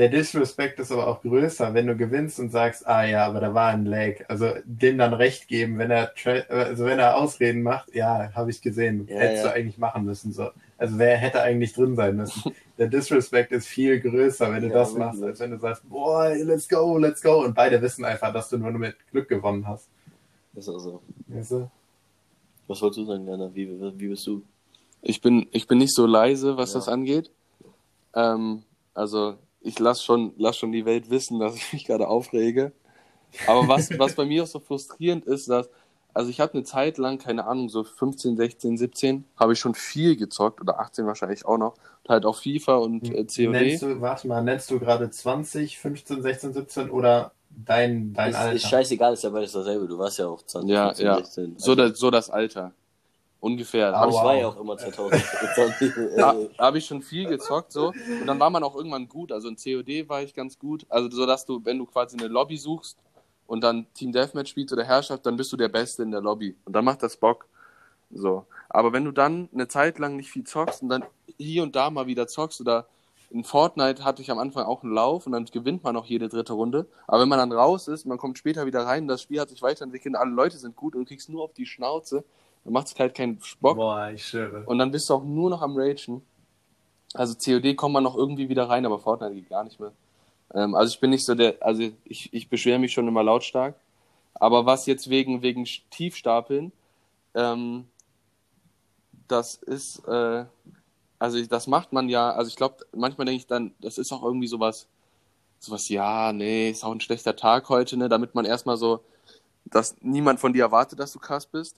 Der 0.00 0.08
Disrespect 0.08 0.78
ist 0.80 0.90
aber 0.90 1.06
auch 1.06 1.22
größer, 1.22 1.74
wenn 1.74 1.86
du 1.86 1.96
gewinnst 1.96 2.40
und 2.40 2.50
sagst, 2.50 2.86
ah 2.88 3.04
ja, 3.04 3.26
aber 3.26 3.38
da 3.40 3.54
war 3.54 3.70
ein 3.70 3.84
Lag. 3.86 4.14
Also 4.28 4.52
dem 4.64 4.98
dann 4.98 5.14
recht 5.14 5.46
geben, 5.46 5.78
wenn 5.78 5.90
er 5.90 6.14
tra- 6.14 6.48
also 6.48 6.84
wenn 6.86 6.98
er 6.98 7.16
Ausreden 7.16 7.62
macht, 7.62 7.94
ja, 7.94 8.30
habe 8.34 8.50
ich 8.50 8.60
gesehen. 8.62 9.06
Ja, 9.08 9.16
Hättest 9.18 9.44
ja. 9.44 9.50
du 9.50 9.56
eigentlich 9.56 9.78
machen 9.78 10.04
müssen. 10.04 10.32
So. 10.32 10.50
Also 10.78 10.98
wer 10.98 11.16
hätte 11.16 11.42
eigentlich 11.42 11.72
drin 11.74 11.94
sein 11.96 12.16
müssen? 12.16 12.52
Der 12.78 12.88
Disrespect 12.88 13.52
ist 13.52 13.66
viel 13.68 14.00
größer, 14.00 14.50
wenn 14.52 14.62
du 14.62 14.68
Ja, 14.68 14.74
das 14.74 14.88
wirklich. 14.94 15.06
machst, 15.06 15.22
als 15.22 15.40
wenn 15.40 15.50
du 15.50 15.58
sagst, 15.58 15.88
boah, 15.88 16.30
let's 16.34 16.68
go, 16.68 16.96
let's 16.98 17.20
go. 17.22 17.44
Und 17.44 17.54
beide 17.54 17.80
wissen 17.82 18.04
einfach, 18.04 18.32
dass 18.32 18.48
du 18.48 18.56
nur 18.58 18.70
mit 18.72 18.96
Glück 19.10 19.28
gewonnen 19.28 19.68
hast. 19.68 19.88
Ist 20.54 20.68
auch 20.68 20.78
so. 20.78 21.00
Weißt 21.28 21.50
du? 21.52 21.70
Was 22.66 22.80
wolltest 22.80 22.98
du 23.00 23.04
sagen, 23.04 23.28
Jana? 23.28 23.50
Wie, 23.54 23.68
wie 23.98 24.08
bist 24.08 24.26
du? 24.26 24.42
Ich 25.02 25.20
bin, 25.20 25.46
ich 25.52 25.66
bin 25.66 25.78
nicht 25.78 25.94
so 25.94 26.06
leise, 26.06 26.56
was 26.56 26.72
Ja. 26.72 26.78
das 26.78 26.88
angeht. 26.88 27.30
Ähm, 28.14 28.62
also 28.94 29.36
ich 29.60 29.78
lasse 29.78 30.02
schon, 30.04 30.32
lass 30.38 30.56
schon 30.58 30.72
die 30.72 30.84
Welt 30.84 31.10
wissen, 31.10 31.38
dass 31.40 31.56
ich 31.56 31.72
mich 31.72 31.84
gerade 31.86 32.08
aufrege. 32.08 32.72
Aber 33.46 33.68
was, 33.68 33.90
was 33.98 34.14
bei 34.14 34.24
mir 34.26 34.44
auch 34.44 34.46
so 34.48 34.60
frustrierend 34.60 35.24
ist, 35.26 35.48
dass, 35.48 35.70
also 36.14 36.30
ich 36.30 36.40
habe 36.40 36.54
eine 36.54 36.64
Zeit 36.64 36.98
lang, 36.98 37.18
keine 37.18 37.46
Ahnung, 37.46 37.68
so 37.68 37.84
15, 37.84 38.36
16, 38.36 38.78
17, 38.78 39.24
habe 39.36 39.52
ich 39.54 39.58
schon 39.60 39.74
viel 39.74 40.16
gezockt 40.16 40.60
oder 40.60 40.80
18 40.80 41.06
wahrscheinlich 41.06 41.44
auch 41.46 41.58
noch. 41.58 41.74
Und 42.04 42.10
halt 42.10 42.26
auch 42.26 42.36
FIFA 42.36 42.76
und 42.78 43.10
äh, 43.10 43.26
Nennst 43.46 43.80
COD. 43.80 43.82
du, 43.82 44.00
warte 44.00 44.28
mal, 44.28 44.42
nennst 44.42 44.70
du 44.70 44.78
gerade 44.80 45.10
20, 45.10 45.78
15, 45.78 46.22
16, 46.22 46.52
17 46.54 46.90
oder 46.90 47.32
dein, 47.50 48.12
dein 48.14 48.30
ist, 48.30 48.36
Alter? 48.36 48.54
ist 48.56 48.66
scheißegal, 48.66 49.12
ist 49.14 49.24
ja 49.24 49.30
beides 49.30 49.52
dasselbe. 49.52 49.86
Du 49.86 49.98
warst 49.98 50.18
ja 50.18 50.28
auch 50.28 50.42
20, 50.42 50.68
Ja, 50.68 50.94
15, 50.94 51.06
ja. 51.06 51.14
16. 51.14 51.58
So, 51.58 51.74
das, 51.74 51.98
so 51.98 52.10
das 52.10 52.30
Alter. 52.30 52.72
Ungefähr. 53.40 53.94
Ah, 53.94 54.00
Hab 54.00 54.08
ich 54.10 54.14
ich, 54.14 54.20
wow. 54.20 54.24
war 54.26 54.34
ja 54.36 54.48
auch 54.48 54.60
immer 54.60 54.76
2000. 54.76 55.22
Ja, 56.16 56.36
habe 56.58 56.78
ich 56.78 56.86
schon 56.86 57.02
viel 57.02 57.26
gezockt 57.26 57.72
so 57.72 57.88
und 57.88 58.26
dann 58.26 58.38
war 58.38 58.50
man 58.50 58.62
auch 58.62 58.76
irgendwann 58.76 59.08
gut. 59.08 59.32
Also 59.32 59.48
in 59.48 59.56
COD 59.56 60.08
war 60.08 60.22
ich 60.22 60.34
ganz 60.34 60.58
gut. 60.58 60.86
Also 60.90 61.10
so 61.10 61.26
dass 61.26 61.46
du, 61.46 61.64
wenn 61.64 61.78
du 61.78 61.86
quasi 61.86 62.18
eine 62.18 62.28
Lobby 62.28 62.58
suchst 62.58 62.98
und 63.46 63.62
dann 63.62 63.86
Team 63.94 64.12
Deathmatch 64.12 64.50
spielst 64.50 64.72
oder 64.74 64.84
Herrschaft, 64.84 65.24
dann 65.24 65.36
bist 65.36 65.50
du 65.52 65.56
der 65.56 65.68
Beste 65.68 66.02
in 66.02 66.10
der 66.10 66.20
Lobby 66.20 66.54
und 66.66 66.74
dann 66.74 66.84
macht 66.84 67.02
das 67.02 67.16
Bock. 67.16 67.46
So, 68.12 68.44
aber 68.68 68.92
wenn 68.92 69.04
du 69.04 69.12
dann 69.12 69.48
eine 69.54 69.68
Zeit 69.68 69.98
lang 69.98 70.16
nicht 70.16 70.30
viel 70.30 70.44
zockst 70.44 70.82
und 70.82 70.90
dann 70.90 71.04
hier 71.38 71.62
und 71.62 71.76
da 71.76 71.90
mal 71.90 72.06
wieder 72.06 72.26
zockst 72.26 72.60
oder 72.60 72.86
in 73.30 73.44
Fortnite 73.44 74.04
hatte 74.04 74.22
ich 74.22 74.30
am 74.30 74.38
Anfang 74.40 74.66
auch 74.66 74.82
einen 74.82 74.92
Lauf 74.92 75.24
und 75.26 75.32
dann 75.32 75.44
gewinnt 75.44 75.84
man 75.84 75.96
auch 75.96 76.06
jede 76.06 76.28
dritte 76.28 76.52
Runde. 76.52 76.86
Aber 77.06 77.22
wenn 77.22 77.28
man 77.28 77.38
dann 77.38 77.52
raus 77.52 77.86
ist, 77.86 78.04
man 78.04 78.18
kommt 78.18 78.36
später 78.38 78.66
wieder 78.66 78.84
rein, 78.84 79.06
das 79.06 79.22
Spiel 79.22 79.40
hat 79.40 79.48
sich 79.48 79.62
weiterentwickelt, 79.62 80.16
alle 80.16 80.32
Leute 80.32 80.58
sind 80.58 80.74
gut 80.74 80.94
und 80.94 81.02
du 81.02 81.06
kriegst 81.06 81.28
nur 81.28 81.44
auf 81.44 81.52
die 81.52 81.66
Schnauze, 81.66 82.24
dann 82.64 82.72
macht 82.72 82.88
es 82.88 82.98
halt 82.98 83.14
keinen 83.14 83.40
Bock. 83.60 83.76
Boah, 83.76 84.10
ich 84.10 84.24
schwöre. 84.26 84.64
Und 84.66 84.78
dann 84.78 84.90
bist 84.90 85.08
du 85.10 85.14
auch 85.14 85.24
nur 85.24 85.50
noch 85.50 85.62
am 85.62 85.76
Ragen. 85.76 86.22
Also 87.14 87.34
COD 87.34 87.74
kommt 87.74 87.94
man 87.94 88.04
noch 88.04 88.16
irgendwie 88.16 88.48
wieder 88.48 88.68
rein, 88.68 88.86
aber 88.86 88.98
Fortnite 88.98 89.34
geht 89.34 89.50
gar 89.50 89.64
nicht 89.64 89.80
mehr. 89.80 89.92
Ähm, 90.54 90.74
also 90.74 90.94
ich 90.94 91.00
bin 91.00 91.10
nicht 91.10 91.24
so 91.24 91.34
der, 91.34 91.56
also 91.60 91.82
ich, 92.04 92.32
ich 92.32 92.48
beschwere 92.48 92.78
mich 92.78 92.92
schon 92.92 93.08
immer 93.08 93.22
lautstark. 93.24 93.74
Aber 94.34 94.66
was 94.66 94.86
jetzt 94.86 95.10
wegen, 95.10 95.42
wegen 95.42 95.64
Tiefstapeln, 95.90 96.72
ähm, 97.34 97.86
das 99.28 99.54
ist, 99.54 100.06
äh, 100.06 100.44
also 101.18 101.38
ich- 101.38 101.48
das 101.48 101.66
macht 101.66 101.92
man 101.92 102.08
ja, 102.08 102.32
also 102.32 102.48
ich 102.48 102.56
glaube, 102.56 102.76
manchmal 102.94 103.26
denke 103.26 103.38
ich 103.40 103.46
dann, 103.46 103.74
das 103.80 103.98
ist 103.98 104.12
auch 104.12 104.22
irgendwie 104.22 104.48
sowas, 104.48 104.88
sowas, 105.60 105.88
ja, 105.88 106.32
nee, 106.32 106.70
ist 106.70 106.84
auch 106.84 106.92
ein 106.92 107.00
schlechter 107.00 107.36
Tag 107.36 107.68
heute, 107.70 107.96
ne, 107.96 108.08
damit 108.08 108.34
man 108.34 108.44
erstmal 108.46 108.76
so, 108.76 109.00
dass 109.66 109.96
niemand 110.02 110.40
von 110.40 110.52
dir 110.52 110.64
erwartet, 110.64 111.00
dass 111.00 111.12
du 111.12 111.20
krass 111.20 111.46
bist. 111.46 111.76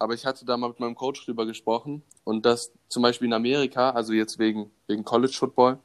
Aber 0.00 0.14
ich 0.14 0.24
hatte 0.26 0.44
da 0.44 0.56
mal 0.56 0.68
mit 0.68 0.80
meinem 0.80 0.94
Coach 0.94 1.24
drüber 1.24 1.44
gesprochen 1.46 2.02
und 2.24 2.46
dass 2.46 2.72
zum 2.88 3.02
Beispiel 3.02 3.26
in 3.28 3.34
Amerika, 3.34 3.90
also 3.90 4.12
jetzt 4.12 4.38
wegen, 4.38 4.70
wegen 4.86 5.04
College 5.04 5.34
Football, 5.38 5.78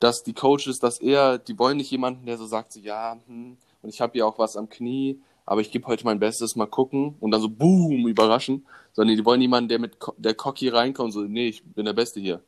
dass 0.00 0.22
die 0.22 0.32
Coaches 0.32 0.78
das 0.80 0.98
eher, 0.98 1.38
die 1.38 1.58
wollen 1.58 1.76
nicht 1.76 1.90
jemanden, 1.90 2.26
der 2.26 2.38
so 2.38 2.46
sagt, 2.46 2.72
so, 2.72 2.80
ja, 2.80 3.18
hm, 3.26 3.56
und 3.82 3.88
ich 3.88 4.00
habe 4.00 4.16
ja 4.18 4.24
auch 4.24 4.38
was 4.38 4.56
am 4.56 4.68
Knie, 4.68 5.20
aber 5.44 5.60
ich 5.60 5.70
gebe 5.70 5.86
heute 5.86 6.04
mein 6.06 6.18
Bestes, 6.18 6.56
mal 6.56 6.66
gucken 6.66 7.16
und 7.20 7.30
dann 7.30 7.40
so 7.42 7.50
boom, 7.50 8.08
überraschen, 8.08 8.66
sondern 8.94 9.14
die 9.14 9.24
wollen 9.24 9.42
jemanden, 9.42 9.68
der 9.68 9.78
mit 9.78 9.98
der 10.16 10.34
Cocky 10.34 10.68
reinkommt, 10.68 11.12
so, 11.12 11.20
nee, 11.20 11.48
ich 11.48 11.62
bin 11.62 11.84
der 11.84 11.92
Beste 11.92 12.20
hier. 12.20 12.40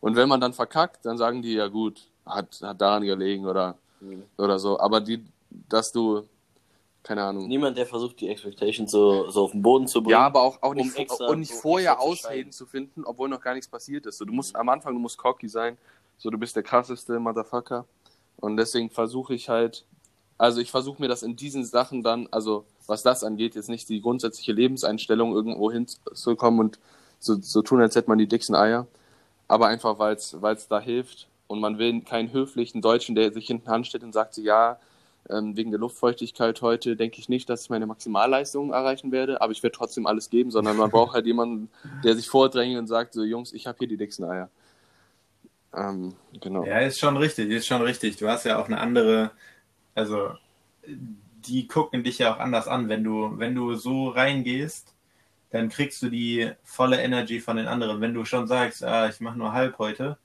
Und 0.00 0.14
wenn 0.14 0.28
man 0.28 0.40
dann 0.40 0.52
verkackt, 0.52 1.06
dann 1.06 1.16
sagen 1.16 1.40
die, 1.40 1.54
ja 1.54 1.68
gut, 1.68 2.06
hat, 2.26 2.60
hat 2.62 2.80
daran 2.80 3.02
gelegen 3.02 3.46
oder, 3.46 3.76
Mhm. 4.00 4.22
oder 4.36 4.58
so. 4.58 4.78
Aber 4.78 5.00
die, 5.00 5.24
dass 5.68 5.90
du, 5.90 6.22
keine 7.02 7.22
Ahnung. 7.22 7.48
Niemand, 7.48 7.76
der 7.78 7.86
versucht, 7.86 8.20
die 8.20 8.28
Expectations 8.28 8.90
so, 8.90 9.30
so 9.30 9.44
auf 9.44 9.52
den 9.52 9.62
Boden 9.62 9.86
zu 9.86 10.02
bringen. 10.02 10.12
Ja, 10.12 10.26
aber 10.26 10.42
auch, 10.42 10.62
auch 10.62 10.70
um 10.70 10.76
nicht, 10.76 10.96
extra- 10.96 11.28
und 11.28 11.40
nicht 11.40 11.52
um 11.52 11.58
vorher 11.58 11.94
zu 11.94 12.00
Ausreden 12.00 12.38
scheinen. 12.38 12.52
zu 12.52 12.66
finden, 12.66 13.04
obwohl 13.04 13.28
noch 13.28 13.40
gar 13.40 13.54
nichts 13.54 13.68
passiert 13.68 14.06
ist. 14.06 14.18
So, 14.18 14.24
du 14.24 14.32
musst 14.32 14.54
am 14.56 14.68
Anfang, 14.68 14.94
du 14.94 15.00
musst 15.00 15.18
cocky 15.18 15.48
sein. 15.48 15.78
So, 16.18 16.30
du 16.30 16.38
bist 16.38 16.56
der 16.56 16.62
krasseste 16.62 17.18
Motherfucker. 17.18 17.86
Und 18.36 18.56
deswegen 18.56 18.90
versuche 18.90 19.34
ich 19.34 19.48
halt, 19.48 19.84
also 20.36 20.60
ich 20.60 20.70
versuche 20.70 21.00
mir 21.00 21.08
das 21.08 21.22
in 21.22 21.36
diesen 21.36 21.64
Sachen 21.64 22.02
dann, 22.02 22.28
also 22.30 22.64
was 22.86 23.02
das 23.02 23.24
angeht, 23.24 23.54
jetzt 23.54 23.68
nicht 23.68 23.88
die 23.88 24.00
grundsätzliche 24.00 24.52
Lebenseinstellung 24.52 25.32
irgendwo 25.34 25.70
hinzukommen 25.70 26.60
und 26.60 26.78
so, 27.20 27.36
so 27.40 27.62
tun, 27.62 27.80
als 27.80 27.96
hätte 27.96 28.08
man 28.08 28.18
die 28.18 28.28
dicksten 28.28 28.54
Eier. 28.54 28.86
Aber 29.48 29.66
einfach, 29.66 29.98
weil 29.98 30.14
es 30.14 30.68
da 30.68 30.80
hilft, 30.80 31.28
und 31.48 31.60
man 31.60 31.78
will 31.78 32.02
keinen 32.02 32.32
höflichen 32.32 32.80
Deutschen, 32.80 33.14
der 33.14 33.32
sich 33.32 33.46
hinten 33.46 33.68
anstellt 33.70 34.04
und 34.04 34.12
sagt 34.12 34.34
so, 34.34 34.42
ja, 34.42 34.78
ähm, 35.30 35.56
wegen 35.56 35.70
der 35.70 35.80
Luftfeuchtigkeit 35.80 36.62
heute 36.62 36.96
denke 36.96 37.18
ich 37.18 37.28
nicht, 37.28 37.48
dass 37.48 37.62
ich 37.62 37.70
meine 37.70 37.86
Maximalleistung 37.86 38.72
erreichen 38.72 39.12
werde, 39.12 39.40
aber 39.40 39.52
ich 39.52 39.62
werde 39.62 39.76
trotzdem 39.76 40.06
alles 40.06 40.30
geben, 40.30 40.50
sondern 40.50 40.76
man 40.76 40.90
braucht 40.90 41.14
halt 41.14 41.26
jemanden, 41.26 41.70
der 42.04 42.14
sich 42.14 42.28
vordrängt 42.28 42.78
und 42.78 42.86
sagt 42.86 43.14
so, 43.14 43.24
Jungs, 43.24 43.52
ich 43.52 43.66
habe 43.66 43.78
hier 43.78 43.88
die 43.88 43.96
dicksten 43.96 44.24
Eier. 44.24 44.50
Ähm, 45.74 46.14
genau. 46.40 46.64
Ja, 46.64 46.78
ist 46.78 46.98
schon 46.98 47.16
richtig, 47.16 47.50
ist 47.50 47.66
schon 47.66 47.82
richtig. 47.82 48.16
Du 48.16 48.28
hast 48.28 48.44
ja 48.44 48.58
auch 48.58 48.66
eine 48.66 48.78
andere, 48.78 49.30
also 49.94 50.30
die 50.86 51.66
gucken 51.66 52.04
dich 52.04 52.18
ja 52.18 52.34
auch 52.34 52.38
anders 52.38 52.68
an. 52.68 52.88
Wenn 52.88 53.04
du, 53.04 53.38
wenn 53.38 53.54
du 53.54 53.74
so 53.74 54.08
reingehst, 54.08 54.94
dann 55.50 55.68
kriegst 55.68 56.02
du 56.02 56.08
die 56.08 56.50
volle 56.62 57.00
Energy 57.00 57.40
von 57.40 57.56
den 57.56 57.68
anderen. 57.68 58.00
Wenn 58.00 58.14
du 58.14 58.24
schon 58.24 58.46
sagst, 58.46 58.84
ah, 58.84 59.08
ich 59.08 59.20
mache 59.20 59.38
nur 59.38 59.52
halb 59.52 59.78
heute, 59.78 60.18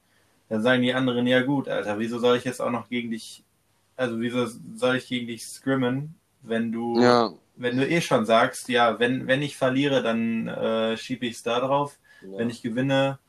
dann 0.49 0.61
sagen 0.61 0.81
die 0.81 0.93
anderen, 0.93 1.25
ja 1.27 1.41
gut, 1.41 1.67
Alter, 1.69 1.99
wieso 1.99 2.19
soll 2.19 2.37
ich 2.37 2.43
jetzt 2.43 2.61
auch 2.61 2.71
noch 2.71 2.89
gegen 2.89 3.11
dich, 3.11 3.42
also 3.95 4.19
wieso 4.19 4.47
soll 4.75 4.97
ich 4.97 5.07
gegen 5.07 5.27
dich 5.27 5.45
scrimmen, 5.45 6.15
wenn 6.41 6.71
du, 6.71 6.99
Ja, 7.01 7.33
wenn 7.55 7.77
du 7.77 7.87
eh 7.87 8.01
schon 8.01 8.25
sagst, 8.25 8.69
ja, 8.69 8.99
wenn, 8.99 9.27
wenn 9.27 9.41
ich 9.41 9.57
verliere, 9.57 10.01
dann 10.03 10.47
äh, 10.47 10.97
schiebe 10.97 11.25
ich 11.25 11.35
es 11.37 11.43
da 11.43 11.59
drauf. 11.59 11.99
Ja. 12.21 12.29
Wenn 12.37 12.49
ich 12.49 12.61
gewinne, 12.61 13.19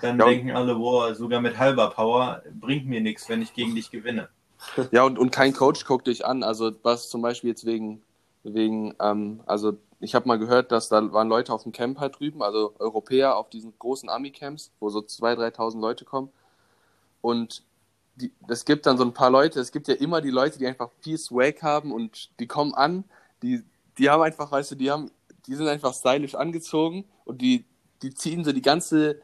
dann 0.00 0.18
Ja, 0.18 0.24
denken 0.24 0.52
alle, 0.52 0.76
boah, 0.76 1.14
sogar 1.14 1.40
mit 1.40 1.58
halber 1.58 1.90
Power 1.90 2.42
bringt 2.60 2.86
mir 2.86 3.00
nichts, 3.00 3.28
wenn 3.28 3.42
ich 3.42 3.54
gegen 3.54 3.74
dich 3.74 3.90
gewinne. 3.90 4.28
Ja, 4.92 5.04
und, 5.04 5.18
und 5.18 5.30
kein 5.30 5.52
Coach 5.52 5.84
guckt 5.84 6.06
dich 6.06 6.24
an. 6.26 6.42
Also 6.42 6.72
was 6.82 7.08
zum 7.08 7.22
Beispiel 7.22 7.50
jetzt 7.50 7.64
wegen, 7.66 8.02
wegen 8.42 8.94
ähm, 9.00 9.40
also 9.46 9.78
ich 10.00 10.14
habe 10.14 10.26
mal 10.28 10.38
gehört, 10.38 10.72
dass 10.72 10.88
da 10.88 11.12
waren 11.12 11.28
Leute 11.28 11.52
auf 11.52 11.62
dem 11.64 11.72
Camp 11.72 11.98
halt 11.98 12.18
drüben, 12.18 12.42
also 12.42 12.74
Europäer 12.78 13.36
auf 13.36 13.50
diesen 13.50 13.74
großen 13.78 14.08
Army-Camps, 14.08 14.72
wo 14.80 14.88
so 14.88 15.00
2.000, 15.00 15.36
3.000 15.36 15.80
Leute 15.80 16.04
kommen. 16.04 16.30
Und 17.20 17.64
es 18.48 18.64
gibt 18.64 18.86
dann 18.86 18.98
so 18.98 19.04
ein 19.04 19.14
paar 19.14 19.30
Leute, 19.30 19.60
es 19.60 19.72
gibt 19.72 19.88
ja 19.88 19.94
immer 19.94 20.20
die 20.20 20.30
Leute, 20.30 20.58
die 20.58 20.66
einfach 20.66 20.90
viel 21.00 21.18
Swag 21.18 21.62
haben 21.62 21.92
und 21.92 22.30
die 22.40 22.46
kommen 22.46 22.74
an, 22.74 23.04
die, 23.42 23.62
die 23.98 24.10
haben 24.10 24.22
einfach, 24.22 24.50
weißt 24.50 24.72
du, 24.72 24.74
die 24.74 24.90
haben, 24.90 25.10
die 25.46 25.54
sind 25.54 25.68
einfach 25.68 25.94
stylisch 25.94 26.34
angezogen 26.34 27.04
und 27.24 27.40
die, 27.40 27.64
die 28.02 28.12
ziehen 28.14 28.44
so 28.44 28.52
die 28.52 28.62
ganze, 28.62 29.20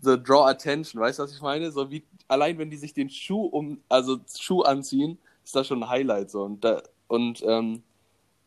so 0.00 0.16
draw 0.16 0.48
attention, 0.48 1.00
weißt 1.00 1.18
du, 1.18 1.22
was 1.24 1.32
ich 1.32 1.42
meine? 1.42 1.70
So 1.72 1.90
wie, 1.90 2.04
allein 2.28 2.58
wenn 2.58 2.70
die 2.70 2.76
sich 2.76 2.94
den 2.94 3.10
Schuh 3.10 3.46
um, 3.46 3.80
also 3.88 4.18
Schuh 4.38 4.62
anziehen, 4.62 5.18
ist 5.44 5.54
das 5.54 5.66
schon 5.66 5.82
ein 5.82 5.88
Highlight 5.88 6.30
so. 6.30 6.42
Und, 6.42 6.64
da, 6.64 6.82
und 7.08 7.42
ähm, 7.46 7.82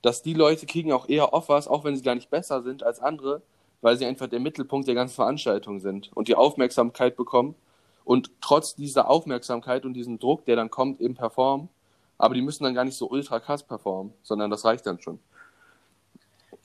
dass 0.01 0.21
die 0.21 0.34
Leute 0.34 0.65
kriegen 0.65 0.91
auch 0.91 1.08
eher 1.08 1.34
Offers, 1.34 1.67
auch 1.67 1.84
wenn 1.84 1.95
sie 1.95 2.03
gar 2.03 2.15
nicht 2.15 2.29
besser 2.29 2.62
sind 2.63 2.84
als 2.84 2.99
andere, 2.99 3.41
weil 3.82 3.97
sie 3.97 4.06
einfach 4.06 4.27
der 4.27 4.39
Mittelpunkt 4.39 4.88
der 4.88 4.95
ganzen 4.95 5.15
Veranstaltung 5.15 5.79
sind 5.79 6.12
und 6.15 6.27
die 6.27 6.36
Aufmerksamkeit 6.36 7.15
bekommen 7.15 7.56
und 8.05 8.31
trotz 8.41 8.75
dieser 8.75 9.09
Aufmerksamkeit 9.09 9.85
und 9.85 9.93
diesem 9.93 10.19
Druck, 10.19 10.45
der 10.45 10.55
dann 10.55 10.69
kommt, 10.69 10.99
eben 11.01 11.15
performen. 11.15 11.69
Aber 12.17 12.35
die 12.35 12.41
müssen 12.41 12.63
dann 12.63 12.73
gar 12.73 12.85
nicht 12.85 12.97
so 12.97 13.09
ultra 13.09 13.39
krass 13.39 13.63
performen, 13.63 14.13
sondern 14.23 14.51
das 14.51 14.65
reicht 14.65 14.85
dann 14.85 14.99
schon. 15.01 15.19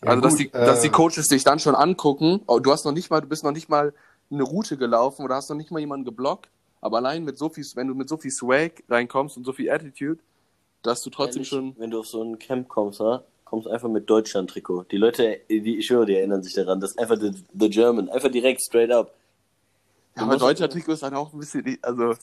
Ja, 0.03 0.11
also, 0.11 0.22
dass, 0.22 0.33
gut, 0.37 0.40
die, 0.40 0.51
dass 0.51 0.81
die 0.83 0.88
äh, 0.88 0.90
Coaches 0.90 1.29
dich 1.29 1.44
dann 1.44 1.59
schon 1.59 1.74
angucken. 1.74 2.40
Oh, 2.46 2.59
du 2.61 2.70
hast 2.70 2.85
noch 2.85 2.92
nicht 2.92 3.11
mal, 3.11 3.20
du 3.20 3.29
bist 3.29 3.44
noch 3.44 3.53
nicht 3.53 3.68
mal 3.68 3.92
eine 4.31 4.42
Route 4.42 4.77
gelaufen 4.77 5.24
oder 5.24 5.37
hast 5.37 5.48
noch 5.48 5.57
nicht 5.57 5.70
mal 5.70 5.81
jemanden 5.81 6.05
geblockt. 6.05 6.48
Aber 6.81 6.98
allein 6.98 7.24
mit 7.24 7.38
so 7.38 7.48
viel, 7.48 7.64
wenn 7.74 7.88
du 7.88 7.94
mit 7.94 8.09
so 8.09 8.16
viel 8.16 8.31
Swag 8.31 8.85
reinkommst 8.88 9.37
und 9.37 9.44
so 9.44 9.53
viel 9.53 9.70
Attitude, 9.70 10.20
dass 10.83 11.03
du 11.03 11.11
trotzdem 11.11 11.40
Ehrlich, 11.40 11.48
schon. 11.48 11.74
Wenn 11.79 11.90
du 11.90 12.01
auf 12.01 12.07
so 12.07 12.22
ein 12.22 12.38
Camp 12.38 12.68
kommst, 12.68 13.01
ha, 13.01 13.24
kommst 13.44 13.66
einfach 13.66 13.88
mit 13.88 14.09
Deutschland-Trikot. 14.09 14.85
Die 14.90 14.96
Leute, 14.96 15.40
die, 15.48 15.79
ich 15.79 15.87
schwöre, 15.87 16.07
die 16.07 16.14
erinnern 16.14 16.42
sich 16.42 16.55
daran. 16.55 16.81
Das 16.81 16.90
ist 16.90 16.98
einfach 16.98 17.18
the, 17.18 17.33
the 17.59 17.68
German. 17.68 18.09
Einfach 18.09 18.31
direkt 18.31 18.62
straight 18.62 18.92
up. 18.92 19.12
Ja, 20.18 20.24
aber 20.24 20.37
deutscher 20.37 20.68
Trikot 20.68 20.92
ist 20.92 21.02
dann 21.02 21.14
auch 21.14 21.33
ein 21.33 21.38
bisschen, 21.38 21.78
also, 21.83 22.14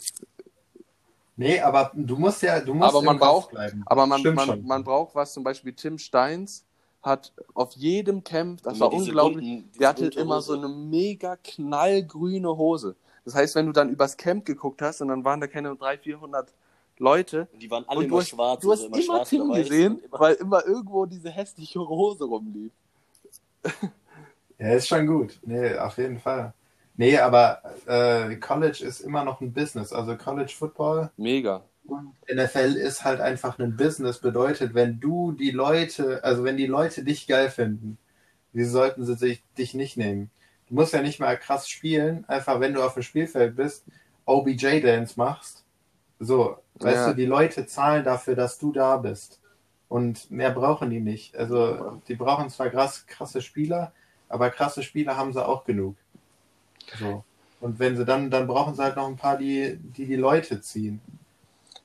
Nee, 1.38 1.60
aber 1.60 1.91
du 1.93 2.15
musst 2.15 2.41
ja, 2.43 2.62
du 2.62 2.73
musst 2.73 2.89
Aber 2.89 3.01
man 3.01 3.19
braucht- 3.19 3.51
bleiben. 3.51 3.84
aber 3.86 4.05
man, 4.05 4.19
Stimmt 4.21 4.36
man, 4.38 4.45
schon. 4.47 4.65
man 4.65 4.84
braucht 4.86 5.15
was, 5.15 5.34
zum 5.34 5.43
Beispiel 5.43 5.73
Tim 5.73 5.97
Steins 5.97 6.63
hat 7.01 7.34
auf 7.53 7.73
jedem 7.73 8.23
Camp, 8.23 8.62
das 8.63 8.77
Immer 8.77 8.86
war 8.86 8.93
unglaublich, 8.93 9.45
diese 9.67 9.79
der 9.79 9.89
hatte 9.89 10.05
immer 10.08 10.38
Hose. 10.38 10.47
so 10.47 10.53
eine 10.53 10.69
mega 10.69 11.36
knallgrüne 11.43 12.55
Hose. 12.58 12.95
Das 13.25 13.36
heißt, 13.36 13.53
wenn 13.55 13.65
du 13.65 13.73
dann 13.73 13.89
übers 13.89 14.15
Camp 14.15 14.45
geguckt 14.45 14.81
hast 14.81 15.01
und 15.01 15.10
dann 15.10 15.25
waren 15.25 15.41
da 15.41 15.47
keine 15.47 15.75
300, 15.75 16.03
400 16.03 16.53
Leute, 16.99 17.47
Und 17.51 17.62
die 17.62 17.69
waren 17.69 17.84
alle 17.88 17.99
und 17.99 18.05
immer 18.05 18.15
du 18.15 18.19
hast, 18.21 18.29
schwarz. 18.29 18.62
du 18.62 18.71
hast 18.71 18.84
immer, 18.86 19.01
schwarz 19.01 19.29
Tim 19.29 19.51
gesehen, 19.51 19.99
immer- 19.99 20.19
weil 20.19 20.36
immer 20.36 20.65
irgendwo 20.65 21.05
diese 21.05 21.29
hässliche 21.29 21.79
Hose 21.79 22.23
rumlief. 22.23 22.71
Ja, 24.58 24.69
ist 24.69 24.88
schon 24.88 25.05
gut. 25.05 25.38
Nee, 25.43 25.75
auf 25.77 25.97
jeden 25.97 26.17
Fall. 26.19 26.53
Nee, 26.97 27.17
aber 27.17 27.62
äh, 27.88 28.36
College 28.38 28.84
ist 28.86 29.01
immer 29.01 29.23
noch 29.25 29.41
ein 29.41 29.51
Business. 29.53 29.91
Also 29.91 30.15
College 30.15 30.53
Football 30.58 31.12
Mega. 31.17 31.62
NFL 32.34 32.75
ist 32.77 33.03
halt 33.03 33.19
einfach 33.21 33.60
ein 33.60 33.75
Business. 33.77 34.19
Bedeutet, 34.19 34.73
wenn 34.73 34.99
du 34.99 35.34
die 35.34 35.51
Leute, 35.51 36.23
also 36.23 36.43
wenn 36.43 36.58
die 36.58 36.65
Leute 36.67 37.03
dich 37.03 37.27
geil 37.27 37.49
finden, 37.49 37.97
wie 38.53 38.63
sollten 38.63 39.05
sie 39.05 39.15
sich, 39.15 39.43
dich 39.58 39.73
nicht 39.73 39.97
nehmen? 39.97 40.31
Du 40.67 40.75
musst 40.75 40.93
ja 40.93 41.01
nicht 41.01 41.19
mal 41.19 41.38
krass 41.38 41.67
spielen. 41.69 42.23
Einfach, 42.27 42.60
wenn 42.60 42.73
du 42.73 42.81
auf 42.81 42.93
dem 42.93 43.03
Spielfeld 43.03 43.55
bist, 43.55 43.86
OBJ-Dance 44.25 45.13
machst. 45.17 45.63
So, 46.19 46.58
weißt 46.79 46.95
Ja. 46.95 47.08
du, 47.10 47.15
die 47.15 47.25
Leute 47.25 47.65
zahlen 47.67 48.03
dafür, 48.03 48.36
dass 48.36 48.58
du 48.58 48.71
da 48.71 48.97
bist. 48.97 49.39
Und 49.89 50.31
mehr 50.31 50.49
brauchen 50.51 50.89
die 50.89 51.01
nicht. 51.01 51.36
Also, 51.38 52.01
die 52.08 52.15
brauchen 52.15 52.49
zwar 52.49 52.69
krass, 52.69 53.05
krasse 53.05 53.41
Spieler, 53.41 53.91
aber 54.29 54.49
krasse 54.49 54.81
Spieler 54.81 55.17
haben 55.17 55.34
sie 55.34 55.45
auch 55.45 55.65
genug. 55.65 55.95
So. 57.00 57.24
Und 57.62 57.80
wenn 57.80 57.95
sie 57.98 58.06
dann, 58.06 58.30
dann 58.30 58.48
brauchen 58.48 58.76
sie 58.76 58.84
halt 58.84 58.95
noch 58.95 59.08
ein 59.08 59.15
paar, 59.15 59.38
die 59.38 59.78
die, 59.78 60.06
die 60.06 60.15
Leute 60.15 60.62
ziehen. 60.62 61.02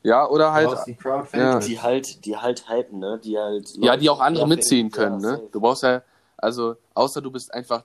Ja, 0.03 0.27
oder 0.29 0.53
halt, 0.53 0.71
die 0.87 0.95
Crowd 0.95 1.29
Ja. 1.37 1.59
Die 1.61 1.81
halt, 1.81 2.25
die 2.25 2.37
halt 2.37 2.69
hypen, 2.69 2.99
ne? 2.99 3.21
Die 3.23 3.39
halt. 3.39 3.75
ja, 3.77 3.97
die 3.97 4.09
auch 4.09 4.21
andere 4.21 4.45
Ja, 4.45 4.49
mitziehen 4.49 4.89
ja, 4.89 4.97
können, 4.97 5.19
ne? 5.19 5.29
safe. 5.37 5.49
Du 5.53 5.61
brauchst 5.61 5.83
ja, 5.83 6.03
also, 6.39 6.77
außer 6.95 7.21
du 7.21 7.31
bist 7.31 7.53
einfach 7.53 7.85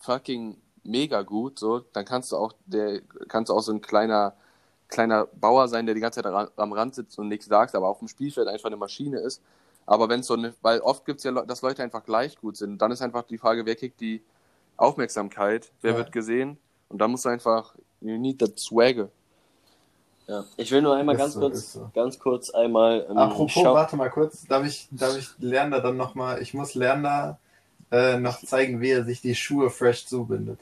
fucking 0.00 0.56
mega 0.84 1.22
gut, 1.22 1.58
so, 1.58 1.80
dann 1.92 2.04
kannst 2.04 2.30
du 2.32 2.36
auch, 2.36 2.52
der, 2.66 3.00
kannst 3.28 3.48
du 3.50 3.54
auch 3.54 3.62
so 3.62 3.72
ein 3.72 3.80
kleiner, 3.80 4.34
kleiner 4.88 5.26
Bauer 5.26 5.66
sein, 5.68 5.86
der 5.86 5.94
die 5.94 6.00
ganze 6.00 6.22
Zeit 6.22 6.32
ra- 6.32 6.50
am 6.56 6.72
Rand 6.72 6.94
sitzt 6.94 7.18
und 7.18 7.28
nichts 7.28 7.46
sagt, 7.46 7.74
aber 7.74 7.88
auf 7.88 7.98
dem 7.98 8.08
Spielfeld 8.08 8.46
einfach 8.48 8.66
eine 8.66 8.76
Maschine 8.76 9.18
ist. 9.18 9.42
Aber 9.86 10.08
wenn 10.08 10.20
es 10.20 10.26
so 10.26 10.34
eine, 10.34 10.54
weil 10.62 10.80
oft 10.80 11.04
gibt 11.06 11.18
es 11.20 11.24
ja, 11.24 11.32
dass 11.32 11.62
Leute 11.62 11.82
einfach 11.82 12.04
gleich 12.04 12.36
gut 12.38 12.56
sind. 12.56 12.78
Dann 12.82 12.90
ist 12.92 13.02
einfach 13.02 13.22
die 13.22 13.38
Frage, 13.38 13.64
wer 13.66 13.76
kriegt 13.76 14.00
die 14.00 14.22
Aufmerksamkeit, 14.76 15.70
wer 15.82 15.92
Ja. 15.92 15.98
wird 15.98 16.12
gesehen 16.12 16.58
und 16.88 16.98
dann 16.98 17.10
musst 17.10 17.24
du 17.24 17.28
einfach, 17.28 17.74
you 18.00 18.16
need 18.18 18.38
that 18.38 18.58
swagger. 18.58 19.08
Ja. 20.26 20.44
Ich 20.56 20.72
will 20.72 20.82
nur 20.82 20.96
einmal 20.96 21.14
Ist 21.14 21.20
ganz 21.20 21.34
so, 21.34 21.40
kurz, 21.40 21.72
so. 21.74 21.90
ganz 21.94 22.18
kurz 22.18 22.50
einmal. 22.50 23.06
Ähm, 23.08 23.16
Apropos, 23.16 23.52
schau- 23.52 23.74
warte 23.74 23.94
mal 23.96 24.10
kurz, 24.10 24.44
darf 24.46 24.66
ich, 24.66 24.88
darf 24.90 25.16
ich 25.16 25.28
Lerner 25.38 25.80
dann 25.80 25.96
nochmal, 25.96 26.42
ich 26.42 26.52
muss 26.52 26.74
Lerner 26.74 27.38
äh, 27.92 28.18
noch 28.18 28.40
zeigen, 28.40 28.80
wie 28.80 28.90
er 28.90 29.04
sich 29.04 29.20
die 29.20 29.36
Schuhe 29.36 29.70
fresh 29.70 30.06
zubindet. 30.06 30.58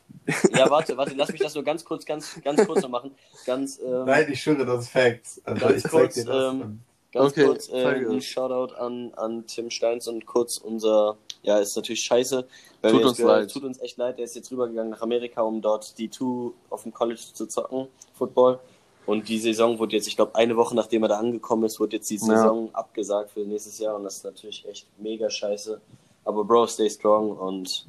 Ja, 0.53 0.69
warte, 0.69 0.95
warte, 0.99 1.15
lass 1.15 1.33
mich 1.33 1.41
das 1.41 1.55
nur 1.55 1.65
ganz 1.65 1.83
kurz, 1.83 2.05
ganz, 2.05 2.39
ganz 2.45 2.67
kurz 2.67 2.83
noch 2.83 2.91
machen. 2.91 3.13
Ganz, 3.47 3.79
ähm, 3.79 4.05
Nein, 4.05 4.27
ich 4.31 4.43
schwöre, 4.43 4.67
das 4.67 4.83
ist 4.85 4.91
Facts. 4.91 5.41
Also 5.45 5.61
Ganz 5.67 5.77
ich 5.79 5.83
zeig 5.85 5.91
kurz, 5.93 6.15
dir 6.15 6.25
das. 6.27 6.53
ähm, 6.55 6.81
Ganz 7.15 7.33
Okay, 7.33 7.47
kurz 7.47 7.69
äh, 7.71 7.85
ein. 7.87 8.21
Shoutout 8.21 8.75
an, 8.75 9.13
an 9.15 9.47
Tim 9.47 9.71
Steins 9.71 10.09
und 10.09 10.27
kurz 10.27 10.59
unser, 10.59 11.17
ja, 11.43 11.59
ist 11.59 11.77
natürlich 11.77 12.03
scheiße. 12.03 12.47
weil 12.83 12.93
Tut 12.93 13.05
uns 13.05 13.17
gehört- 13.17 13.41
leid. 13.43 13.51
Tut 13.53 13.65
uns 13.65 13.81
echt 13.81 13.97
leid, 13.97 14.19
der 14.19 14.25
ist 14.27 14.35
jetzt 14.37 14.51
rübergegangen 14.51 14.91
nach 14.91 15.01
Amerika, 15.03 15.43
um 15.43 15.63
dort 15.63 15.97
die 15.99 16.09
Two 16.09 16.53
auf 16.71 16.83
dem 16.83 16.93
College 16.93 17.21
zu 17.33 17.47
zocken, 17.47 17.87
Football. 18.15 18.59
Und 19.07 19.29
die 19.29 19.39
Saison 19.39 19.79
wurde 19.79 19.97
jetzt, 19.97 20.09
ich 20.09 20.17
glaube, 20.17 20.35
eine 20.35 20.57
Woche 20.57 20.75
nachdem 20.75 21.03
er 21.03 21.09
da 21.11 21.19
angekommen 21.19 21.65
ist, 21.65 21.79
wurde 21.79 21.97
jetzt 21.97 22.11
die 22.11 22.15
Ja. 22.17 22.21
Saison 22.25 22.71
abgesagt 22.75 23.31
für 23.33 23.41
nächstes 23.41 23.79
Jahr 23.79 23.97
und 23.97 24.05
das 24.05 24.17
ist 24.17 24.25
natürlich 24.25 24.67
echt 24.67 24.87
mega 24.99 25.29
scheiße. 25.31 25.81
Aber 26.25 26.43
Bro, 26.45 26.67
stay 26.69 26.89
strong 26.91 27.37
und 27.37 27.87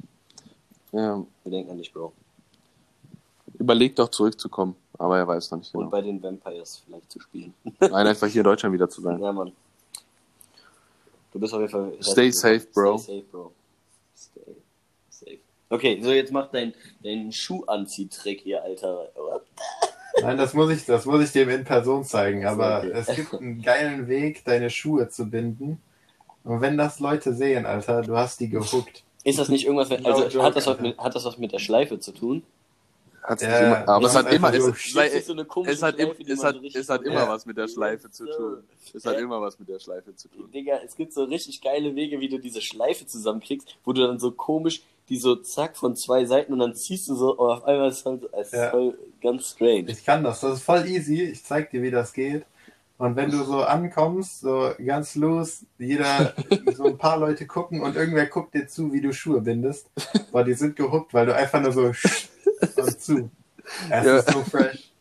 Ja, 0.92 1.24
wir 1.42 1.50
denken 1.50 1.70
an 1.72 1.78
dich, 1.78 1.92
Bro. 1.92 2.12
Überlegt 3.58 3.98
doch 3.98 4.08
zurückzukommen, 4.08 4.76
aber 4.98 5.18
er 5.18 5.26
weiß 5.28 5.50
noch 5.50 5.58
nicht 5.58 5.74
Und 5.74 5.80
genau. 5.80 5.90
bei 5.90 6.02
den 6.02 6.22
Vampires 6.22 6.82
vielleicht 6.86 7.10
zu 7.10 7.20
spielen. 7.20 7.54
Nein, 7.80 8.06
einfach 8.06 8.26
hier 8.26 8.40
in 8.40 8.44
Deutschland 8.44 8.72
wieder 8.74 8.88
zu 8.88 9.00
sein. 9.00 9.20
Ja, 9.20 9.32
Mann. 9.32 9.52
Du 11.32 11.40
bist 11.40 11.52
auf 11.52 11.60
jeden 11.60 11.72
Fall. 11.72 11.92
Stay 12.00 12.30
safe, 12.30 12.66
bro. 12.72 12.98
Stay 12.98 13.18
safe, 13.18 13.26
bro. 13.30 13.52
Stay 14.16 14.40
safe. 15.10 15.38
Okay, 15.68 16.00
so 16.02 16.12
jetzt 16.12 16.32
mach 16.32 16.50
dein, 16.50 16.72
dein 17.02 17.30
Schuhanziehtrick 17.32 18.40
hier, 18.40 18.62
Alter. 18.62 19.08
Nein, 20.22 20.38
das 20.38 20.54
muss 20.54 20.70
ich, 20.70 20.84
das 20.86 21.04
muss 21.04 21.22
ich 21.22 21.32
dem 21.32 21.50
in 21.50 21.64
Person 21.64 22.04
zeigen. 22.04 22.46
Aber 22.46 22.78
Okay. 22.78 22.92
es 22.94 23.06
gibt 23.14 23.34
einen 23.40 23.60
geilen 23.60 24.08
Weg, 24.08 24.44
deine 24.44 24.70
Schuhe 24.70 25.08
zu 25.08 25.28
binden. 25.28 25.78
Und 26.44 26.60
wenn 26.60 26.78
das 26.78 27.00
Leute 27.00 27.34
sehen, 27.34 27.66
Alter, 27.66 28.02
du 28.02 28.16
hast 28.16 28.40
die 28.40 28.48
gehuckt. 28.48 29.02
Ist 29.24 29.38
das 29.40 29.48
nicht 29.48 29.66
irgendwas, 29.66 29.90
No 29.90 29.96
also 30.08 30.28
joke, 30.28 30.46
hat 30.46 30.56
das, 30.56 30.66
was 30.68 30.80
mit, 30.80 30.96
hat 30.96 31.14
das 31.14 31.24
was 31.24 31.36
mit 31.36 31.52
der 31.52 31.58
Schleife 31.58 31.98
zu 31.98 32.12
tun? 32.12 32.44
Hat's 33.26 33.42
Ja, 33.42 33.58
immer, 33.58 33.88
aber 33.88 34.06
es 34.06 34.14
hat 34.14 34.32
immer, 34.32 34.54
es, 34.54 34.58
so 34.58 34.64
eine 34.64 34.72
hat, 34.72 34.78
Schleife, 34.80 35.16
es 35.18 35.82
hat, 36.42 36.56
es 36.74 36.88
hat 36.88 37.02
immer 37.02 37.14
Ja. 37.14 37.28
was 37.28 37.44
mit 37.44 37.56
der 37.56 37.68
Schleife 37.68 38.10
zu 38.10 38.24
tun. 38.26 38.58
Es 38.94 39.04
hat 39.04 39.18
immer 39.18 39.40
was 39.40 39.58
mit 39.58 39.68
der 39.68 39.80
Schleife 39.80 40.14
zu 40.14 40.28
tun. 40.28 40.50
Digga, 40.52 40.80
es 40.84 40.94
gibt 40.94 41.12
so 41.12 41.24
richtig 41.24 41.60
geile 41.60 41.94
Wege, 41.94 42.20
wie 42.20 42.28
du 42.28 42.38
diese 42.38 42.60
Schleife 42.60 43.06
zusammenkriegst, 43.06 43.76
wo 43.84 43.92
du 43.92 44.06
dann 44.06 44.18
so 44.18 44.30
komisch 44.30 44.82
die 45.08 45.18
so 45.18 45.36
zack 45.36 45.76
von 45.76 45.94
zwei 45.94 46.24
Seiten 46.24 46.52
und 46.52 46.58
dann 46.58 46.74
ziehst 46.74 47.08
du 47.08 47.14
so 47.14 47.36
und 47.36 47.48
auf 47.50 47.64
einmal 47.64 47.90
ist 47.90 48.04
es 48.04 48.20
es 48.32 48.46
ist 48.48 48.54
Ja. 48.54 48.70
voll 48.70 48.98
ganz 49.22 49.50
strange. 49.50 49.84
Ich 49.88 50.04
kann 50.04 50.24
das. 50.24 50.40
Das 50.40 50.58
ist 50.58 50.64
voll 50.64 50.86
easy. 50.86 51.22
Ich 51.22 51.44
zeig 51.44 51.70
dir, 51.70 51.82
wie 51.82 51.90
das 51.90 52.12
geht. 52.12 52.44
Und 52.98 53.14
wenn 53.14 53.30
du 53.30 53.44
so 53.44 53.62
ankommst, 53.62 54.40
so 54.40 54.72
ganz 54.84 55.14
los, 55.16 55.64
jeder, 55.78 56.34
so 56.74 56.86
ein 56.86 56.96
paar 56.98 57.18
Leute 57.18 57.46
gucken 57.46 57.82
und 57.82 57.94
irgendwer 57.94 58.26
guckt 58.26 58.54
dir 58.54 58.66
zu, 58.66 58.92
wie 58.92 59.02
du 59.02 59.12
Schuhe 59.12 59.40
bindest. 59.42 59.86
Boah, 60.32 60.42
die 60.44 60.54
sind 60.54 60.76
gehuckt, 60.76 61.12
weil 61.12 61.26
du 61.26 61.34
einfach 61.34 61.60
nur 61.60 61.72
so 61.72 61.92
zu. 62.98 63.30
Es 63.90 64.04
Ja. 64.06 64.16
ist 64.18 64.30
so 64.30 64.42
fresh. 64.42 64.92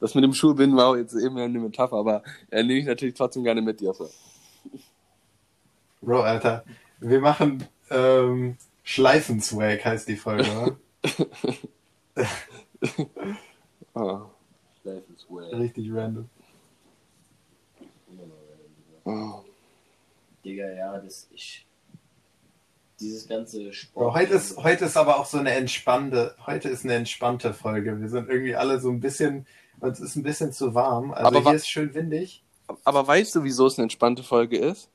Das 0.00 0.14
mit 0.14 0.24
dem 0.24 0.34
Schuhbinden 0.34 0.76
war 0.76 0.88
auch 0.88 0.96
jetzt 0.96 1.14
eben 1.14 1.38
eine 1.38 1.58
Metapher, 1.58 1.96
aber 1.96 2.22
äh, 2.50 2.62
nehme 2.62 2.80
ich 2.80 2.86
natürlich 2.86 3.14
trotzdem 3.14 3.44
gerne 3.44 3.62
mit, 3.62 3.80
Josse. 3.80 4.10
Bro, 6.02 6.20
Alter. 6.20 6.64
Wir 7.00 7.20
machen 7.20 7.66
ähm, 7.90 8.56
Schleifenswag 8.82 9.84
heißt 9.84 10.06
die 10.08 10.16
Folge, 10.16 10.46
oder? 10.50 10.76
Ah. 13.94 14.26
Life 14.82 15.04
is 15.16 15.24
well. 15.30 15.54
Richtig 15.54 15.90
random. 15.92 16.28
Ah. 19.06 19.40
Digga, 20.44 20.68
ja, 20.70 20.98
das 20.98 21.28
ich. 21.32 21.64
Dieses 23.00 23.28
ganze 23.28 23.72
Sport. 23.72 24.14
Heute 24.14 24.34
ist, 24.34 24.56
heute 24.56 24.84
ist 24.84 24.96
aber 24.96 25.18
auch 25.18 25.26
so 25.26 25.38
eine 25.38 25.52
entspannte, 25.52 26.36
heute 26.46 26.68
ist 26.68 26.84
eine 26.84 26.94
entspannte 26.94 27.52
Folge. 27.52 28.00
Wir 28.00 28.08
sind 28.08 28.28
irgendwie 28.28 28.54
alle 28.54 28.80
so 28.80 28.88
ein 28.88 29.00
bisschen, 29.00 29.46
uns 29.80 29.98
ist 29.98 30.16
ein 30.16 30.22
bisschen 30.22 30.52
zu 30.52 30.74
warm. 30.74 31.12
Also 31.12 31.26
Aber 31.26 31.50
hier 31.50 31.56
ist 31.56 31.68
schön 31.68 31.92
windig. 31.94 32.44
Aber 32.84 33.06
weißt 33.06 33.34
du, 33.34 33.42
wieso 33.42 33.66
es 33.66 33.78
eine 33.78 33.84
entspannte 33.84 34.22
Folge 34.22 34.58
ist? 34.58 34.90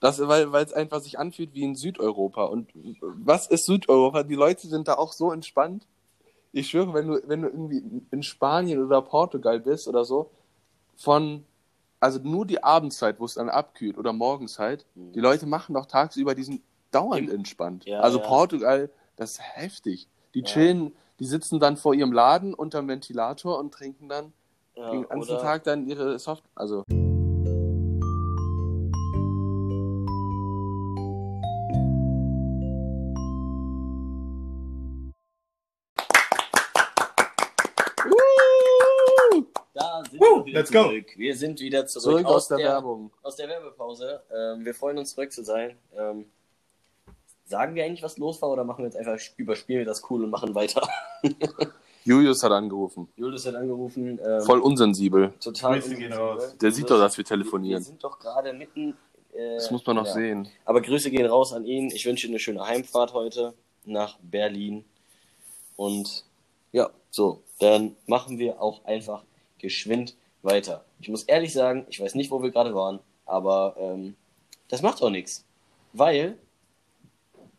Das, 0.00 0.20
weil, 0.20 0.52
weil 0.52 0.64
es 0.64 0.74
einfach 0.74 1.00
sich 1.00 1.18
anfühlt 1.18 1.54
wie 1.54 1.62
in 1.62 1.76
Südeuropa. 1.76 2.44
Und 2.44 2.68
was 3.00 3.46
ist 3.46 3.64
Südeuropa? 3.64 4.22
Die 4.22 4.34
Leute 4.34 4.68
sind 4.68 4.86
da 4.86 4.94
auch 4.94 5.12
so 5.12 5.32
entspannt. 5.32 5.86
Ich 6.52 6.68
schwöre, 6.68 6.92
wenn 6.92 7.08
du, 7.08 7.22
wenn 7.26 7.40
du 7.40 7.48
irgendwie 7.48 7.82
in 8.10 8.22
Spanien 8.22 8.84
oder 8.84 9.00
Portugal 9.00 9.60
bist 9.60 9.88
oder 9.88 10.04
so, 10.04 10.30
von, 10.96 11.44
also 12.00 12.20
nur 12.20 12.46
die 12.46 12.62
Abendzeit, 12.62 13.18
wo 13.18 13.24
es 13.24 13.34
dann 13.34 13.48
abkühlt 13.48 13.96
oder 13.96 14.12
Morgenzeit, 14.12 14.84
die 14.94 15.20
Leute 15.20 15.46
machen 15.46 15.74
doch 15.74 15.86
tagsüber, 15.86 16.34
die 16.34 16.44
sind 16.44 16.60
dauernd 16.94 17.28
Im- 17.28 17.36
entspannt. 17.36 17.84
Ja, 17.86 18.00
also 18.00 18.18
ja. 18.18 18.26
Portugal, 18.26 18.90
das 19.16 19.32
ist 19.32 19.40
heftig. 19.42 20.08
Die 20.34 20.40
Ja. 20.40 20.44
chillen, 20.46 20.92
die 21.20 21.26
sitzen 21.26 21.60
dann 21.60 21.76
vor 21.76 21.94
ihrem 21.94 22.12
Laden 22.12 22.54
unterm 22.54 22.88
Ventilator 22.88 23.58
und 23.58 23.72
trinken 23.72 24.08
dann 24.08 24.32
ja, 24.76 24.90
den 24.90 25.08
ganzen 25.08 25.32
oder, 25.32 25.40
Tag 25.42 25.64
dann 25.64 25.86
ihre 25.86 26.18
Soft, 26.18 26.44
also 26.54 26.82
Da 39.74 40.02
sind 40.08 40.20
Woo, 40.20 40.38
wir 40.38 40.44
wieder 40.46 40.58
let's 40.60 40.70
go. 40.72 40.82
zurück. 40.84 41.06
Wir 41.16 41.36
sind 41.36 41.60
wieder 41.60 41.86
zurück, 41.86 42.02
zurück 42.04 42.26
aus 42.26 42.48
der 42.48 42.58
Werbung. 42.58 43.10
aus 43.22 43.36
der 43.36 43.48
Werbepause. 43.48 44.22
Ähm, 44.32 44.64
wir 44.64 44.74
freuen 44.74 44.98
uns 44.98 45.14
zurück 45.14 45.32
zu 45.32 45.42
sein. 45.44 45.76
Ähm, 45.96 46.26
sagen 47.46 47.74
wir 47.74 47.84
eigentlich, 47.84 48.02
was 48.02 48.18
los 48.18 48.40
war, 48.42 48.50
oder 48.50 48.64
machen 48.64 48.78
wir 48.78 48.86
jetzt 48.86 48.96
einfach, 48.96 49.18
überspielen 49.36 49.80
wir 49.80 49.86
das 49.86 50.08
cool 50.10 50.24
und 50.24 50.30
machen 50.30 50.54
weiter? 50.54 50.86
Julius 52.04 52.42
hat 52.42 52.52
angerufen. 52.52 53.08
Julius 53.16 53.46
hat 53.46 53.54
angerufen. 53.54 54.20
Ähm, 54.22 54.40
Voll 54.42 54.60
unsensibel. 54.60 55.32
total. 55.40 55.80
Grüße 55.80 55.94
gehen 55.96 56.12
unsensibel. 56.12 56.18
raus. 56.18 56.56
Der 56.58 56.70
sieht 56.72 56.90
doch, 56.90 56.98
dass 56.98 57.16
wir 57.16 57.24
telefonieren. 57.24 57.80
Wir 57.80 57.84
sind 57.84 58.04
doch 58.04 58.18
gerade 58.18 58.52
mitten. 58.52 58.94
Äh, 59.32 59.54
Das 59.56 59.70
muss 59.70 59.86
man 59.86 59.96
noch 59.96 60.06
ja. 60.06 60.12
sehen. 60.12 60.48
Aber 60.66 60.82
Grüße 60.82 61.10
gehen 61.10 61.26
raus 61.26 61.52
an 61.54 61.64
ihn. 61.64 61.90
Ich 61.90 62.04
wünsche 62.04 62.26
Ihnen 62.26 62.34
eine 62.34 62.40
schöne 62.40 62.62
Heimfahrt 62.66 63.14
heute 63.14 63.54
nach 63.86 64.18
Berlin. 64.22 64.84
Und 65.76 66.24
ja, 66.72 66.90
so, 67.10 67.42
dann 67.58 67.96
machen 68.06 68.38
wir 68.38 68.60
auch 68.60 68.84
einfach 68.84 69.22
geschwind 69.58 70.14
weiter. 70.42 70.84
Ich 71.00 71.08
muss 71.08 71.22
ehrlich 71.24 71.52
sagen, 71.54 71.86
ich 71.88 72.00
weiß 72.00 72.14
nicht, 72.16 72.30
wo 72.30 72.42
wir 72.42 72.50
gerade 72.50 72.74
waren, 72.74 73.00
aber 73.24 73.76
ähm, 73.78 74.14
das 74.68 74.82
macht 74.82 75.02
auch 75.02 75.10
nichts. 75.10 75.44
Weil 75.94 76.36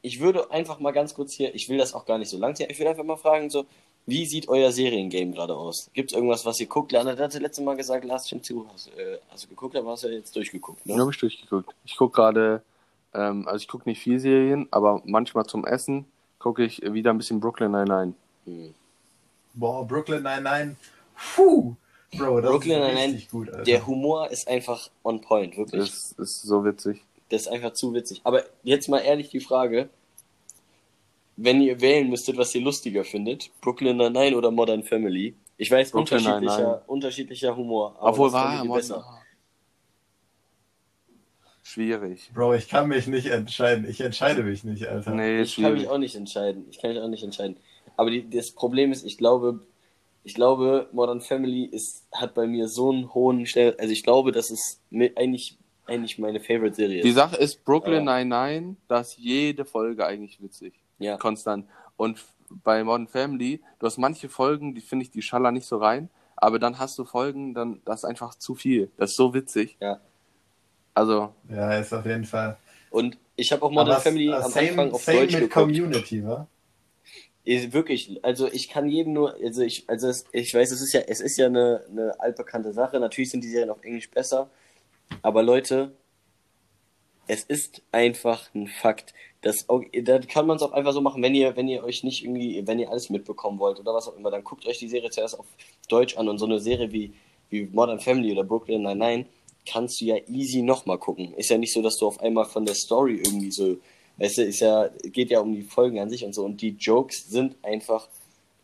ich 0.06 0.20
würde 0.20 0.52
einfach 0.52 0.80
mal 0.80 0.92
ganz 0.92 1.16
kurz 1.16 1.34
hier, 1.34 1.54
ich 1.56 1.68
will 1.68 1.78
das 1.78 1.94
auch 1.94 2.06
gar 2.06 2.20
nicht 2.20 2.30
so 2.30 2.38
lang 2.38 2.56
ziehen, 2.56 2.68
ich 2.70 2.80
will 2.80 2.88
einfach 2.88 3.04
mal 3.04 3.18
fragen, 3.18 3.50
so, 3.50 3.66
wie 4.06 4.26
sieht 4.28 4.48
euer 4.48 4.72
Seriengame 4.72 5.32
gerade 5.32 5.56
aus? 5.56 5.90
Gibt 5.94 6.12
es 6.12 6.16
irgendwas, 6.16 6.46
was 6.46 6.60
ihr 6.60 6.68
guckt? 6.68 6.92
Lana, 6.92 7.16
der 7.16 7.26
hatte 7.26 7.40
letztes 7.40 7.66
Mal 7.66 7.76
gesagt, 7.76 8.06
Last 8.06 8.30
Chance 8.30 8.44
zu, 8.44 8.68
hast, 8.72 8.88
äh, 8.90 9.18
hast 9.30 9.46
du 9.46 9.48
geguckt, 9.50 9.76
aber 9.76 9.92
hast 9.92 10.04
du 10.04 10.10
ja 10.10 10.14
jetzt 10.14 10.36
durchgeguckt, 10.36 10.86
ne? 10.86 11.00
habe 11.00 11.12
ich 11.12 11.18
durchgeguckt. 11.18 11.74
Ich 11.86 11.96
gucke 11.98 12.16
gerade, 12.16 12.62
ähm, 13.16 13.48
also 13.48 13.58
ich 13.58 13.68
gucke 13.68 13.90
nicht 13.90 14.00
viel 14.00 14.20
Serien, 14.20 14.68
aber 14.70 15.02
manchmal 15.06 15.48
zum 15.48 15.66
Essen 15.66 16.06
gucke 16.38 16.64
ich 16.64 16.82
wieder 16.84 17.10
ein 17.10 17.18
bisschen 17.18 17.40
Brooklyn 17.40 17.72
Nine-Nine. 17.72 18.14
Hm. 18.46 18.76
Boah, 19.56 19.88
Brooklyn 19.88 20.22
99. 20.22 20.78
Puh. 21.36 21.76
Bro, 22.16 22.42
das 22.42 22.52
Brooklyn 22.52 22.74
ist 22.74 22.88
Nine-Nine, 22.88 23.14
richtig 23.14 23.30
gut, 23.32 23.50
Alter. 23.50 23.64
Der 23.64 23.88
Humor 23.88 24.30
ist 24.30 24.48
einfach 24.48 24.90
on 25.04 25.20
point, 25.22 25.58
wirklich. 25.58 25.82
Das 25.82 26.12
ist 26.12 26.44
so 26.44 26.64
witzig. 26.64 27.02
Das 27.30 27.44
ist 27.44 27.48
einfach 27.48 27.74
zu 27.74 27.94
witzig. 27.94 28.22
Aber 28.24 28.44
jetzt 28.64 28.88
mal 28.88 29.00
ehrlich 29.00 29.30
die 29.30 29.40
Frage, 29.40 29.90
wenn 31.38 31.62
ihr 31.62 31.82
wählen 31.82 32.10
müsstet, 32.10 32.38
was 32.38 32.54
ihr 32.56 32.62
lustiger 32.62 33.04
findet, 33.04 33.50
Brooklyn 33.62 33.98
Nine-Nine 33.98 34.38
oder 34.38 34.52
Modern 34.52 34.84
Family? 34.84 35.36
Ich 35.58 35.72
weiß, 35.72 35.92
Brooklyn 35.92 36.20
unterschiedlicher, 36.20 36.58
Nine-Nine. 36.58 36.82
unterschiedlicher 36.88 37.56
Humor. 37.56 37.96
aber 38.00 38.10
Obwohl 38.10 38.32
war 38.34 38.64
ihr 38.64 38.72
besser? 38.72 39.04
Schwierig. 41.64 42.30
Bro, 42.34 42.54
ich 42.54 42.70
kann 42.70 42.88
mich 42.88 43.08
nicht 43.08 43.26
entscheiden. 43.28 43.90
Ich 43.90 44.00
entscheide 44.00 44.44
mich 44.44 44.64
nicht, 44.64 44.88
Alter. 44.88 45.12
Nee, 45.12 45.42
Ich 45.42 45.56
kann 45.56 45.74
mich 45.74 45.82
schwierig. 45.82 45.90
auch 45.90 45.98
nicht 45.98 46.16
entscheiden. 46.16 46.66
Ich 46.70 46.80
kann 46.80 46.92
mich 46.94 47.00
auch 47.02 47.08
nicht 47.08 47.24
entscheiden. 47.24 47.58
Aber 47.98 48.12
die, 48.12 48.30
das 48.30 48.52
Problem 48.52 48.92
ist, 48.92 49.04
ich 49.04 49.18
glaube, 49.18 49.62
ich 50.24 50.36
glaube, 50.36 50.88
Modern 50.92 51.22
Family 51.22 51.64
ist, 51.66 52.06
hat 52.12 52.36
bei 52.36 52.46
mir 52.46 52.68
so 52.68 52.92
einen 52.92 53.14
hohen 53.14 53.46
Stell. 53.48 53.76
Also 53.80 53.92
ich 53.94 54.04
glaube, 54.04 54.32
das 54.32 54.52
ist 54.52 54.80
eigentlich, 55.16 55.58
eigentlich 55.86 56.18
meine 56.20 56.40
Favorite-Serie. 56.40 57.02
Die. 57.02 57.12
Sache 57.12 57.36
ist, 57.38 57.64
Brooklyn 57.64 58.06
Ja. 58.06 58.24
Nine-Nine, 58.24 58.76
da 58.88 59.02
ist 59.02 59.18
jede 59.18 59.66
Folge 59.66 60.06
eigentlich 60.06 60.42
witzig. 60.42 60.74
Ja. 61.00 61.18
Konstant. 61.18 61.68
Und 61.98 62.24
bei 62.50 62.84
Modern 62.84 63.08
Family, 63.08 63.62
du 63.80 63.86
hast 63.88 63.98
manche 63.98 64.30
Folgen, 64.30 64.76
die 64.76 64.82
finde 64.82 65.04
ich, 65.04 65.12
die 65.12 65.22
schallern 65.22 65.54
nicht 65.54 65.68
so 65.68 65.78
rein, 65.78 66.10
aber 66.36 66.60
dann 66.60 66.80
hast 66.80 66.98
du 67.00 67.06
Folgen, 67.06 67.54
dann 67.54 67.82
das 67.86 68.02
ist 68.02 68.06
einfach 68.06 68.36
zu 68.36 68.56
viel. 68.56 68.92
Das 68.98 69.12
ist 69.12 69.18
so 69.18 69.34
witzig. 69.34 69.78
Ja. 69.80 70.00
Also, 70.94 71.34
Ja, 71.50 71.78
ist 71.78 71.94
auf 71.94 72.06
jeden 72.06 72.26
Fall. 72.26 72.58
Und 72.90 73.18
ich 73.36 73.52
habe 73.52 73.64
auch 73.64 73.72
Modern 73.72 73.92
Aber 73.94 74.02
Family 74.02 74.30
äh, 74.30 74.34
am 74.34 74.50
same, 74.52 74.70
Anfang 74.70 74.92
auf 74.92 75.04
same 75.04 75.18
Deutsch 75.20 75.34
mit 75.34 75.42
geguckt. 75.42 75.54
Community, 75.54 76.26
wa? 76.26 76.48
Ist 77.44 77.74
wirklich, 77.74 78.24
also 78.24 78.48
ich 78.52 78.70
kann 78.70 78.88
jedem 78.88 79.14
nur, 79.14 79.36
also 79.36 79.62
ich, 79.62 79.88
also 79.88 80.08
es, 80.08 80.26
ich 80.32 80.54
weiß, 80.54 80.72
es 80.72 80.82
ist 80.82 80.94
ja, 80.94 81.02
es 81.02 81.20
ist 81.22 81.38
ja 81.38 81.46
eine, 81.46 81.86
eine 81.92 82.20
altbekannte 82.20 82.74
Sache. 82.74 83.00
Natürlich 83.00 83.30
sind 83.30 83.44
die 83.44 83.50
Serien 83.50 83.70
auf 83.70 83.84
Englisch 83.84 84.10
besser, 84.10 84.50
aber 85.22 85.44
Leute, 85.44 85.96
es 87.28 87.44
ist 87.44 87.82
einfach 87.92 88.54
ein 88.54 88.68
Fakt. 88.68 89.14
Das, 89.42 89.66
da 90.04 90.20
kann 90.20 90.48
man 90.48 90.58
es 90.58 90.64
auch 90.64 90.72
einfach 90.72 90.94
so 90.94 91.02
machen, 91.02 91.22
wenn 91.22 91.36
ihr, 91.36 91.56
wenn 91.56 91.68
ihr 91.68 91.84
euch 91.84 92.04
nicht 92.04 92.24
irgendwie, 92.24 92.66
wenn 92.66 92.80
ihr 92.80 92.90
alles 92.90 93.10
mitbekommen 93.10 93.60
wollt 93.60 93.80
oder 93.80 93.94
was 93.94 94.08
auch 94.08 94.18
immer, 94.18 94.32
dann 94.32 94.44
guckt 94.44 94.66
euch 94.66 94.80
die 94.80 94.88
Serie 94.88 95.10
zuerst 95.10 95.40
auf 95.40 95.46
Deutsch 95.88 96.18
an 96.18 96.28
und 96.30 96.38
so 96.38 96.46
eine 96.46 96.60
Serie 96.60 96.92
wie, 96.92 97.14
wie 97.50 97.66
Modern 97.66 98.00
Family 98.00 98.32
oder 98.32 98.44
Brooklyn 98.44 98.84
Nine-Nine 98.84 99.26
kannst 99.68 100.00
du 100.00 100.06
ja 100.06 100.18
easy 100.28 100.62
nochmal 100.62 100.98
gucken. 100.98 101.34
Ist 101.36 101.50
ja 101.50 101.58
nicht 101.58 101.74
so, 101.74 101.82
dass 101.82 101.98
du 101.98 102.08
auf 102.08 102.20
einmal 102.20 102.46
von 102.46 102.66
der 102.66 102.76
Story 102.76 103.16
irgendwie 103.16 103.52
so, 103.52 103.78
weißt 104.18 104.38
du, 104.38 104.44
ist 104.44 104.60
ja, 104.60 104.90
geht 105.06 105.32
ja 105.32 105.40
um 105.40 105.54
die 105.54 105.64
Folgen 105.64 106.00
an 106.00 106.10
sich 106.10 106.24
und 106.24 106.34
so 106.34 106.46
und 106.46 106.62
die 106.62 106.76
Jokes 106.80 107.28
sind 107.28 107.56
einfach 107.64 108.08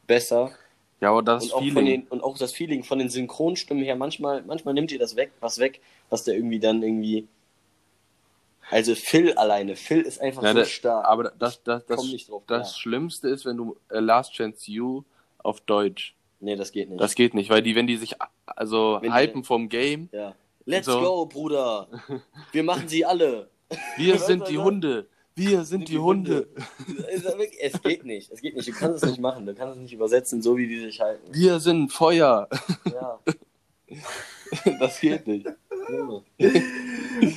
besser 0.07 0.51
ja, 1.01 1.09
aber 1.09 1.21
das 1.23 1.45
und 1.45 1.53
auch, 1.53 1.59
Feeling. 1.59 1.73
von 1.73 1.85
den, 1.85 2.03
und 2.07 2.23
auch 2.23 2.37
das 2.37 2.51
Feeling 2.53 2.83
von 2.83 2.99
den 2.99 3.09
Synchronstimmen 3.09 3.83
her, 3.83 3.95
manchmal, 3.95 4.43
manchmal 4.43 4.73
nimmt 4.73 4.91
ihr 4.91 4.99
das 4.99 5.15
weg, 5.15 5.31
was 5.39 5.57
weg, 5.59 5.81
was 6.09 6.23
der 6.23 6.35
irgendwie 6.35 6.59
dann 6.59 6.81
irgendwie. 6.83 7.27
Also 8.69 8.95
Phil 8.95 9.33
alleine, 9.33 9.75
Phil 9.75 10.01
ist 10.01 10.21
einfach 10.21 10.43
Ja, 10.43 10.53
so 10.53 10.59
das- 10.59 10.69
stark. 10.69 11.05
aber 11.05 11.23
das, 11.37 11.61
das, 11.63 11.85
das, 11.85 11.97
drauf 12.27 12.43
das 12.47 12.61
klar. 12.71 12.79
Schlimmste 12.79 13.27
ist, 13.27 13.45
wenn 13.45 13.57
du 13.57 13.75
äh, 13.89 13.99
Last 13.99 14.33
Chance 14.33 14.71
You 14.71 15.03
auf 15.39 15.59
Deutsch. 15.61 16.15
nee, 16.39 16.55
das 16.55 16.71
geht 16.71 16.89
nicht. 16.89 17.01
Das 17.01 17.15
geht 17.15 17.33
nicht, 17.33 17.49
weil 17.49 17.61
die, 17.61 17.75
wenn 17.75 17.87
die 17.87 17.97
sich 17.97 18.15
also 18.45 18.99
Wenn 19.01 19.11
die- 19.11 19.17
hypen 19.17 19.43
vom 19.43 19.67
Game, 19.69 20.07
ja. 20.11 20.35
Let's 20.65 20.85
So. 20.85 20.99
go, 21.01 21.25
Bruder. 21.25 21.87
Wir 22.51 22.61
machen 22.63 22.87
sie 22.87 23.03
alle. 23.03 23.49
wir 23.97 24.19
sind 24.19 24.47
die? 24.47 24.59
Hunde, 24.59 25.07
wir 25.35 25.63
sind 25.63 25.87
die 25.89 25.97
Hunde, 25.99 26.47
Es 27.09 27.15
ist 27.23 27.37
wirklich- 27.37 27.57
es 27.61 27.81
geht 27.81 28.05
nicht. 28.05 28.31
Es 28.31 28.41
geht 28.41 28.55
nicht. 28.55 28.67
Du 28.67 28.73
kannst 28.73 29.03
es 29.03 29.09
nicht 29.09 29.19
machen. 29.19 29.45
Du 29.45 29.53
kannst 29.55 29.75
es 29.77 29.81
nicht 29.81 29.93
übersetzen, 29.93 30.41
so 30.41 30.57
wie 30.57 30.67
die 30.67 30.79
sich 30.79 30.99
halten. 30.99 31.27
wir 31.33 31.59
sind 31.59 31.91
Feuer. 31.91 32.47
Ja. 32.85 33.19
Das 34.79 34.99
geht 34.99 35.27
nicht. 35.27 35.47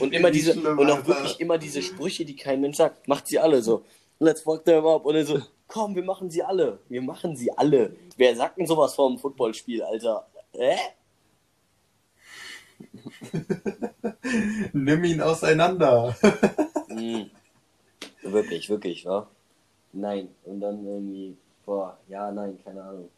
Und 0.00 0.12
immer 0.12 0.30
diese, 0.32 0.52
Schlimm, 0.52 0.78
und 0.78 0.90
auch 0.90 1.06
wirklich 1.06 1.38
immer 1.40 1.58
diese 1.58 1.80
Sprüche, 1.82 2.24
die 2.24 2.34
kein 2.36 2.60
Mensch 2.60 2.76
sagt. 2.76 3.06
Macht 3.08 3.28
sie 3.28 3.38
alle 3.38 3.62
so. 3.62 3.84
Let's 4.18 4.40
fuck 4.40 4.64
them 4.64 4.84
up. 4.86 5.04
Und 5.04 5.14
dann 5.14 5.26
so, 5.26 5.40
komm, 5.68 5.94
wir 5.94 6.02
machen 6.04 6.28
sie 6.30 6.42
alle. 6.42 6.78
Wir 6.88 7.02
machen 7.02 7.36
sie 7.36 7.50
alle. 7.56 7.94
Wer 8.16 8.34
sagt 8.36 8.58
denn 8.58 8.66
sowas 8.66 8.94
vor 8.96 9.08
einem 9.08 9.18
Footballspiel, 9.18 9.82
Alter? 9.82 10.26
Hä? 10.52 10.76
Nimm 14.72 15.04
ihn 15.04 15.20
auseinander. 15.20 16.16
Mhm. 16.88 17.30
Wirklich, 18.22 18.68
wirklich, 18.68 19.04
wa? 19.04 19.28
nein. 19.92 20.28
Und 20.44 20.60
dann 20.60 20.84
irgendwie, 20.86 21.36
boah, 21.64 21.98
ja, 22.08 22.30
nein, 22.30 22.58
keine 22.64 22.82
Ahnung. 22.82 23.08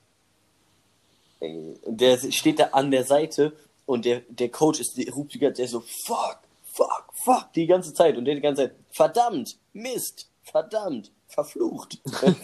Und 1.40 2.00
der 2.00 2.18
steht 2.32 2.58
da 2.58 2.64
an 2.72 2.90
der 2.90 3.04
Seite 3.04 3.52
und 3.84 4.04
der, 4.04 4.22
der 4.28 4.48
Coach 4.48 4.80
ist, 4.80 4.96
der 4.96 5.12
ruft 5.12 5.34
die 5.34 5.38
ganze 5.38 5.62
Zeit 5.62 5.70
so, 5.70 5.80
fuck, 5.80 6.38
fuck, 6.72 7.12
fuck, 7.12 7.52
die 7.54 7.66
ganze 7.66 7.92
Zeit. 7.92 8.16
Und 8.16 8.24
der 8.24 8.34
die 8.34 8.40
ganze 8.40 8.62
Zeit, 8.62 8.74
verdammt, 8.90 9.56
Mist, 9.72 10.28
verdammt, 10.42 11.10
verflucht. 11.28 11.98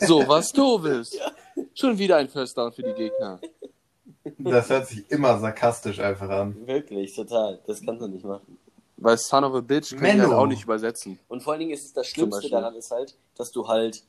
So, 0.00 0.28
was 0.28 0.52
doofes. 0.52 1.18
Schon 1.74 1.98
wieder 1.98 2.16
ein 2.18 2.28
First 2.28 2.56
Down 2.56 2.72
für 2.72 2.82
die 2.82 2.92
Gegner. 2.92 3.40
Das 4.38 4.68
hört 4.68 4.86
sich 4.86 5.10
immer 5.10 5.38
sarkastisch 5.38 5.98
einfach 5.98 6.28
an. 6.28 6.66
Wirklich, 6.66 7.14
total. 7.14 7.60
Das 7.66 7.84
kannst 7.84 8.02
du 8.02 8.08
nicht 8.08 8.24
machen. 8.24 8.58
Weil 9.02 9.18
Son 9.18 9.44
of 9.44 9.54
a 9.54 9.60
Bitch 9.60 9.90
kann 9.90 9.98
ich 9.98 10.02
Menno. 10.02 10.24
halt 10.24 10.32
auch 10.32 10.46
nicht 10.46 10.64
übersetzen. 10.64 11.18
Und 11.28 11.42
vor 11.42 11.52
allen 11.52 11.60
Dingen 11.60 11.72
ist 11.72 11.84
es 11.84 11.92
das 11.92 12.06
Schlimmste 12.06 12.48
daran 12.48 12.74
ist 12.74 12.90
halt, 12.90 13.16
dass 13.36 13.50
du 13.52 13.68
halt, 13.68 14.02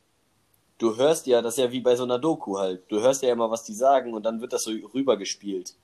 du 0.78 0.96
hörst 0.98 1.28
ja, 1.28 1.42
das 1.42 1.58
ist 1.58 1.64
ja 1.64 1.72
wie 1.72 1.82
bei 1.82 1.96
so 1.96 2.04
einer 2.04 2.20
Doku 2.20 2.58
halt. 2.58 2.84
Du 2.90 3.02
hörst 3.02 3.24
ja 3.24 3.32
immer, 3.32 3.50
was 3.50 3.64
die 3.64 3.74
sagen 3.74 4.14
und 4.14 4.24
dann 4.24 4.42
wird 4.42 4.54
das 4.54 4.64
so 4.64 4.72
rübergespielt. 4.94 5.76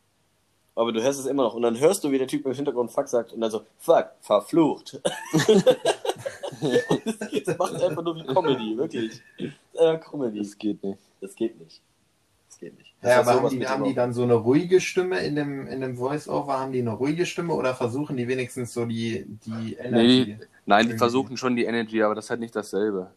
Aber 0.76 0.92
du 0.94 1.02
hörst 1.02 1.20
es 1.20 1.26
immer 1.26 1.44
noch 1.44 1.56
und 1.56 1.64
dann 1.64 1.78
hörst 1.80 2.04
du, 2.04 2.12
wie 2.12 2.18
der 2.18 2.28
Typ 2.28 2.46
im 2.46 2.54
Hintergrund 2.54 2.92
Fuck 2.92 3.08
sagt 3.08 3.34
und 3.34 3.42
dann 3.42 3.52
so, 3.52 3.64
Fuck, 3.80 4.12
verflucht. 4.22 5.02
das 7.46 7.58
macht 7.58 7.82
einfach 7.82 8.04
nur 8.04 8.16
wie 8.16 8.24
Comedy, 8.24 8.78
wirklich. 8.78 9.22
Äh, 9.74 9.98
Comedy. 9.98 10.40
Das 10.40 10.58
geht 10.58 10.84
nicht. 10.84 11.00
Das 11.20 11.36
geht 11.36 11.60
nicht. 11.60 11.82
Das 12.50 12.58
geht 12.58 12.78
nicht. 12.78 12.96
Das 13.02 13.12
Ja, 13.12 13.20
aber 13.20 13.44
haben 13.44 13.60
die, 13.60 13.68
haben 13.68 13.84
die 13.84 13.94
dann 13.94 14.12
so 14.12 14.24
eine 14.24 14.34
ruhige 14.34 14.82
Stimme 14.82 15.20
in 15.20 15.36
dem, 15.36 15.68
in 15.68 15.82
dem 15.82 15.96
Voice-Over? 15.98 16.60
Haben 16.60 16.72
die 16.72 16.80
eine 16.82 16.92
ruhige 16.92 17.28
Stimme 17.28 17.54
oder 17.54 17.76
versuchen 17.76 18.18
die 18.18 18.28
wenigstens 18.28 18.74
so 18.74 18.86
die, 18.86 19.26
die 19.46 19.76
Energy? 19.76 20.36
Nein, 20.66 20.86
die 20.86 20.90
Irgendwie. 20.90 20.98
versuchen 20.98 21.38
schon 21.38 21.56
die 21.56 21.66
Energy, 21.66 22.02
aber 22.02 22.16
das 22.16 22.26
ist 22.26 22.30
halt 22.32 22.40
nicht 22.40 22.56
dasselbe. 22.56 23.12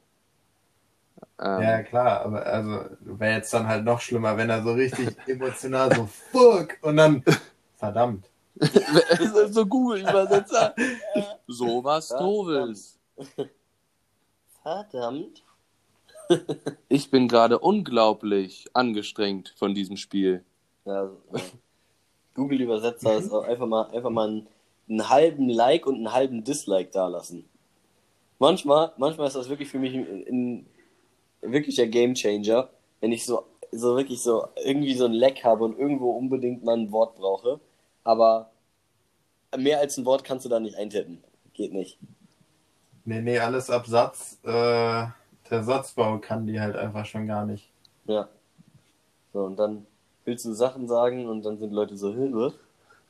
Ähm, 1.41 1.62
Ja, 1.62 1.83
klar, 1.83 2.20
aber 2.26 2.45
also 2.45 2.85
wäre 3.01 3.37
jetzt 3.37 3.55
dann 3.55 3.66
halt 3.66 3.85
noch 3.85 4.01
schlimmer, 4.01 4.37
wenn 4.37 4.51
er 4.51 4.62
so 4.62 4.74
richtig 4.74 5.09
emotional 5.26 5.95
so 5.95 6.07
fuck 6.07 6.76
und 6.83 6.99
dann 6.99 7.24
verdammt. 7.78 8.28
so 9.49 9.64
Google-Übersetzer. 9.64 10.74
so 11.49 11.83
was 11.83 12.11
Ja, 12.11 12.18
Doofes. 12.18 12.99
Verdammt. 14.62 15.43
Ich 16.89 17.11
bin 17.11 17.28
gerade 17.28 17.59
unglaublich 17.59 18.66
angestrengt 18.74 19.55
von 19.57 19.74
diesem 19.74 19.97
Spiel. 19.97 20.45
Ja, 20.85 21.05
ja. 21.05 21.11
Google-Übersetzer 22.35 23.16
ist 23.16 23.33
auch 23.33 23.45
einfach 23.45 23.66
mal, 23.66 23.91
einfach 23.91 24.11
mal 24.11 24.28
einen, 24.28 24.49
einen 24.89 25.09
halben 25.09 25.49
Like 25.49 25.87
und 25.87 25.97
einen 25.97 26.12
halben 26.12 26.45
Dislike 26.45 26.91
dalassen. 26.91 27.49
Manchmal, 28.39 28.93
manchmal 28.97 29.28
ist 29.28 29.37
das 29.37 29.49
wirklich 29.49 29.68
für 29.68 29.78
mich 29.78 29.95
ein, 29.95 30.66
ein 31.43 31.53
wirklicher 31.53 31.87
Gamechanger, 31.87 32.70
wenn 33.01 33.12
ich 33.12 33.24
so, 33.24 33.45
so 33.70 33.97
wirklich 33.97 34.20
so 34.20 34.49
irgendwie 34.64 34.95
so 34.95 35.05
ein 35.05 35.12
Leck 35.12 35.45
habe 35.45 35.64
und 35.64 35.78
irgendwo 35.78 36.11
unbedingt 36.11 36.64
mal 36.64 36.76
ein 36.76 36.93
Wort 36.93 37.16
brauche. 37.16 37.61
Aber 38.05 38.51
mehr 39.57 39.78
als 39.80 39.97
ein 39.97 40.05
Wort 40.05 40.24
kannst 40.24 40.45
du 40.45 40.49
da 40.49 40.61
nicht 40.61 40.76
eintippen. 40.76 41.22
Geht 41.53 41.72
nicht. 41.72 41.99
Nee, 43.05 43.20
nee, 43.20 43.39
alles 43.39 43.70
ab 43.70 43.87
Satz. 43.87 44.39
Äh, 44.45 45.07
der 45.51 45.62
Satzbau 45.62 46.18
kann 46.18 46.47
die 46.47 46.61
halt 46.61 46.76
einfach 46.76 47.07
schon 47.07 47.26
gar 47.26 47.47
nicht. 47.47 47.70
Ja. 48.07 48.28
So, 49.32 49.45
und 49.45 49.57
dann 49.57 49.86
willst 50.24 50.45
du 50.45 50.53
Sachen 50.53 50.88
sagen 50.88 51.28
und 51.28 51.43
dann 51.45 51.59
sind 51.59 51.72
Leute 51.72 51.97
so, 51.97 52.12
Hilfe. 52.12 52.55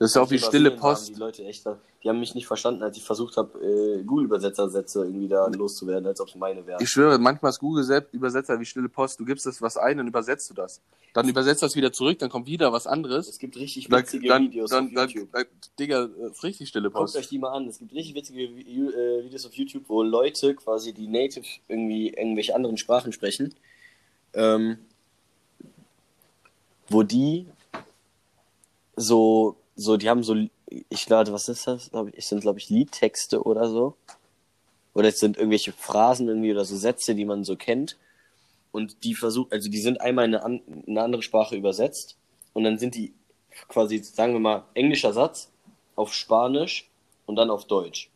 Das 0.02 0.10
ist 0.10 0.16
auch 0.16 0.32
wie 0.32 0.38
stille 0.40 0.72
Die 0.72 0.76
Post. 0.76 1.16
Leute 1.16 1.44
echt, 1.44 1.64
die 2.02 2.08
haben 2.08 2.18
mich 2.18 2.34
nicht 2.34 2.48
verstanden, 2.48 2.82
als 2.82 2.96
ich 2.96 3.04
versucht 3.04 3.36
habe, 3.36 3.56
äh, 3.60 4.02
Google-Übersetzersätze 4.02 5.04
irgendwie 5.04 5.28
da 5.28 5.46
loszuwerden, 5.46 6.08
als 6.08 6.20
ob 6.20 6.26
es 6.26 6.34
meine 6.34 6.66
wären. 6.66 6.82
Ich 6.82 6.88
schwöre, 6.88 7.20
manchmal 7.20 7.50
ist 7.50 7.60
Google 7.60 7.84
selbst 7.84 8.12
Übersetzer 8.12 8.58
wie 8.58 8.64
stille 8.64 8.88
Post. 8.88 9.20
Du 9.20 9.24
gibst 9.24 9.46
das 9.46 9.62
was 9.62 9.76
ein, 9.76 9.98
dann 9.98 10.08
übersetzt 10.08 10.50
du 10.50 10.54
das. 10.54 10.80
Dann 11.14 11.28
übersetzt 11.28 11.62
das 11.62 11.76
wieder 11.76 11.92
zurück, 11.92 12.18
dann 12.18 12.30
kommt 12.30 12.48
wieder 12.48 12.72
was 12.72 12.88
anderes. 12.88 13.28
Es 13.28 13.38
gibt 13.38 13.54
richtig 13.56 13.92
witzige 13.92 14.26
dann, 14.26 14.42
Videos 14.42 14.70
dann, 14.70 14.86
auf 14.86 14.92
dann, 14.92 15.08
YouTube. 15.08 15.30
dann, 15.30 15.44
Digga, 15.78 16.08
das 16.08 16.32
ist 16.32 16.42
richtig 16.42 16.68
stille 16.68 16.90
Guckt 16.90 17.02
Post. 17.02 17.16
euch 17.16 17.28
die 17.28 17.38
mal 17.38 17.52
an. 17.52 17.68
Es 17.68 17.78
gibt 17.78 17.94
richtig 17.94 18.16
witzige 18.16 18.42
äh, 18.42 19.24
Videos 19.24 19.46
auf 19.46 19.52
YouTube, 19.52 19.84
wo 19.86 20.02
Leute 20.02 20.56
quasi 20.56 20.92
die 20.92 21.06
Native 21.06 21.46
irgendwie 21.68 22.08
irgendwelche 22.08 22.56
anderen 22.56 22.76
Sprachen 22.76 23.12
sprechen. 23.12 23.54
Ähm, 24.34 24.78
wo 26.88 27.04
die 27.04 27.46
so, 28.96 29.56
so, 29.82 29.96
die 29.96 30.08
haben 30.08 30.22
so, 30.22 30.36
ich 30.66 31.06
glaube, 31.06 31.32
was 31.32 31.48
ist 31.48 31.66
das? 31.66 31.90
Es 32.16 32.28
sind, 32.28 32.40
glaube 32.40 32.58
ich, 32.58 32.70
Liedtexte 32.70 33.42
oder 33.42 33.68
so. 33.68 33.96
Oder 34.94 35.08
es 35.08 35.20
sind 35.20 35.36
irgendwelche 35.36 35.72
Phrasen 35.72 36.28
irgendwie 36.28 36.52
oder 36.52 36.64
so 36.64 36.76
Sätze, 36.76 37.14
die 37.14 37.24
man 37.24 37.44
so 37.44 37.56
kennt. 37.56 37.98
Und 38.72 39.04
die 39.04 39.14
versuchen, 39.14 39.52
also 39.52 39.68
die 39.68 39.80
sind 39.80 40.00
einmal 40.00 40.26
in 40.26 40.34
eine, 40.34 40.62
eine 40.86 41.02
andere 41.02 41.22
Sprache 41.22 41.56
übersetzt. 41.56 42.16
Und 42.52 42.64
dann 42.64 42.78
sind 42.78 42.94
die 42.94 43.12
quasi, 43.68 43.98
sagen 43.98 44.32
wir 44.32 44.40
mal, 44.40 44.64
englischer 44.74 45.12
Satz 45.12 45.50
auf 45.96 46.12
Spanisch 46.14 46.90
und 47.26 47.36
dann 47.36 47.50
auf 47.50 47.66
Deutsch. 47.66 48.10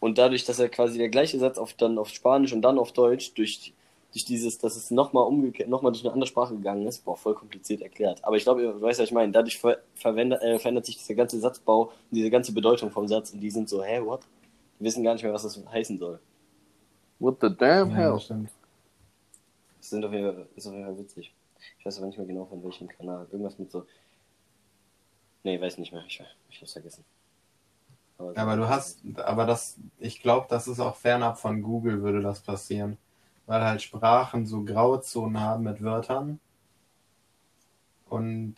Und 0.00 0.18
dadurch, 0.18 0.44
dass 0.44 0.58
er 0.58 0.68
quasi 0.68 0.98
der 0.98 1.08
gleiche 1.08 1.38
Satz 1.38 1.58
auf, 1.58 1.72
dann 1.72 1.98
auf 1.98 2.08
Spanisch 2.08 2.52
und 2.52 2.62
dann 2.62 2.78
auf 2.78 2.92
Deutsch, 2.92 3.34
durch, 3.34 3.72
durch 4.12 4.24
dieses, 4.24 4.58
dass 4.58 4.76
es 4.76 4.90
nochmal 4.90 5.24
umgekehrt, 5.26 5.68
nochmal 5.68 5.92
durch 5.92 6.02
eine 6.04 6.12
andere 6.12 6.26
Sprache 6.26 6.54
gegangen 6.56 6.86
ist, 6.86 7.04
boah, 7.04 7.16
voll 7.16 7.34
kompliziert 7.34 7.82
erklärt. 7.82 8.24
Aber 8.24 8.36
ich 8.36 8.42
glaube, 8.44 8.62
ihr 8.62 8.80
weißt, 8.80 9.00
was 9.00 9.06
ich 9.08 9.12
meine. 9.12 9.32
Dadurch 9.32 9.58
ver 9.58 9.78
verwendet, 9.94 10.40
äh, 10.42 10.58
verändert 10.58 10.86
sich 10.86 10.96
dieser 10.96 11.14
ganze 11.14 11.38
Satzbau 11.40 11.82
und 11.84 11.92
diese 12.12 12.30
ganze 12.30 12.52
Bedeutung 12.52 12.90
vom 12.90 13.06
Satz 13.06 13.32
und 13.32 13.40
die 13.40 13.50
sind 13.50 13.68
so, 13.68 13.82
hä, 13.82 14.00
what? 14.02 14.20
Die 14.80 14.84
wissen 14.84 15.04
gar 15.04 15.12
nicht 15.12 15.22
mehr, 15.24 15.32
was 15.32 15.42
das 15.42 15.60
heißen 15.70 15.98
soll. 15.98 16.20
What 17.18 17.38
the 17.40 17.48
damn 17.54 17.90
Ja, 17.90 17.96
hell? 17.96 18.12
das 18.12 18.24
stimmt. 18.24 18.50
Das 19.80 19.90
sind 19.90 20.04
auf 20.04 20.12
jeden 20.12 20.24
Fall, 20.34 20.46
ist 20.56 20.66
auf 20.66 20.72
jeden 20.72 20.84
Fall 20.86 20.98
witzig. 20.98 21.32
Ich 21.78 21.84
weiß 21.86 21.98
aber 21.98 22.06
nicht 22.06 22.16
mehr 22.18 22.26
genau 22.26 22.44
von 22.46 22.62
welchem 22.64 22.88
Kanal. 22.88 23.26
Irgendwas 23.30 23.58
mit 23.58 23.70
so. 23.70 23.84
Nee, 25.42 25.60
weiß 25.60 25.78
nicht 25.78 25.92
mehr. 25.92 26.04
Ich, 26.06 26.22
ich 26.50 26.60
hab's 26.60 26.72
vergessen. 26.72 27.04
so- 28.18 28.32
Aber 28.36 28.56
du 28.56 28.68
hast, 28.68 29.00
aber 29.16 29.44
das, 29.46 29.76
ich 29.98 30.20
glaube, 30.20 30.46
das 30.48 30.66
ist 30.68 30.80
auch 30.80 30.96
fernab 30.96 31.38
von 31.38 31.62
Google 31.62 32.02
würde 32.02 32.20
das 32.20 32.40
passieren. 32.40 32.96
Weil 33.48 33.64
halt 33.64 33.82
Sprachen 33.82 34.46
so 34.46 34.62
Grauzonen 34.62 35.40
haben 35.40 35.64
mit 35.64 35.82
Wörtern. 35.82 36.38
Und 38.08 38.54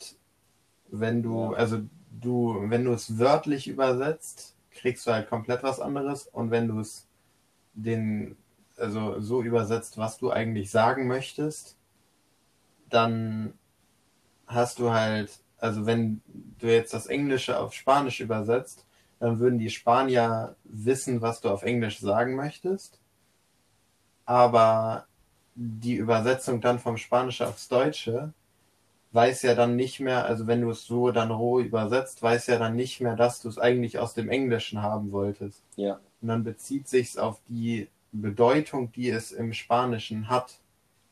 wenn 0.91 1.23
du, 1.23 1.55
also 1.55 1.81
du, 2.11 2.57
wenn 2.69 2.85
du 2.85 2.93
es 2.93 3.19
wörtlich 3.19 3.69
übersetzt, 3.69 4.57
kriegst 4.73 5.07
du 5.07 5.13
halt 5.13 5.29
komplett 5.29 5.63
was 5.63 5.81
anderes. 5.81 6.27
Und 6.27 6.51
wenn 6.51 6.69
du 6.69 6.81
es 6.81 7.07
den, 7.75 8.37
also 8.77 9.21
so 9.21 9.43
übersetzt, 9.43 9.97
was 9.97 10.19
du 10.19 10.31
eigentlich 10.31 10.73
sagen 10.73 11.07
möchtest, 11.07 11.77
dann 12.89 13.55
hast 14.49 14.81
du 14.81 14.91
halt, 14.91 15.39
also 15.59 15.87
wenn 15.87 16.21
du 16.59 16.67
jetzt 16.67 16.93
das 16.95 17.07
Englische 17.07 17.61
auf 17.61 17.75
Spanisch 17.75 18.21
übersetzt, 18.21 18.85
dann 19.21 19.39
würden 19.39 19.61
die 19.61 19.71
Spanier 19.71 20.57
wissen, 20.65 21.21
was 21.21 21.41
du 21.41 21.51
auf 21.51 21.63
Englisch 21.63 22.01
sagen 22.01 22.35
möchtest. 22.35 23.00
Aber 24.31 25.09
die 25.57 25.97
Übersetzung 25.97 26.61
dann 26.61 26.79
vom 26.79 26.97
Spanischen 26.97 27.47
aufs 27.47 27.67
Deutsche 27.67 28.33
weiß 29.11 29.43
ja 29.43 29.57
dann 29.57 29.75
nicht 29.75 29.99
mehr, 29.99 30.25
also 30.25 30.47
wenn 30.47 30.61
du 30.61 30.71
es 30.71 30.85
so 30.85 31.11
dann 31.11 31.33
roh 31.33 31.59
übersetzt, 31.59 32.23
weiß 32.23 32.47
ja 32.47 32.57
dann 32.57 32.77
nicht 32.77 33.01
mehr, 33.01 33.17
dass 33.17 33.43
du 33.43 33.49
es 33.49 33.59
eigentlich 33.59 33.99
aus 33.99 34.15
dem 34.15 34.29
Englischen 34.29 34.83
haben 34.83 35.11
wolltest. 35.11 35.65
Ja, 35.75 35.99
Und 36.23 36.29
dann 36.29 36.45
bezieht 36.45 36.87
sich's 36.87 37.19
auf 37.19 37.41
die 37.49 37.89
Bedeutung, 38.13 38.93
die 38.93 39.11
es 39.11 39.33
im 39.33 39.53
Spanischen 39.53 40.29
hat 40.29 40.61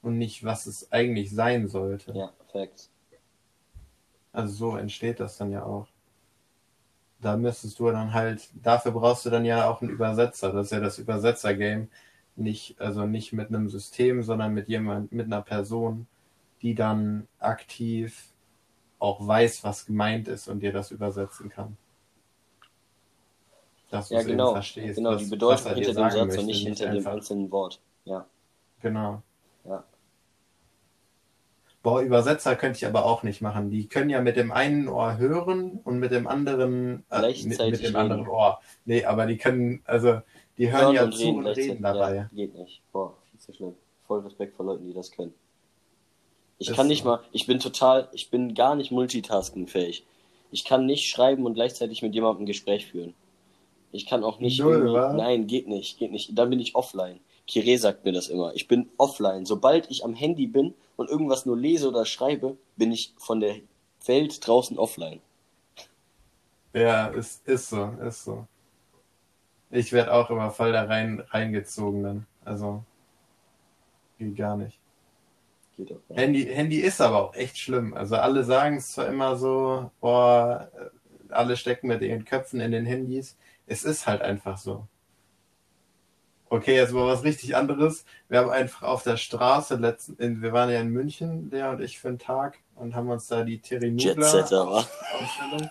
und 0.00 0.16
nicht, 0.16 0.44
was 0.44 0.66
es 0.66 0.92
eigentlich 0.92 1.32
sein 1.34 1.66
sollte. 1.66 2.12
ja, 2.12 2.32
Facts. 2.52 2.88
Also 4.32 4.54
so 4.54 4.76
entsteht 4.76 5.18
das 5.18 5.38
dann 5.38 5.50
ja 5.50 5.64
auch. 5.64 5.88
Da 7.20 7.36
müsstest 7.36 7.80
du 7.80 7.90
dann 7.90 8.14
halt, 8.14 8.48
dafür 8.62 8.92
brauchst 8.92 9.26
du 9.26 9.30
dann 9.30 9.44
ja 9.44 9.68
auch 9.68 9.82
einen 9.82 9.90
Übersetzer. 9.90 10.52
Das 10.52 10.66
ist 10.66 10.70
ja 10.70 10.78
das 10.78 10.98
Übersetzer-Game. 10.98 11.88
Nicht, 12.38 12.80
also 12.80 13.04
nicht 13.04 13.32
mit 13.32 13.48
einem 13.48 13.68
System, 13.68 14.22
sondern 14.22 14.54
mit 14.54 14.68
jemand, 14.68 15.10
mit 15.10 15.26
einer 15.26 15.42
Person, 15.42 16.06
die 16.62 16.74
dann 16.76 17.26
aktiv 17.40 18.28
auch 19.00 19.26
weiß, 19.26 19.64
was 19.64 19.86
gemeint 19.86 20.28
ist 20.28 20.46
und 20.48 20.60
dir 20.60 20.72
das 20.72 20.90
übersetzen 20.92 21.48
kann. 21.48 21.76
Dass 23.90 24.08
du 24.08 24.14
Ja, 24.14 24.20
es 24.20 24.26
genau. 24.26 24.46
eben 24.48 24.52
verstehst. 24.54 24.96
Genau, 24.96 25.12
was, 25.14 25.22
die 25.24 25.30
Bedeutung 25.30 25.66
er 25.66 25.74
hinter 25.74 25.92
dem 25.94 26.10
Satz 26.10 26.26
möchte, 26.26 26.40
und 26.40 26.46
nicht 26.46 26.62
hinter 26.66 26.86
dem 26.86 26.96
einfach- 26.98 27.12
einzelnen 27.12 27.50
Wort. 27.50 27.80
Ja, 28.04 28.26
Genau. 28.82 29.22
Ja. 29.64 29.82
Boah, 31.82 32.00
Übersetzer 32.02 32.54
könnte 32.56 32.76
ich 32.76 32.86
aber 32.86 33.04
auch 33.04 33.22
nicht 33.22 33.40
machen. 33.40 33.70
Die 33.70 33.88
können 33.88 34.10
ja 34.10 34.20
mit 34.20 34.36
dem 34.36 34.52
einen 34.52 34.88
Ohr 34.88 35.16
hören 35.16 35.80
und 35.84 35.98
mit 35.98 36.10
dem 36.12 36.26
anderen 36.26 37.04
äh, 37.10 37.20
mit, 37.22 37.46
mit 37.46 37.58
dem 37.60 37.74
reden. 37.74 37.96
anderen 37.96 38.28
Ohr. 38.28 38.60
Nee, 38.84 39.04
aber 39.04 39.26
die 39.26 39.38
können, 39.38 39.80
also 39.84 40.20
die 40.58 40.70
hören 40.70 40.94
ja 40.94 41.10
zu 41.10 41.28
und 41.28 41.46
reden 41.46 41.82
dabei. 41.82 42.14
Ja, 42.14 42.30
geht 42.32 42.54
nicht. 42.54 42.82
Boah, 42.92 43.14
viel 43.30 43.40
zu 43.40 43.52
schlimm. 43.52 43.74
Voll 44.06 44.20
Respekt 44.20 44.56
vor 44.56 44.66
Leuten, 44.66 44.86
die 44.86 44.92
das 44.92 45.10
können. 45.10 45.32
Ich 46.58 46.70
Ist 46.70 46.76
kann 46.76 46.88
nicht 46.88 47.04
mal, 47.04 47.20
ich 47.32 47.46
bin 47.46 47.60
total, 47.60 48.08
ich 48.12 48.30
bin 48.30 48.54
gar 48.54 48.74
nicht 48.74 48.90
multitaskingfähig. 48.90 50.04
Ich 50.50 50.64
kann 50.64 50.86
nicht 50.86 51.08
schreiben 51.08 51.46
und 51.46 51.54
gleichzeitig 51.54 52.02
mit 52.02 52.14
jemandem 52.14 52.42
ein 52.42 52.46
Gespräch 52.46 52.86
führen. 52.86 53.14
Ich 53.92 54.06
kann 54.06 54.24
auch 54.24 54.40
nicht 54.40 54.60
Null, 54.60 55.14
nein, 55.16 55.46
geht 55.46 55.68
nicht, 55.68 55.98
geht 55.98 56.10
nicht. 56.10 56.36
Dann 56.36 56.50
bin 56.50 56.60
ich 56.60 56.74
offline. 56.74 57.20
Kire 57.46 57.78
sagt 57.78 58.04
mir 58.04 58.12
das 58.12 58.28
immer. 58.28 58.54
Ich 58.54 58.68
bin 58.68 58.90
offline. 58.98 59.46
Sobald 59.46 59.90
ich 59.90 60.04
am 60.04 60.14
Handy 60.14 60.46
bin 60.46 60.74
und 60.96 61.08
irgendwas 61.08 61.46
nur 61.46 61.56
lese 61.56 61.88
oder 61.88 62.04
schreibe, 62.04 62.56
bin 62.76 62.92
ich 62.92 63.14
von 63.16 63.40
der 63.40 63.56
Welt 64.04 64.46
draußen 64.46 64.78
offline. 64.78 65.20
Ja, 66.74 67.06
ist, 67.06 67.46
ist 67.46 67.70
so, 67.70 67.90
ist 68.06 68.24
so. 68.24 68.46
Ich 69.70 69.92
werde 69.92 70.12
auch 70.12 70.30
immer 70.30 70.50
voll 70.50 70.72
da 70.72 70.84
rein, 70.84 71.20
reingezogen 71.30 72.02
dann. 72.02 72.26
Also, 72.44 72.84
geht 74.18 74.36
gar 74.36 74.56
nicht. 74.56 74.78
Geht 75.76 75.92
auch. 75.92 76.16
Handy, 76.16 76.46
Handy 76.46 76.78
ist 76.80 77.00
aber 77.00 77.22
auch 77.22 77.34
echt 77.34 77.58
schlimm. 77.58 77.94
Also 77.94 78.16
alle 78.16 78.44
sagen 78.44 78.76
es 78.76 78.92
zwar 78.92 79.06
immer 79.06 79.36
so, 79.36 79.90
boah, 80.00 80.70
alle 81.28 81.56
stecken 81.56 81.88
mit 81.88 82.02
ihren 82.02 82.24
Köpfen 82.24 82.60
in 82.60 82.72
den 82.72 82.86
Handys. 82.86 83.36
Es 83.66 83.84
ist 83.84 84.06
halt 84.06 84.22
einfach 84.22 84.56
so. 84.58 84.86
Okay, 86.50 86.74
jetzt 86.74 86.94
mal 86.94 87.06
was 87.06 87.24
richtig 87.24 87.54
anderes. 87.56 88.06
Wir 88.28 88.38
haben 88.38 88.48
einfach 88.50 88.82
auf 88.82 89.02
der 89.02 89.18
Straße 89.18 89.76
letzten, 89.76 90.16
in, 90.16 90.40
wir 90.40 90.54
waren 90.54 90.70
ja 90.70 90.80
in 90.80 90.88
München, 90.88 91.50
der 91.50 91.70
und 91.70 91.82
ich 91.82 91.98
für 91.98 92.08
einen 92.08 92.18
Tag 92.18 92.58
und 92.74 92.94
haben 92.94 93.10
uns 93.10 93.28
da 93.28 93.44
die 93.44 93.60
Terry 93.60 93.90
wa? 94.66 94.78
Ausstellung, 94.78 95.70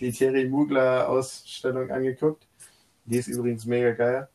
die 0.00 0.12
Terry 0.12 0.48
Mugler 0.48 1.08
Ausstellung 1.08 1.90
angeguckt. 1.90 2.46
Die 3.04 3.18
ist 3.18 3.28
übrigens 3.28 3.64
mega 3.66 3.92
geil. 3.92 4.28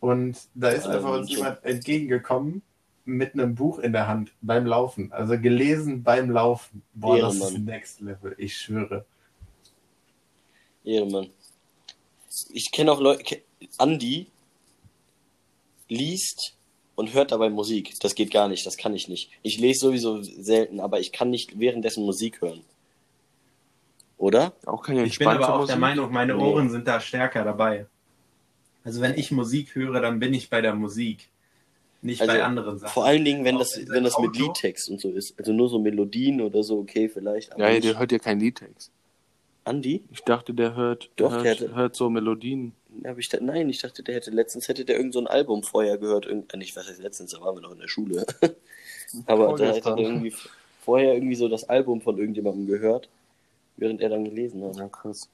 Und 0.00 0.36
da 0.54 0.70
ist 0.70 0.86
einfach 0.86 1.12
uns 1.12 1.30
jemand 1.30 1.64
entgegengekommen 1.64 2.62
mit 3.04 3.34
einem 3.34 3.54
Buch 3.54 3.78
in 3.78 3.92
der 3.92 4.06
Hand 4.06 4.32
beim 4.42 4.66
Laufen. 4.66 5.12
Also 5.12 5.38
gelesen 5.38 6.02
beim 6.02 6.30
Laufen. 6.30 6.82
Boah, 6.94 7.18
das 7.18 7.34
ist 7.34 7.42
Ehrenmann. 7.42 7.64
Next 7.64 8.00
Level, 8.00 8.34
ich 8.38 8.56
schwöre. 8.56 9.06
Ehrenmann. 10.84 11.30
Ich 12.50 12.70
kenne 12.70 12.92
auch 12.92 13.00
Leute, 13.00 13.42
Andi 13.78 14.26
liest 15.88 16.56
und 16.94 17.14
hört 17.14 17.32
dabei 17.32 17.48
Musik. 17.48 17.98
Das 18.00 18.14
geht 18.14 18.30
gar 18.30 18.48
nicht, 18.48 18.66
das 18.66 18.76
kann 18.76 18.94
ich 18.94 19.08
nicht. 19.08 19.30
Ich 19.42 19.58
lese 19.58 19.86
sowieso 19.86 20.22
selten, 20.22 20.80
aber 20.80 21.00
ich 21.00 21.12
kann 21.12 21.30
nicht 21.30 21.58
währenddessen 21.58 22.04
Musik 22.04 22.40
hören. 22.40 22.62
Oder? 24.18 24.52
Auch 24.66 24.82
keine 24.82 25.04
Ich 25.04 25.18
bin 25.18 25.28
aber 25.28 25.48
auch 25.48 25.60
Musik. 25.60 25.68
der 25.68 25.78
Meinung, 25.78 26.12
meine 26.12 26.34
Nee. 26.34 26.42
Ohren 26.42 26.70
sind 26.70 26.86
da 26.86 27.00
stärker 27.00 27.44
dabei. 27.44 27.86
Also 28.84 29.00
wenn 29.00 29.14
ich 29.16 29.30
Musik 29.30 29.74
höre, 29.74 30.00
dann 30.00 30.18
bin 30.18 30.34
ich 30.34 30.50
bei 30.50 30.60
der 30.60 30.74
Musik, 30.74 31.28
nicht 32.02 32.20
Also, 32.20 32.32
bei 32.32 32.42
anderen 32.42 32.78
Sachen. 32.78 32.92
Vor 32.92 33.04
allen 33.04 33.24
Dingen, 33.24 33.44
wenn 33.44 33.56
Auch 33.56 33.60
das, 33.60 33.80
wenn 33.88 34.04
das 34.04 34.18
mit? 34.18 34.36
Liedtext 34.36 34.88
und 34.88 35.00
so 35.00 35.10
ist. 35.10 35.38
Also 35.38 35.52
nur 35.52 35.68
so 35.68 35.78
Melodien 35.78 36.40
oder 36.40 36.62
so, 36.62 36.78
okay, 36.80 37.08
vielleicht. 37.08 37.52
Aber 37.52 37.64
Ja, 37.68 37.70
nicht. 37.74 37.84
der 37.84 37.98
hört 37.98 38.12
ja 38.12 38.18
keinen 38.18 38.40
Liedtext. 38.40 38.90
Andi? 39.64 40.02
Ich 40.10 40.22
dachte, 40.22 40.54
der 40.54 40.74
hört, 40.74 41.10
Doch, 41.16 41.30
hört, 41.30 41.44
der 41.44 41.52
hatte- 41.54 41.74
hört 41.74 41.94
so 41.96 42.08
Melodien. 42.08 42.72
Hab 43.04 43.18
ich 43.18 43.28
da, 43.28 43.38
nein, 43.40 43.68
ich 43.68 43.80
dachte, 43.80 44.02
der 44.02 44.14
hätte 44.14 44.30
letztens 44.30 44.66
hätte 44.68 44.84
der 44.84 44.96
irgend 44.96 45.12
so 45.12 45.20
ein 45.20 45.26
Album 45.26 45.62
vorher 45.62 45.98
gehört. 45.98 46.24
Irgend, 46.26 46.52
äh, 46.54 46.56
nicht, 46.56 46.74
was 46.74 46.88
heißt 46.88 47.02
letztens, 47.02 47.32
da 47.32 47.40
waren 47.40 47.54
wir 47.56 47.60
noch 47.62 47.72
in 47.72 47.78
der 47.78 47.88
Schule. 47.88 48.24
Aber 49.26 49.54
da 49.56 49.72
hätte 49.72 49.90
er 49.90 49.98
irgendwie 49.98 50.32
vorher 50.84 51.14
irgendwie 51.14 51.34
so 51.34 51.48
das 51.48 51.68
Album 51.68 52.00
von 52.00 52.16
irgendjemandem 52.18 52.66
gehört, 52.66 53.08
während 53.78 54.00
er 54.00 54.10
dann 54.10 54.24
gelesen 54.24 54.62
hat. 54.64 54.76
Ja, 54.76 54.88
krass. 54.88 55.30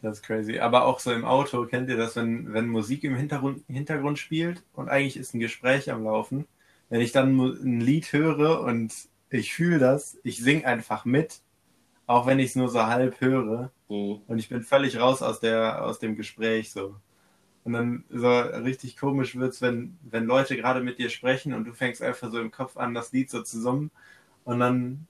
Das 0.00 0.18
ist 0.18 0.24
crazy. 0.24 0.58
Aber 0.58 0.84
auch 0.86 0.98
so 0.98 1.12
im 1.12 1.24
Auto, 1.24 1.64
kennt 1.66 1.88
ihr 1.88 1.96
das, 1.96 2.16
wenn, 2.16 2.52
wenn 2.52 2.68
Musik 2.68 3.04
im 3.04 3.14
Hintergrund, 3.14 3.64
Hintergrund 3.68 4.18
spielt 4.18 4.62
und 4.72 4.88
eigentlich 4.88 5.16
ist 5.16 5.34
ein 5.34 5.40
Gespräch 5.40 5.90
am 5.90 6.04
Laufen? 6.04 6.46
Wenn 6.88 7.00
ich 7.00 7.12
dann 7.12 7.38
ein 7.38 7.80
Lied 7.80 8.12
höre 8.12 8.60
und 8.62 8.92
ich 9.30 9.54
fühle 9.54 9.78
das, 9.78 10.18
ich 10.24 10.42
sing 10.42 10.64
einfach 10.64 11.04
mit, 11.04 11.40
auch 12.06 12.26
wenn 12.26 12.38
ich 12.38 12.50
es 12.50 12.56
nur 12.56 12.68
so 12.68 12.84
halb 12.86 13.20
höre 13.20 13.70
Mhm. 13.92 14.22
und 14.26 14.38
ich 14.38 14.48
bin 14.48 14.62
völlig 14.62 14.98
raus 14.98 15.22
aus 15.22 15.38
der, 15.40 15.84
aus 15.84 15.98
dem 15.98 16.16
Gespräch 16.16 16.72
so. 16.72 16.96
Und 17.64 17.74
dann 17.74 18.04
so 18.10 18.28
richtig 18.40 18.96
komisch 18.96 19.36
wird's, 19.36 19.60
wenn, 19.62 19.98
wenn 20.02 20.24
Leute 20.24 20.56
gerade 20.56 20.80
mit 20.80 20.98
dir 20.98 21.10
sprechen 21.10 21.52
und 21.52 21.64
du 21.64 21.72
fängst 21.72 22.02
einfach 22.02 22.30
so 22.30 22.40
im 22.40 22.50
Kopf 22.50 22.76
an, 22.76 22.94
das 22.94 23.12
Lied 23.12 23.30
so 23.30 23.42
zu 23.42 23.60
summen 23.60 23.90
und 24.44 24.60
dann 24.60 25.06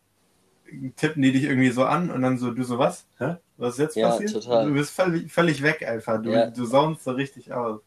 tippen 0.97 1.23
die 1.23 1.33
dich 1.33 1.45
irgendwie 1.45 1.71
so 1.71 1.85
an 1.85 2.11
und 2.11 2.23
dann 2.23 2.39
so, 2.39 2.53
du 2.53 2.63
so 2.65 2.79
was? 2.79 3.07
Hä? 3.19 3.37
Was 3.57 3.75
ist 3.75 3.81
jetzt 3.81 4.01
Ja, 4.01 4.01
passiert? 4.01 4.33
total. 4.33 4.67
Du 4.67 4.75
bist 4.75 4.91
völlig, 4.93 5.33
völlig 5.33 5.63
weg 5.63 5.83
einfach. 5.87 6.23
Du, 6.23 6.41
Ja. 6.41 6.53
du 6.53 6.65
saunst 6.67 7.05
so 7.05 7.13
richtig 7.13 7.53
aus. 7.53 7.81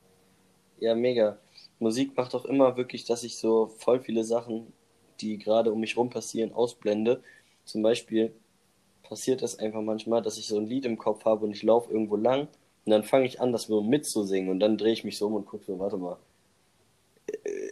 Ja, 0.79 0.95
mega. 0.95 1.37
Musik 1.79 2.15
macht 2.17 2.33
auch 2.35 2.45
immer 2.45 2.77
wirklich, 2.77 3.05
dass 3.05 3.23
ich 3.23 3.37
so 3.37 3.67
voll 3.67 3.99
viele 4.01 4.23
Sachen, 4.23 4.71
die 5.19 5.37
gerade 5.37 5.71
um 5.71 5.79
mich 5.79 5.97
rum 5.97 6.09
passieren, 6.09 6.53
ausblende. 6.53 7.21
Zum 7.65 7.81
Beispiel 7.81 8.33
passiert 9.03 9.41
das 9.43 9.59
einfach 9.59 9.81
manchmal, 9.81 10.21
dass 10.23 10.37
ich 10.37 10.47
so 10.47 10.57
ein 10.59 10.67
Lied 10.67 10.85
im 10.85 10.97
Kopf 10.97 11.25
habe 11.25 11.45
und 11.45 11.51
ich 11.53 11.63
laufe 11.63 11.91
irgendwo 11.91 12.15
lang 12.17 12.49
und 12.85 12.91
dann 12.91 13.03
fange 13.03 13.25
ich 13.27 13.41
an, 13.41 13.51
das 13.53 13.69
nur 13.69 13.83
mitzusingen 13.83 14.49
und 14.51 14.59
dann 14.61 14.77
drehe 14.77 14.93
ich 14.93 15.03
mich 15.05 15.17
so 15.17 15.27
um 15.27 15.35
und 15.35 15.45
gucke 15.47 15.65
so, 15.65 15.79
warte 15.79 15.97
mal, 15.97 16.17
äh, 17.43 17.69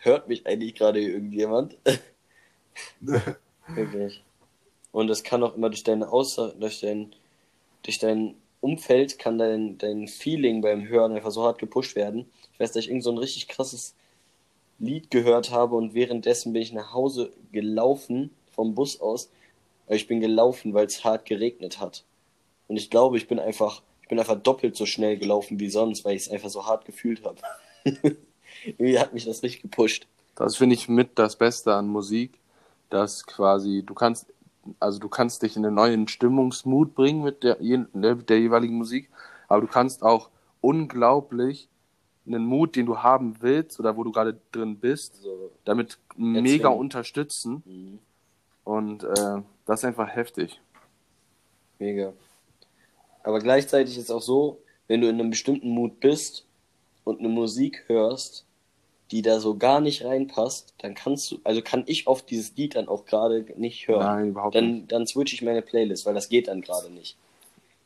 hört 0.00 0.28
mich 0.28 0.46
eigentlich 0.46 0.74
gerade 0.74 1.00
irgendjemand? 1.00 1.76
Wirklich. 3.76 4.25
Und 4.96 5.10
es 5.10 5.22
kann 5.22 5.42
auch 5.42 5.54
immer 5.54 5.68
durch 5.68 5.84
deine 5.84 6.10
Aussage, 6.10 6.54
durch 6.58 6.80
dein, 6.80 7.12
durch 7.82 7.98
dein 7.98 8.34
Umfeld 8.62 9.18
kann 9.18 9.36
dein, 9.36 9.76
dein 9.76 10.08
Feeling 10.08 10.62
beim 10.62 10.88
Hören 10.88 11.12
einfach 11.12 11.32
so 11.32 11.42
hart 11.42 11.58
gepusht 11.58 11.96
werden. 11.96 12.24
Ich 12.54 12.60
weiß, 12.60 12.72
dass 12.72 12.84
ich 12.84 12.88
irgend 12.88 13.04
so 13.04 13.12
ein 13.12 13.18
richtig 13.18 13.46
krasses 13.46 13.94
Lied 14.78 15.10
gehört 15.10 15.50
habe 15.50 15.76
und 15.76 15.92
währenddessen 15.92 16.54
bin 16.54 16.62
ich 16.62 16.72
nach 16.72 16.94
Hause 16.94 17.30
gelaufen 17.52 18.30
vom 18.52 18.74
Bus 18.74 18.98
aus. 18.98 19.28
Ich 19.86 20.06
bin 20.06 20.20
gelaufen, 20.20 20.72
weil 20.72 20.86
es 20.86 21.04
hart 21.04 21.26
geregnet 21.26 21.78
hat. 21.78 22.02
Und 22.66 22.78
ich 22.78 22.88
glaube, 22.88 23.18
ich 23.18 23.28
bin 23.28 23.38
einfach, 23.38 23.82
ich 24.00 24.08
bin 24.08 24.18
einfach 24.18 24.40
doppelt 24.40 24.76
so 24.76 24.86
schnell 24.86 25.18
gelaufen 25.18 25.60
wie 25.60 25.68
sonst, 25.68 26.06
weil 26.06 26.16
ich 26.16 26.22
es 26.22 26.30
einfach 26.30 26.48
so 26.48 26.64
hart 26.64 26.86
gefühlt 26.86 27.22
habe. 27.22 27.36
Irgendwie 28.64 28.98
hat 28.98 29.12
mich 29.12 29.26
das 29.26 29.42
richtig 29.42 29.60
gepusht. 29.60 30.06
Das 30.36 30.56
finde 30.56 30.74
ich 30.74 30.88
mit 30.88 31.18
das 31.18 31.36
Beste 31.36 31.74
an 31.74 31.86
Musik, 31.86 32.32
dass 32.88 33.26
quasi 33.26 33.82
du 33.84 33.92
kannst, 33.92 34.32
also 34.80 34.98
du 34.98 35.08
kannst 35.08 35.42
dich 35.42 35.56
in 35.56 35.64
einen 35.64 35.74
neuen 35.76 36.08
Stimmungsmut 36.08 36.94
bringen 36.94 37.22
mit 37.22 37.42
der, 37.42 37.60
je- 37.60 37.86
der, 37.94 38.14
der 38.16 38.40
jeweiligen 38.40 38.76
Musik, 38.76 39.10
aber 39.48 39.60
du 39.62 39.66
kannst 39.66 40.02
auch 40.02 40.30
unglaublich 40.60 41.68
einen 42.26 42.44
Mut, 42.44 42.74
den 42.76 42.86
du 42.86 42.98
haben 42.98 43.36
willst 43.40 43.78
oder 43.78 43.96
wo 43.96 44.02
du 44.04 44.10
gerade 44.12 44.40
drin 44.52 44.76
bist, 44.78 45.22
So, 45.22 45.50
damit 45.64 45.98
mega 46.16 46.68
Erzwingen. 46.68 46.78
unterstützen 46.80 47.62
mhm. 47.64 47.98
und 48.64 49.04
äh, 49.04 49.42
das 49.66 49.80
ist 49.80 49.84
einfach 49.84 50.08
heftig. 50.08 50.60
Mega. 51.78 52.12
Aber 53.22 53.40
gleichzeitig 53.40 53.96
ist 53.98 54.04
es 54.04 54.10
auch 54.10 54.22
so, 54.22 54.60
wenn 54.88 55.00
du 55.00 55.08
in 55.08 55.20
einem 55.20 55.30
bestimmten 55.30 55.68
Mut 55.70 56.00
bist 56.00 56.46
und 57.04 57.18
eine 57.20 57.28
Musik 57.28 57.84
hörst, 57.88 58.45
die 59.10 59.22
da 59.22 59.38
so 59.40 59.56
gar 59.56 59.80
nicht 59.80 60.04
reinpasst, 60.04 60.74
dann 60.78 60.94
kannst 60.94 61.30
du, 61.30 61.38
also 61.44 61.62
kann 61.62 61.84
ich 61.86 62.06
oft 62.06 62.28
dieses 62.30 62.56
Lied 62.56 62.74
dann 62.74 62.88
auch 62.88 63.04
gerade 63.04 63.46
nicht 63.56 63.86
hören. 63.86 64.00
Nein, 64.00 64.28
überhaupt 64.30 64.54
nicht. 64.54 64.64
Dann, 64.64 64.88
dann 64.88 65.06
switche 65.06 65.34
ich 65.34 65.42
meine 65.42 65.62
Playlist, 65.62 66.06
weil 66.06 66.14
das 66.14 66.28
geht 66.28 66.48
dann 66.48 66.60
gerade 66.60 66.90
nicht. 66.90 67.16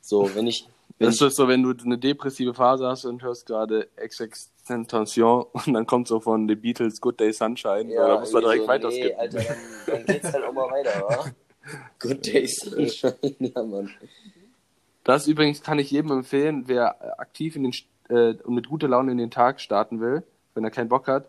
So, 0.00 0.34
wenn 0.34 0.46
ich, 0.46 0.66
wenn 0.98 1.06
Das 1.06 1.16
ich, 1.16 1.22
ist 1.22 1.36
so, 1.36 1.46
wenn 1.46 1.62
du 1.62 1.74
eine 1.84 1.98
depressive 1.98 2.54
Phase 2.54 2.86
hast 2.86 3.04
und 3.04 3.22
hörst 3.22 3.46
gerade 3.46 3.88
XXXTentacion 4.02 5.46
und 5.52 5.74
dann 5.74 5.86
kommt 5.86 6.08
so 6.08 6.20
von 6.20 6.48
The 6.48 6.54
Beatles 6.54 7.00
Good 7.00 7.20
Day 7.20 7.32
Sunshine, 7.32 7.92
ja, 7.92 8.08
da 8.08 8.20
muss 8.20 8.32
man 8.32 8.42
direkt 8.42 8.62
so, 8.62 8.66
nee, 8.66 8.72
weiterskippen. 8.72 9.18
Alter, 9.18 9.38
dann, 9.38 9.56
dann 9.86 10.06
geht's 10.06 10.32
halt 10.32 10.44
auch 10.44 10.52
mal 10.52 10.70
weiter, 10.70 11.00
wa? 11.00 11.24
Good 11.98 12.26
Day 12.26 12.46
Sunshine, 12.46 13.36
ja, 13.38 13.62
Mann. 13.62 13.90
Das 15.04 15.26
übrigens 15.26 15.62
kann 15.62 15.78
ich 15.78 15.90
jedem 15.90 16.12
empfehlen, 16.12 16.64
wer 16.66 17.20
aktiv 17.20 17.56
in 17.56 17.64
den 17.64 17.74
äh, 18.08 18.34
und 18.42 18.54
mit 18.54 18.68
guter 18.68 18.88
Laune 18.88 19.12
in 19.12 19.18
den 19.18 19.30
Tag 19.30 19.60
starten 19.60 20.00
will, 20.00 20.22
wenn 20.54 20.64
er 20.64 20.70
keinen 20.70 20.88
Bock 20.88 21.08
hat. 21.08 21.28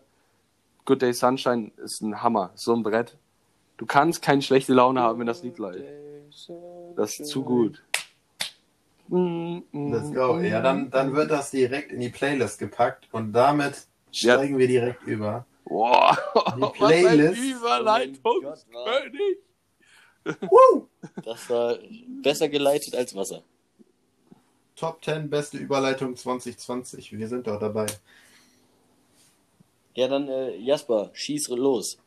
Good 0.84 1.02
Day 1.02 1.12
Sunshine 1.12 1.70
ist 1.76 2.00
ein 2.00 2.22
Hammer, 2.22 2.50
so 2.54 2.74
ein 2.74 2.82
Brett. 2.82 3.16
Du 3.76 3.86
kannst 3.86 4.22
keine 4.22 4.42
schlechte 4.42 4.72
Laune 4.74 5.00
haben, 5.00 5.18
wenn 5.20 5.26
das 5.26 5.42
Lied 5.42 5.58
läuft. 5.58 5.84
Das 6.96 7.18
ist 7.20 7.28
zu 7.30 7.42
gut. 7.44 7.82
Let's 9.08 10.12
go. 10.14 10.38
Ja, 10.40 10.60
dann, 10.62 10.90
dann 10.90 11.14
wird 11.14 11.30
das 11.30 11.50
direkt 11.50 11.92
in 11.92 12.00
die 12.00 12.08
Playlist 12.08 12.58
gepackt 12.58 13.08
und 13.12 13.32
damit 13.32 13.86
Ja. 14.12 14.34
steigen 14.34 14.58
wir 14.58 14.66
direkt 14.66 15.02
über. 15.04 15.44
Boah, 15.64 16.16
Die 16.56 16.60
Playlist. 16.78 17.40
Überleitungskönig. 17.42 19.38
Woo! 20.42 20.88
Das 21.24 21.50
war 21.50 21.78
besser 22.22 22.48
geleitet 22.48 22.94
als 22.94 23.14
Wasser. 23.14 23.42
Top 24.76 25.04
10 25.04 25.28
beste 25.28 25.58
Überleitung 25.58 26.16
2020. 26.16 27.16
Wir 27.16 27.28
sind 27.28 27.46
doch 27.46 27.58
dabei. 27.58 27.86
Ja, 29.94 30.08
dann 30.08 30.28
äh, 30.28 30.56
Jasper, 30.56 31.10
schieß 31.12 31.48
los. 31.48 31.98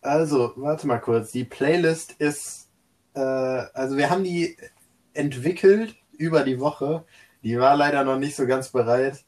Also, 0.00 0.52
warte 0.56 0.86
mal 0.86 0.98
kurz. 0.98 1.32
Die 1.32 1.44
Playlist 1.44 2.12
ist, 2.12 2.68
äh, 3.14 3.20
also 3.20 3.96
wir 3.96 4.10
haben 4.10 4.24
die 4.24 4.56
entwickelt 5.14 5.96
über 6.16 6.42
die 6.44 6.60
Woche. 6.60 7.04
Die 7.42 7.58
war 7.58 7.76
leider 7.76 8.04
noch 8.04 8.18
nicht 8.18 8.36
so 8.36 8.46
ganz 8.46 8.70
bereit. 8.70 9.24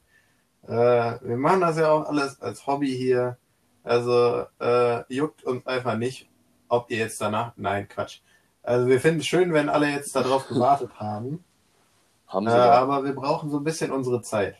Äh, 0.63 0.69
wir 0.71 1.37
machen 1.37 1.61
das 1.61 1.77
ja 1.77 1.91
auch 1.91 2.05
alles 2.07 2.41
als 2.41 2.65
Hobby 2.67 2.89
hier. 2.95 3.37
Also, 3.83 4.45
äh, 4.59 5.03
juckt 5.13 5.43
uns 5.43 5.65
einfach 5.67 5.97
nicht, 5.97 6.29
ob 6.67 6.89
ihr 6.91 6.97
jetzt 6.97 7.19
danach, 7.21 7.53
nein, 7.57 7.87
Quatsch. 7.87 8.19
Also 8.61 8.87
wir 8.87 8.99
finden 8.99 9.21
es 9.21 9.27
schön, 9.27 9.53
wenn 9.53 9.69
alle 9.69 9.87
jetzt 9.89 10.15
darauf 10.15 10.47
gewartet 10.47 10.91
haben. 10.99 11.43
Haben 12.27 12.47
Äh, 12.47 12.51
sie 12.51 12.57
da. 12.57 12.71
aber 12.81 13.03
wir 13.03 13.13
brauchen 13.15 13.49
so 13.49 13.57
ein 13.57 13.63
bisschen 13.63 13.91
unsere 13.91 14.21
Zeit. 14.21 14.57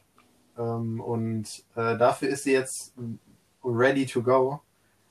Ähm, 0.59 0.99
und 0.99 1.63
äh, 1.75 1.97
dafür 1.97 2.29
ist 2.29 2.43
sie 2.43 2.51
jetzt 2.51 2.93
ready 3.63 4.05
to 4.05 4.21
go. 4.21 4.61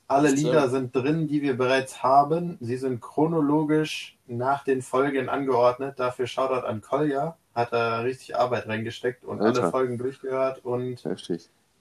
Alle. 0.07 0.31
Lieder 0.31 0.69
sind 0.71 0.95
drin, 0.95 1.29
die 1.29 1.43
wir 1.43 1.57
bereits 1.57 2.03
haben. 2.03 2.57
Sie 2.61 2.77
sind 2.77 3.01
chronologisch 3.01 4.17
nach 4.27 4.65
den 4.65 4.81
Folgen 4.81 5.29
angeordnet. 5.29 5.99
Dafür 5.99 6.27
Shoutout 6.27 6.67
an 6.67 6.81
Kolja. 6.81 7.37
Hat 7.55 7.73
da 7.73 8.01
richtig 8.01 8.37
Arbeit 8.37 8.69
reingesteckt 8.69 9.25
und 9.25 9.41
alle 9.41 9.49
Alter. 9.49 9.71
Folgen 9.71 9.99
durchgehört 9.99 10.65
und 10.65 11.05
äh, 11.05 11.19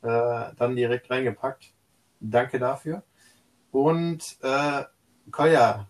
dann 0.02 0.76
direkt 0.76 1.10
reingepackt. 1.10 1.72
Danke 2.20 2.60
dafür. 2.60 3.04
Und 3.72 4.38
äh, 4.42 4.84
Kolja, 5.32 5.88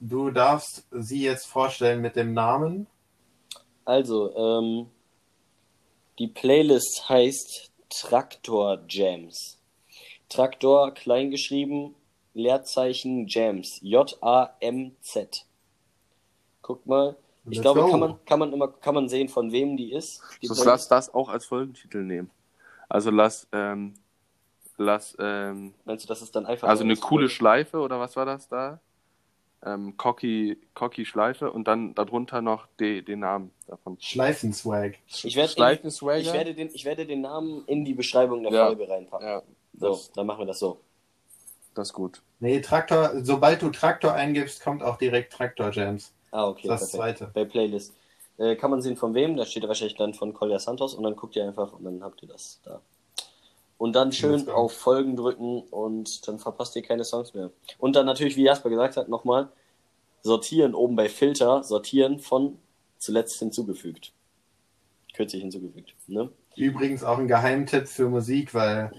du 0.00 0.30
darfst 0.30 0.86
sie 0.90 1.22
jetzt 1.22 1.46
vorstellen 1.46 2.00
mit 2.00 2.16
dem 2.16 2.34
Namen. 2.34 2.88
Also, 3.84 4.36
ähm, 4.36 4.86
die 6.20 6.28
Playlist 6.28 7.08
heißt 7.08 7.72
Traktor 7.88 8.84
Jams. 8.86 9.58
Traktor 10.28 10.92
klein 10.92 11.30
geschrieben, 11.30 11.94
Leerzeichen 12.34 13.26
Jams. 13.26 13.78
J-A-M-Z. 13.80 15.46
Guck 16.60 16.84
mal. 16.86 17.16
Ich 17.46 17.52
Let's 17.52 17.62
glaube, 17.62 17.80
go. 17.80 17.90
kann 17.90 18.00
man, 18.00 18.24
kann 18.26 18.38
man 18.38 18.52
immer, 18.52 18.68
kann 18.68 18.94
man 18.94 19.08
sehen, 19.08 19.30
von 19.30 19.50
wem 19.50 19.78
die 19.78 19.92
ist. 19.92 20.20
Die 20.42 20.46
Playlist. 20.46 20.66
lass 20.66 20.88
das 20.88 21.14
auch 21.14 21.30
als 21.30 21.46
Folgentitel 21.46 22.02
nehmen. 22.04 22.30
Also 22.90 23.10
lass, 23.10 23.48
ähm, 23.52 23.94
lass, 24.76 25.16
ähm, 25.18 25.72
Meinst 25.86 26.04
du, 26.04 26.08
das 26.08 26.20
ist 26.20 26.36
dann 26.36 26.44
einfach. 26.44 26.68
also 26.68 26.84
eine 26.84 26.96
coole 26.96 27.30
Schleife 27.30 27.78
oder 27.78 27.98
was 27.98 28.14
war 28.14 28.26
das 28.26 28.46
da? 28.46 28.78
Ähm, 29.64 29.96
Cocky, 29.98 30.58
Cocky 30.74 31.04
Schleife 31.04 31.52
und 31.52 31.68
dann 31.68 31.94
darunter 31.94 32.40
noch 32.40 32.66
die, 32.78 33.04
den 33.04 33.20
Namen 33.20 33.50
davon. 33.66 33.98
Schleifenswag. 34.00 34.94
Ich 35.06 35.36
werde 35.36 35.52
Schleifenswagger? 35.52 36.18
ich 36.20 36.32
werde 36.32 36.54
den, 36.54 36.70
ich 36.72 36.84
werde 36.86 37.06
den 37.06 37.20
Namen 37.20 37.64
in 37.66 37.84
die 37.84 37.92
Beschreibung 37.94 38.42
der 38.42 38.52
Ja. 38.52 38.66
Folge 38.66 38.88
reinpacken. 38.88 39.26
Ja, 39.26 39.42
So, 39.78 39.88
das, 39.90 40.12
dann 40.12 40.26
machen 40.26 40.40
wir 40.40 40.46
das 40.46 40.58
so. 40.60 40.80
das 41.74 41.88
ist 41.88 41.92
gut. 41.92 42.22
Nee, 42.38 42.60
Traktor, 42.60 43.10
sobald 43.22 43.60
du 43.60 43.68
Traktor 43.68 44.14
eingibst, 44.14 44.62
kommt 44.62 44.82
auch 44.82 44.96
direkt 44.96 45.32
Traktor 45.34 45.70
Jams. 45.70 46.14
Ah, 46.30 46.48
okay. 46.48 46.66
Das 46.68 46.80
ist 46.82 46.94
das 46.94 46.98
perfekt. 47.00 47.18
zweite. 47.18 47.30
Bei 47.34 47.44
Playlist. 47.44 47.94
Äh, 48.38 48.56
kann 48.56 48.70
man 48.70 48.80
sehen 48.80 48.96
von 48.96 49.12
wem? 49.14 49.36
Da 49.36 49.44
steht 49.44 49.68
wahrscheinlich 49.68 49.96
dann 49.98 50.14
von 50.14 50.32
Collier 50.32 50.58
Santos 50.58 50.94
und 50.94 51.02
dann 51.04 51.16
guckt 51.16 51.36
ihr 51.36 51.44
einfach 51.46 51.74
und 51.74 51.84
dann 51.84 52.02
habt 52.02 52.22
ihr 52.22 52.28
das 52.28 52.60
da. 52.64 52.80
Und 53.80 53.96
dann 53.96 54.12
schön 54.12 54.46
auf 54.50 54.74
Folgen 54.74 55.16
drücken 55.16 55.62
und 55.62 56.28
dann 56.28 56.38
verpasst 56.38 56.76
ihr 56.76 56.82
keine 56.82 57.02
Songs 57.02 57.32
mehr. 57.32 57.50
Und 57.78 57.96
dann 57.96 58.04
natürlich, 58.04 58.36
wie 58.36 58.42
Jasper 58.42 58.68
gesagt 58.68 58.98
hat, 58.98 59.08
nochmal 59.08 59.48
sortieren 60.20 60.74
oben 60.74 60.96
bei 60.96 61.08
Filter, 61.08 61.64
sortieren 61.64 62.18
von 62.18 62.58
zuletzt 62.98 63.38
hinzugefügt. 63.38 64.12
Kürzlich 65.14 65.40
hinzugefügt. 65.40 65.94
Ne? 66.08 66.28
Übrigens 66.56 67.02
auch 67.02 67.16
ein 67.16 67.26
Geheimtipp 67.26 67.88
für 67.88 68.10
Musik, 68.10 68.52
weil, 68.52 68.92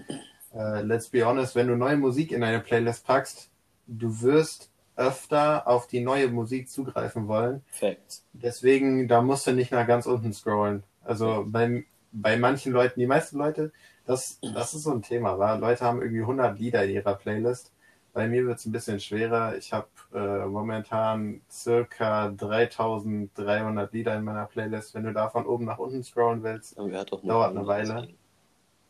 äh, 0.52 0.82
let's 0.82 1.10
be 1.10 1.24
honest, 1.24 1.54
wenn 1.54 1.68
du 1.68 1.76
neue 1.76 1.96
Musik 1.96 2.32
in 2.32 2.42
eine 2.42 2.58
Playlist 2.58 3.06
packst, 3.06 3.50
du 3.86 4.20
wirst 4.20 4.68
öfter 4.96 5.68
auf 5.68 5.86
die 5.86 6.00
neue 6.00 6.26
Musik 6.26 6.68
zugreifen 6.68 7.28
wollen. 7.28 7.62
Facts. 7.68 8.24
Deswegen, 8.32 9.06
da 9.06 9.22
musst 9.22 9.46
du 9.46 9.52
nicht 9.52 9.70
nach 9.70 9.86
ganz 9.86 10.06
unten 10.06 10.32
scrollen. 10.32 10.82
Also 11.04 11.44
bei, 11.46 11.84
bei 12.10 12.36
manchen 12.36 12.72
Leuten, 12.72 12.98
die 12.98 13.06
meisten 13.06 13.38
Leute, 13.38 13.70
das, 14.06 14.38
das 14.40 14.74
ist 14.74 14.82
so 14.82 14.92
ein 14.92 15.02
Thema, 15.02 15.38
wa? 15.38 15.54
Leute 15.54 15.84
haben 15.84 16.00
irgendwie 16.00 16.22
100 16.22 16.58
Lieder 16.58 16.84
in 16.84 16.90
ihrer 16.90 17.14
Playlist. 17.14 17.72
Bei 18.12 18.28
mir 18.28 18.46
wird 18.46 18.58
es 18.58 18.66
ein 18.66 18.72
bisschen 18.72 19.00
schwerer. 19.00 19.56
Ich 19.56 19.72
habe 19.72 19.86
äh, 20.12 20.46
momentan 20.46 21.40
circa 21.50 22.28
3300 22.28 23.92
Lieder 23.92 24.16
in 24.16 24.24
meiner 24.24 24.44
Playlist. 24.44 24.94
Wenn 24.94 25.04
du 25.04 25.12
da 25.12 25.30
von 25.30 25.46
oben 25.46 25.64
nach 25.64 25.78
unten 25.78 26.04
scrollen 26.04 26.42
willst 26.42 26.76
er 26.92 27.04
Dauert 27.04 27.56
eine 27.56 27.66
Weile. 27.66 28.08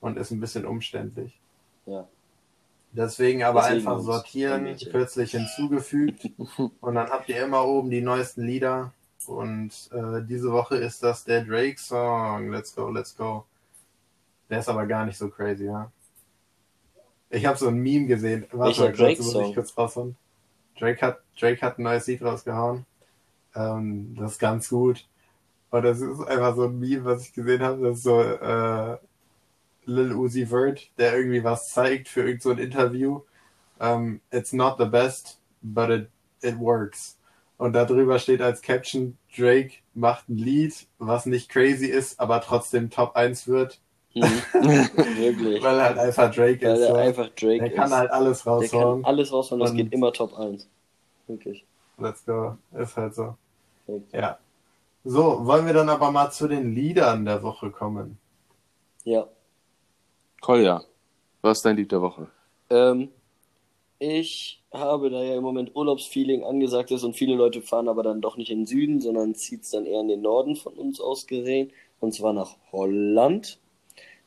und 0.00 0.18
ist 0.18 0.32
ein 0.32 0.40
bisschen 0.40 0.66
umständlich. 0.66 1.38
Ja. 1.86 2.08
Deswegen 2.90 3.42
aber 3.44 3.62
Deswegen 3.62 3.88
einfach 3.88 4.00
sortieren, 4.00 4.76
kürzlich 4.90 5.30
hinzugefügt 5.30 6.28
und 6.80 6.94
dann 6.94 7.08
habt 7.08 7.28
ihr 7.28 7.42
immer 7.42 7.64
oben 7.64 7.90
die 7.90 8.02
neuesten 8.02 8.44
Lieder. 8.44 8.92
Und 9.26 9.70
äh, 9.92 10.20
diese 10.22 10.50
Woche 10.52 10.76
ist 10.76 11.02
das 11.02 11.24
der 11.24 11.44
Drake-Song. 11.44 12.50
Let's 12.50 12.74
go, 12.74 12.90
let's 12.90 13.16
go. 13.16 13.44
Der 14.52 14.58
ist 14.58 14.68
aber 14.68 14.84
gar 14.84 15.06
nicht 15.06 15.16
so 15.16 15.30
crazy, 15.30 15.64
ja. 15.64 15.90
Ich 17.30 17.46
habe 17.46 17.56
so 17.56 17.68
ein 17.68 17.78
Meme 17.78 18.04
gesehen. 18.04 18.44
Warte 18.52 18.80
mal 18.80 18.92
kurz, 18.92 18.98
muss 18.98 18.98
Drake-Song? 18.98 19.44
ich 19.46 19.54
kurz 19.54 19.78
raushauen. 19.78 20.16
Drake 20.78 21.00
hat, 21.00 21.20
Drake 21.40 21.62
hat 21.62 21.78
ein 21.78 21.84
neues 21.84 22.06
Lied 22.06 22.20
rausgehauen. 22.20 22.84
Ähm, 23.54 24.14
das 24.14 24.32
ist 24.32 24.38
ganz 24.38 24.68
gut. 24.68 25.08
Und 25.70 25.84
das 25.84 26.02
ist 26.02 26.20
einfach 26.24 26.54
so 26.54 26.64
ein 26.64 26.78
Meme, 26.78 27.06
was 27.06 27.22
ich 27.22 27.32
gesehen 27.32 27.62
habe. 27.62 27.82
Das 27.82 27.96
ist 27.96 28.02
so 28.02 28.20
äh, 28.20 28.98
Lil 29.86 30.12
Uzi 30.12 30.44
Vert, 30.44 30.90
der 30.98 31.16
irgendwie 31.16 31.42
was 31.42 31.70
zeigt 31.72 32.08
für 32.08 32.20
irgend 32.20 32.42
so 32.42 32.50
ein 32.50 32.58
Interview. 32.58 33.22
Um, 33.78 34.20
it's 34.30 34.52
not 34.52 34.76
the 34.78 34.84
best, 34.84 35.40
but 35.62 35.88
it, 35.88 36.10
it 36.42 36.58
works. 36.58 37.16
Und 37.56 37.72
darüber 37.72 38.18
steht 38.18 38.42
als 38.42 38.60
Caption, 38.60 39.16
Drake 39.34 39.76
macht 39.94 40.28
ein 40.28 40.36
Lied, 40.36 40.88
was 40.98 41.24
nicht 41.24 41.48
crazy 41.48 41.86
ist, 41.86 42.20
aber 42.20 42.42
trotzdem 42.42 42.90
Top 42.90 43.16
1 43.16 43.48
wird. 43.48 43.80
Wirklich. 44.14 45.62
weil 45.62 45.78
er 45.78 45.84
halt 45.84 45.98
einfach 45.98 46.34
Drake 46.34 46.60
Weil 46.66 46.74
ist. 46.74 46.80
er 46.80 46.88
So. 46.88 46.94
einfach 46.94 47.28
Drake 47.30 47.58
Der 47.60 47.70
kann 47.72 47.86
ist. 47.86 47.92
halt 47.96 48.10
alles 48.10 48.42
Der 48.42 48.52
kann 48.52 48.60
raushauen. 48.62 49.04
alles 49.04 49.32
raushauen, 49.32 49.60
das 49.60 49.74
geht 49.74 49.92
immer 49.92 50.12
Top 50.12 50.38
1. 50.38 50.68
Wirklich. 51.26 51.64
Let's 51.98 52.24
go. 52.24 52.56
Ist 52.78 52.96
halt 52.96 53.14
so. 53.14 53.34
Perfekt. 53.86 54.12
Ja. 54.14 54.38
So, 55.04 55.44
wollen 55.46 55.66
wir 55.66 55.72
dann 55.72 55.88
aber 55.88 56.10
mal 56.10 56.30
zu 56.30 56.46
den 56.48 56.74
Liedern 56.74 57.24
der 57.24 57.42
Woche 57.42 57.70
kommen. 57.70 58.18
Ja. 59.04 59.26
Kolja, 60.40 60.82
was 61.40 61.58
ist 61.58 61.64
dein 61.64 61.76
Lied 61.76 61.90
der 61.92 62.02
Woche? 62.02 62.28
Ähm, 62.70 63.08
ich 63.98 64.62
habe 64.72 65.10
da 65.10 65.22
ja 65.22 65.36
im 65.36 65.42
Moment 65.42 65.74
Urlaubsfeeling 65.74 66.44
angesagt 66.44 66.90
ist 66.90 67.04
und 67.04 67.14
viele 67.14 67.34
Leute 67.34 67.62
fahren 67.62 67.88
aber 67.88 68.02
dann 68.02 68.20
doch 68.20 68.36
nicht 68.36 68.50
in 68.50 68.60
den 68.60 68.66
Süden, 68.66 69.00
sondern 69.00 69.34
zieht 69.34 69.62
es 69.62 69.70
dann 69.70 69.86
eher 69.86 70.00
in 70.00 70.08
den 70.08 70.22
Norden 70.22 70.56
von 70.56 70.74
uns 70.74 71.00
aus 71.00 71.26
gesehen. 71.26 71.70
Und 72.00 72.12
zwar 72.14 72.32
nach 72.32 72.56
Holland. 72.72 73.58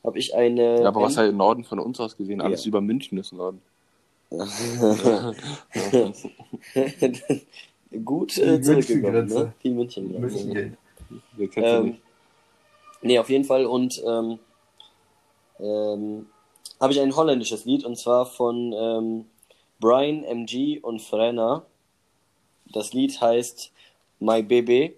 Habe 0.06 0.18
ich 0.18 0.34
eine. 0.34 0.80
Ja, 0.82 0.88
aber 0.88 1.02
was 1.02 1.16
halt 1.16 1.30
im 1.30 1.36
Norden 1.36 1.64
von 1.64 1.78
uns 1.80 1.98
aus 2.00 2.16
gesehen? 2.16 2.40
Alles 2.40 2.64
Ja. 2.64 2.68
über 2.68 2.80
München 2.80 3.18
ist 3.18 3.32
Norden. 3.32 3.60
Gut 8.04 8.36
äh, 8.38 8.60
zurückgekommen, 8.60 9.26
ne? 9.28 9.52
Die 9.62 9.70
München. 9.70 10.76
Wir 11.36 11.48
kennen 11.48 11.66
sie 11.66 11.72
Ähm, 11.72 11.84
nicht. 11.84 12.00
nee, 13.02 13.18
auf 13.18 13.30
jeden 13.30 13.44
Fall. 13.44 13.66
Und 13.66 14.02
ähm, 14.06 14.38
ähm, 15.60 16.26
habe 16.80 16.92
ich 16.92 17.00
ein 17.00 17.14
holländisches 17.14 17.64
Lied 17.64 17.84
und 17.84 17.96
zwar 17.96 18.26
von 18.26 18.72
ähm, 18.76 19.24
Brian 19.80 20.24
MG 20.24 20.80
und 20.80 21.00
Frenna. 21.00 21.64
Das 22.72 22.92
Lied 22.92 23.20
heißt 23.20 23.72
My 24.18 24.42
Baby. 24.42 24.96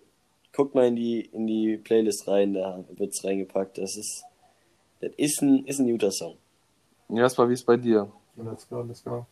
Guckt 0.55 0.75
mal 0.75 0.87
in 0.87 0.97
die, 0.97 1.21
in 1.21 1.47
die 1.47 1.77
Playlist 1.77 2.27
rein, 2.27 2.55
da 2.55 2.83
wird's 2.97 3.23
reingepackt. 3.23 3.79
Das 3.79 3.97
ist, 3.97 4.25
das 5.01 5.13
ist 5.17 5.43
ein, 5.43 5.65
ist 5.67 5.79
ein 5.79 5.91
guter 5.91 6.11
Song. 6.11 6.37
Jasper, 7.09 7.49
wie 7.49 7.55
ist 7.55 7.65
bei 7.65 7.77
dir? 7.77 8.11
Let's 8.37 8.69
go, 8.69 8.83
let's 8.83 9.03
go. 9.03 9.27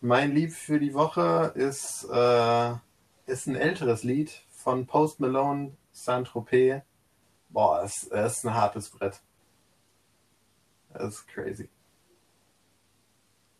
Mein 0.00 0.34
Lied 0.34 0.52
für 0.52 0.80
die 0.80 0.94
Woche 0.94 1.52
ist, 1.54 2.06
äh, 2.12 2.74
ist 3.26 3.46
ein 3.46 3.54
älteres 3.54 4.02
Lied 4.02 4.30
von 4.50 4.86
Post 4.86 5.20
Malone, 5.20 5.72
Saint-Tropez. 5.92 6.82
Boah, 7.50 7.82
es, 7.84 8.08
es 8.10 8.38
ist 8.38 8.46
ein 8.46 8.54
hartes 8.54 8.90
Brett. 8.90 9.20
Das 10.92 11.14
ist 11.14 11.28
crazy. 11.28 11.68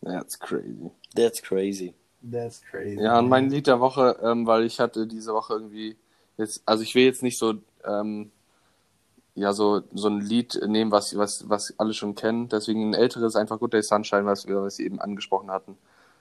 That's 0.02 0.38
crazy. 0.38 0.90
That's 1.14 1.40
crazy. 1.40 1.94
That's 2.22 2.60
crazy. 2.60 3.00
Ja, 3.00 3.18
und 3.18 3.28
mein 3.28 3.50
Lied 3.50 3.66
der 3.66 3.80
Woche, 3.80 4.18
ähm, 4.22 4.46
weil 4.46 4.64
ich 4.64 4.80
hatte 4.80 5.06
diese 5.06 5.32
Woche 5.32 5.54
irgendwie 5.54 5.96
jetzt, 6.36 6.62
also 6.66 6.82
ich 6.82 6.94
will 6.94 7.04
jetzt 7.04 7.22
nicht 7.22 7.38
so, 7.38 7.54
ähm, 7.84 8.30
ja, 9.34 9.52
so, 9.52 9.82
so 9.94 10.08
ein 10.08 10.20
Lied 10.20 10.60
nehmen, 10.66 10.90
was, 10.90 11.16
was, 11.16 11.48
was 11.48 11.74
alle 11.78 11.94
schon 11.94 12.14
kennen. 12.14 12.48
Deswegen 12.48 12.90
ein 12.90 12.94
älteres, 12.94 13.34
einfach 13.36 13.58
Good 13.58 13.72
Day 13.72 13.82
Sunshine, 13.82 14.26
was 14.26 14.46
wir, 14.46 14.62
was 14.62 14.78
wir 14.78 14.86
eben 14.86 15.00
angesprochen 15.00 15.50
hatten. 15.50 15.78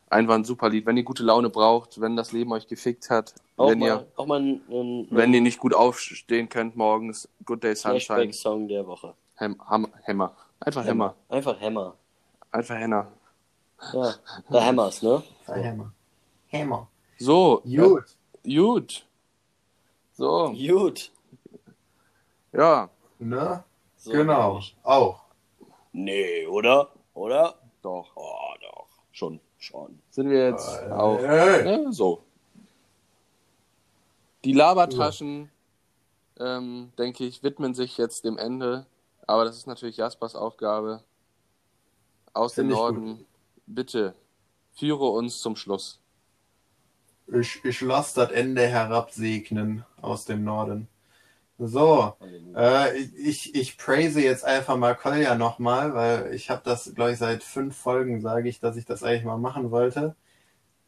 Einfach 0.09 0.35
ein 0.35 0.43
super 0.43 0.69
Lied. 0.69 0.85
Wenn 0.85 0.97
ihr 0.97 1.03
gute 1.03 1.23
Laune 1.23 1.49
braucht, 1.49 1.99
wenn 1.99 2.15
das 2.15 2.31
Leben 2.31 2.51
euch 2.51 2.67
gefickt 2.67 3.09
hat, 3.09 3.33
Auch 3.57 3.69
wenn 3.69 3.79
mal, 3.79 3.87
ihr, 3.87 4.07
auch 4.15 4.25
mal 4.25 4.39
ein, 4.39 4.61
ein, 4.69 5.07
wenn 5.09 5.33
ihr 5.33 5.41
nicht 5.41 5.59
gut 5.59 5.73
aufstehen 5.73 6.49
könnt 6.49 6.75
morgens, 6.75 7.29
Good 7.45 7.63
Day 7.63 7.75
Sunshine, 7.75 7.99
Flashback-Song 7.99 8.67
der 8.67 8.85
Woche. 8.87 9.13
Hem, 9.35 9.55
Ham, 9.67 9.87
Hämmer. 10.03 10.35
Einfach 10.59 10.85
Hämmer. 10.85 11.15
Einfach 11.29 11.59
Hammer. 11.59 11.95
Einfach 12.51 12.75
Hämmer. 12.75 13.07
Ja, 13.93 14.15
der 14.51 14.65
Hammers, 14.65 15.01
ne? 15.01 15.23
Hammer. 15.47 15.91
Hammer. 16.51 16.87
So, 17.17 17.61
Gut. 17.65 18.03
Äh, 18.43 18.55
gut. 18.55 19.05
So, 20.13 20.53
Gut. 20.53 21.11
ja, 22.51 22.89
Ne? 23.21 23.63
So 23.97 24.11
genau. 24.11 24.49
nämlich. 24.49 24.75
Auch. 24.83 25.21
Nee, 25.93 26.47
oder? 26.47 26.91
Oder? 27.13 27.55
doch. 27.81 28.11
Oh, 28.15 28.53
doch. 28.61 28.87
Schon. 29.11 29.39
Schon. 29.57 29.99
Sind 30.09 30.29
wir 30.29 30.49
jetzt 30.49 30.67
Äh, 30.81 30.91
auf. 30.91 31.21
Hey. 31.21 31.83
Ja, 31.83 31.91
so. 31.91 32.23
Die 34.43 34.53
Labertaschen 34.53 35.51
ähm, 36.39 36.91
denke 36.97 37.25
ich, 37.25 37.43
widmen 37.43 37.75
sich 37.75 37.97
jetzt 37.97 38.25
dem 38.25 38.37
Ende. 38.37 38.87
Aber 39.27 39.45
das 39.45 39.55
ist 39.55 39.67
natürlich 39.67 39.97
Jaspers 39.97 40.35
Aufgabe. 40.35 41.03
Aus 42.33 42.55
dem 42.55 42.67
Find 42.67 42.77
Norden, 42.77 43.25
bitte, 43.67 44.15
führe 44.73 45.09
uns 45.09 45.41
zum 45.41 45.55
Schluss. 45.55 45.99
Ich, 47.27 47.63
ich 47.63 47.81
lasse 47.81 48.21
das 48.21 48.31
Ende 48.31 48.65
herabsegnen 48.65 49.85
aus 50.01 50.25
dem 50.25 50.43
Norden. 50.43 50.87
So, 51.63 52.15
äh, 52.55 52.97
ich, 52.97 53.53
ich 53.53 53.77
praise 53.77 54.19
jetzt 54.19 54.43
einfach 54.43 54.77
mal 54.77 54.95
Kolja 54.95 55.35
nochmal, 55.35 55.93
weil 55.93 56.33
ich 56.33 56.49
habe 56.49 56.63
das, 56.65 56.95
glaube 56.95 57.11
ich, 57.11 57.19
seit 57.19 57.43
fünf 57.43 57.77
Folgen 57.77 58.19
sage 58.19 58.49
ich, 58.49 58.59
dass 58.59 58.77
ich 58.77 58.85
das 58.85 59.03
eigentlich 59.03 59.25
mal 59.25 59.37
machen 59.37 59.69
wollte. 59.69 60.15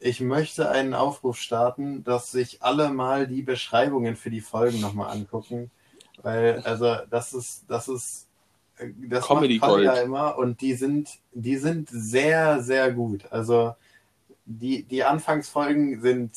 Ich 0.00 0.20
möchte 0.20 0.68
einen 0.68 0.94
Aufruf 0.94 1.38
starten, 1.38 2.02
dass 2.02 2.32
sich 2.32 2.60
alle 2.64 2.90
mal 2.90 3.28
die 3.28 3.42
Beschreibungen 3.42 4.16
für 4.16 4.30
die 4.30 4.40
Folgen 4.40 4.80
nochmal 4.80 5.10
angucken. 5.12 5.70
Weil, 6.22 6.60
also, 6.64 6.96
das 7.08 7.34
ist, 7.34 7.66
das 7.68 7.86
ist, 7.86 8.26
äh, 8.78 8.88
das 9.08 9.28
Comedy 9.28 9.58
macht 9.60 9.70
Kolja 9.70 9.94
immer 10.00 10.36
und 10.38 10.60
die 10.60 10.74
sind, 10.74 11.08
die 11.32 11.56
sind 11.56 11.88
sehr, 11.88 12.60
sehr 12.62 12.90
gut. 12.90 13.30
Also, 13.30 13.76
die, 14.44 14.82
die 14.82 15.04
Anfangsfolgen 15.04 16.00
sind 16.00 16.32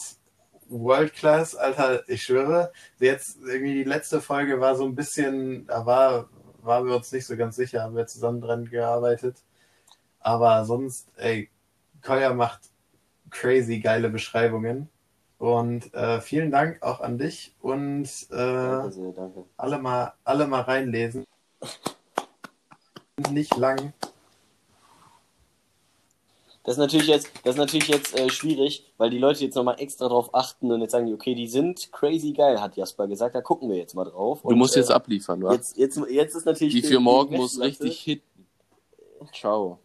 World 0.69 1.13
Class, 1.13 1.55
Alter, 1.55 2.07
ich 2.09 2.23
schwöre. 2.23 2.71
Jetzt 2.99 3.37
irgendwie 3.43 3.73
die 3.73 3.83
letzte 3.83 4.21
Folge 4.21 4.59
war 4.59 4.75
so 4.75 4.85
ein 4.85 4.95
bisschen, 4.95 5.67
da 5.67 5.85
war, 5.85 6.29
waren 6.61 6.85
wir 6.87 6.95
uns 6.95 7.11
nicht 7.11 7.25
so 7.25 7.35
ganz 7.37 7.55
sicher, 7.55 7.83
haben 7.83 7.95
wir 7.95 8.07
zusammen 8.07 8.41
dran 8.41 8.65
gearbeitet. 8.65 9.37
Aber 10.19 10.65
sonst, 10.65 11.09
ey, 11.17 11.49
Kolja 12.01 12.33
macht 12.33 12.61
crazy 13.29 13.79
geile 13.79 14.09
Beschreibungen. 14.09 14.89
Und 15.37 15.93
äh, 15.93 16.19
vielen 16.19 16.49
Dank 16.49 16.81
auch 16.81 16.99
an 16.99 17.19
dich 17.19 17.55
und 17.61 18.05
äh, 18.31 18.35
Danke 18.35 18.91
sehr, 18.91 19.11
danke. 19.11 19.45
alle 19.55 19.77
mal, 19.77 20.13
alle 20.23 20.47
mal 20.47 20.61
reinlesen. 20.61 21.25
Nicht 23.31 23.55
lang. 23.55 23.93
Das 26.67 26.75
ist 26.75 26.79
natürlich 26.79 27.07
jetzt, 27.07 27.31
das 27.45 27.55
ist 27.55 27.59
natürlich 27.59 27.87
jetzt 27.87 28.19
äh, 28.19 28.29
schwierig, 28.29 28.83
weil 28.97 29.09
die 29.09 29.19
Leute 29.19 29.41
jetzt 29.45 29.55
nochmal 29.55 29.79
extra 29.79 30.09
drauf 30.09 30.35
achten 30.35 30.69
und 30.69 30.81
jetzt 30.81 30.91
sagen, 30.91 31.05
die, 31.05 31.13
okay, 31.13 31.33
die 31.33 31.47
sind 31.47 31.93
crazy 31.93 32.33
geil, 32.33 32.59
hat 32.59 32.75
Jasper 32.75 33.07
gesagt, 33.07 33.35
da 33.35 33.41
gucken 33.41 33.69
wir 33.69 33.77
jetzt 33.77 33.95
mal 33.95 34.03
drauf. 34.03 34.41
Du 34.43 34.53
musst 34.53 34.75
äh, 34.75 34.79
jetzt 34.79 34.91
abliefern, 34.91 35.41
wa? 35.43 35.53
jetzt, 35.53 35.77
jetzt, 35.77 35.97
jetzt 36.09 36.35
ist 36.35 36.45
natürlich 36.45 36.73
Die 36.73 36.81
für 36.81 36.99
morgen 36.99 37.37
muss 37.37 37.57
richtig 37.57 37.97
hitten. 38.01 38.45
Ciao. 39.33 39.79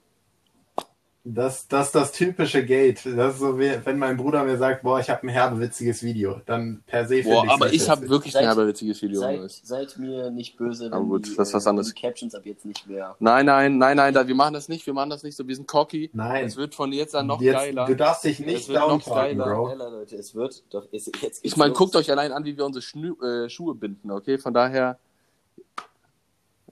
Das, 1.25 1.69
das 1.69 1.87
ist 1.87 1.95
das 1.95 2.11
typische 2.11 2.65
Gate. 2.67 3.01
Das 3.07 3.35
ist 3.35 3.41
so, 3.41 3.57
wie, 3.57 3.71
wenn 3.85 3.97
mein 3.97 4.17
Bruder 4.17 4.43
mir 4.43 4.59
sagt, 4.59 4.83
boah, 4.83 4.99
ich 4.99 5.09
habe 5.09 5.23
ein 5.23 5.29
herbe 5.29 5.61
witziges 5.61 6.03
Video, 6.03 6.41
dann 6.47 6.83
per 6.85 7.07
se 7.07 7.23
Boah, 7.23 7.49
aber 7.49 7.73
ich 7.73 7.89
habe 7.89 8.09
wirklich 8.09 8.33
Seid- 8.33 8.43
ein 8.43 8.47
herber 8.49 8.67
witziges 8.67 9.01
Video. 9.03 9.21
Seid, 9.21 9.49
seid 9.63 9.99
mir 9.99 10.33
nicht 10.33 10.57
böse, 10.57 10.87
wenn 10.87 10.93
Aber 10.95 11.05
gut, 11.05 11.27
die, 11.27 11.37
das 11.37 11.49
ist 11.49 11.55
was 11.55 11.67
äh, 11.67 11.69
anderes. 11.69 11.95
die 11.95 12.01
Captions 12.01 12.35
ab 12.35 12.45
jetzt 12.45 12.65
nicht 12.65 12.89
mehr. 12.89 13.15
Nein, 13.21 13.47
nein, 13.47 13.79
nein, 13.79 13.97
nein, 13.99 14.13
da, 14.13 14.27
wir 14.27 14.35
machen 14.35 14.55
das 14.55 14.69
nicht, 14.69 14.85
wir 14.85 14.95
machen 14.95 15.11
das 15.11 15.23
nicht 15.23 15.37
so, 15.37 15.47
wir 15.47 15.55
sind 15.55 15.69
cocky. 15.69 16.11
Nein. 16.13 16.45
Es 16.45 16.57
wird 16.57 16.75
von 16.75 16.93
jetzt 16.93 17.15
an 17.15 17.29
noch 17.29 17.41
Jetzt, 17.41 17.55
geiler. 17.55 17.87
Du 17.87 17.95
darfst 17.95 18.25
dich 18.25 18.41
Es 18.41 18.47
nicht 18.47 18.69
wird 18.69 18.81
noch 18.81 18.89
downtalken, 18.89 19.39
geiler. 19.39 19.55
Bro. 19.55 19.65
Geiler, 19.69 19.91
Leute, 19.91 20.17
es 20.17 20.35
wird 20.35 20.65
doch, 20.71 20.89
es, 20.91 21.09
jetzt 21.21 21.45
Ich 21.45 21.57
meine, 21.57 21.73
guckt 21.73 21.95
euch 21.95 22.11
allein 22.11 22.33
an, 22.33 22.45
wie 22.45 22.57
wir 22.57 22.67
unsere 22.67 22.83
Schnü 22.83 23.15
äh, 23.23 23.49
Schuhe 23.49 23.77
binden, 23.77 24.11
okay? 24.11 24.39
Von 24.39 24.55
daher. 24.55 24.99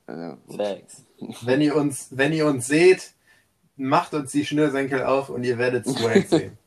Äh, 0.08 0.32
Facts. 0.56 1.04
Wenn 1.42 1.60
ihr 1.60 1.76
uns, 1.76 2.08
wenn 2.10 2.32
ihr 2.32 2.46
uns 2.46 2.66
seht, 2.66 3.12
macht 3.80 4.14
uns 4.14 4.32
die 4.32 4.44
Schnürsenkel 4.44 5.02
auf 5.04 5.30
und 5.30 5.44
ihr 5.44 5.58
werdet 5.58 5.86
Swag 5.86 6.26
sehen. 6.28 6.58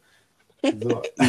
So. 0.64 1.01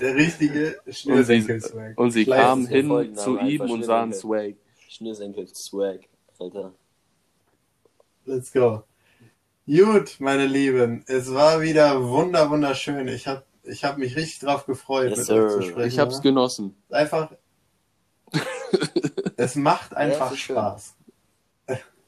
Der 0.00 0.14
richtige 0.16 0.80
Schnürsenkel-Swag. 0.88 1.96
und 1.98 2.10
sie 2.10 2.24
Schleiß 2.24 2.40
kamen 2.42 2.66
hin 2.66 3.16
zu 3.16 3.38
ihm 3.38 3.60
und 3.62 3.84
sahen. 3.84 4.12
Swag. 4.12 4.54
Schnürsenkel 4.88 5.46
Swag, 5.48 6.00
Alter. 6.38 6.72
Let's 8.26 8.52
go. 8.52 8.82
Gut, 9.66 10.16
meine 10.18 10.46
Lieben, 10.46 11.04
es 11.06 11.32
war 11.32 11.60
wieder 11.62 12.02
wunder 12.02 12.50
wunderschön. 12.50 13.06
Ich 13.08 13.28
habe 13.28 13.44
ich 13.62 13.84
hab 13.84 13.98
mich 13.98 14.16
richtig 14.16 14.40
drauf 14.40 14.66
gefreut, 14.66 15.10
Yes, 15.10 15.28
mit 15.28 15.30
euch 15.30 15.50
zu 15.52 15.62
sir. 15.62 15.70
sprechen. 15.70 15.88
Ich 15.88 15.98
hab's 15.98 16.16
ja. 16.16 16.20
genossen. 16.22 16.76
einfach. 16.90 17.30
es 19.36 19.54
macht 19.54 19.94
einfach 19.94 20.26
es 20.26 20.32
ist 20.32 20.38
schön. 20.40 20.56
Spaß. 20.56 20.94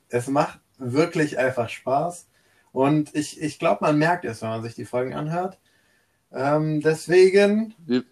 Es 0.09 0.27
macht 0.29 0.59
wirklich 0.79 1.39
einfach 1.39 1.69
Spaß. 1.69 2.27
Und 2.73 3.15
ich, 3.15 3.41
ich 3.41 3.59
glaube, 3.59 3.79
man 3.83 3.99
merkt 3.99 4.25
es, 4.25 4.43
wenn 4.43 4.49
man 4.49 4.63
sich 4.63 4.75
die 4.75 4.85
Folgen 4.85 5.15
anhört. 5.15 5.59
Ähm, 6.33 6.81
deswegen, 6.81 7.75
Wir, 7.79 8.05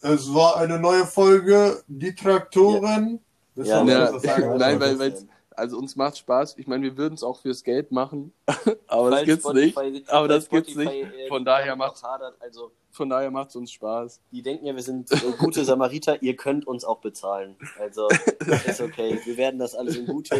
es 0.00 0.32
war 0.32 0.56
eine 0.56 0.78
neue 0.78 1.06
Folge, 1.06 1.82
die 1.88 2.14
Traktoren. 2.14 3.20
Das 3.56 3.68
Ja, 3.68 3.84
ja, 3.84 4.10
nein, 4.56 4.80
weil, 4.80 4.98
weil, 4.98 5.14
also 5.60 5.78
uns 5.78 5.94
macht 5.96 6.18
Spaß. 6.18 6.56
Ich 6.58 6.66
meine, 6.66 6.82
wir 6.82 6.96
würden 6.96 7.14
es 7.14 7.22
auch 7.22 7.40
fürs 7.40 7.62
Geld 7.62 7.92
machen, 7.92 8.32
aber 8.88 9.10
das 9.10 9.24
gibt's 9.24 9.52
nicht. 9.52 9.76
Spotify- 9.76 10.04
Aber 10.08 10.22
weil 10.22 10.28
das 10.28 10.48
gibt's 10.48 10.72
Spotify, 10.72 11.04
nicht. 11.04 11.14
äh, 11.18 11.28
Von 11.28 11.44
daher 11.44 11.76
macht's, 11.76 12.02
auch 12.02 12.08
hadert. 12.12 12.34
Also, 12.40 12.72
von 12.90 13.08
daher 13.08 13.30
macht's 13.30 13.54
uns 13.54 13.70
Spaß. 13.70 14.20
die 14.32 14.42
denken 14.42 14.66
ja, 14.66 14.74
wir 14.74 14.82
sind 14.82 15.12
äh, 15.12 15.16
gute 15.38 15.64
Samariter, 15.64 16.20
ihr 16.22 16.34
könnt 16.34 16.66
uns 16.66 16.84
auch 16.84 16.98
bezahlen. 16.98 17.56
Also, 17.78 18.08
ist 18.66 18.80
okay. 18.80 19.20
Wir 19.24 19.36
werden 19.36 19.60
das 19.60 19.76
alles 19.76 19.96
in 19.96 20.06
gute 20.06 20.34
äh, 20.34 20.38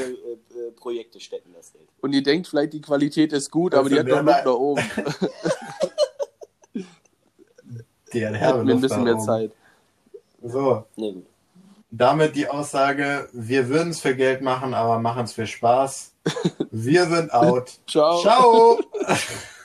äh, 0.58 0.70
Projekte 0.74 1.20
stecken, 1.20 1.52
das 1.54 1.72
Geld. 1.72 1.86
Und 2.00 2.12
ihr 2.12 2.22
denkt 2.24 2.48
vielleicht, 2.48 2.72
die 2.72 2.80
Qualität 2.80 3.32
ist 3.32 3.50
gut, 3.50 3.74
Also 3.74 3.80
aber 3.80 3.90
die 3.90 3.98
hat 4.00 4.06
noch 4.08 4.16
Luft 4.16 4.24
mal- 4.26 4.44
nach 4.44 4.58
oben. 4.58 4.82
Die 8.12 8.26
hat 8.26 8.34
Hätten 8.34 8.66
wir 8.66 8.74
ein 8.74 8.80
bisschen 8.80 8.98
da 8.98 9.04
mehr 9.04 9.14
oben. 9.14 9.24
Zeit. 9.24 9.52
So, 10.42 10.84
Nee, 10.96 11.12
gut. 11.12 11.26
Damit 11.90 12.36
die 12.36 12.48
Aussage, 12.48 13.28
wir 13.32 13.68
würden 13.68 13.90
es 13.90 14.00
für 14.00 14.14
Geld 14.14 14.42
machen, 14.42 14.74
aber 14.74 14.98
machen 14.98 15.24
es 15.24 15.32
für 15.32 15.46
Spaß. 15.46 16.14
Wir 16.70 17.06
sind 17.06 17.32
out. 17.32 17.80
Ciao. 17.86 18.20
Ciao. 18.20 18.80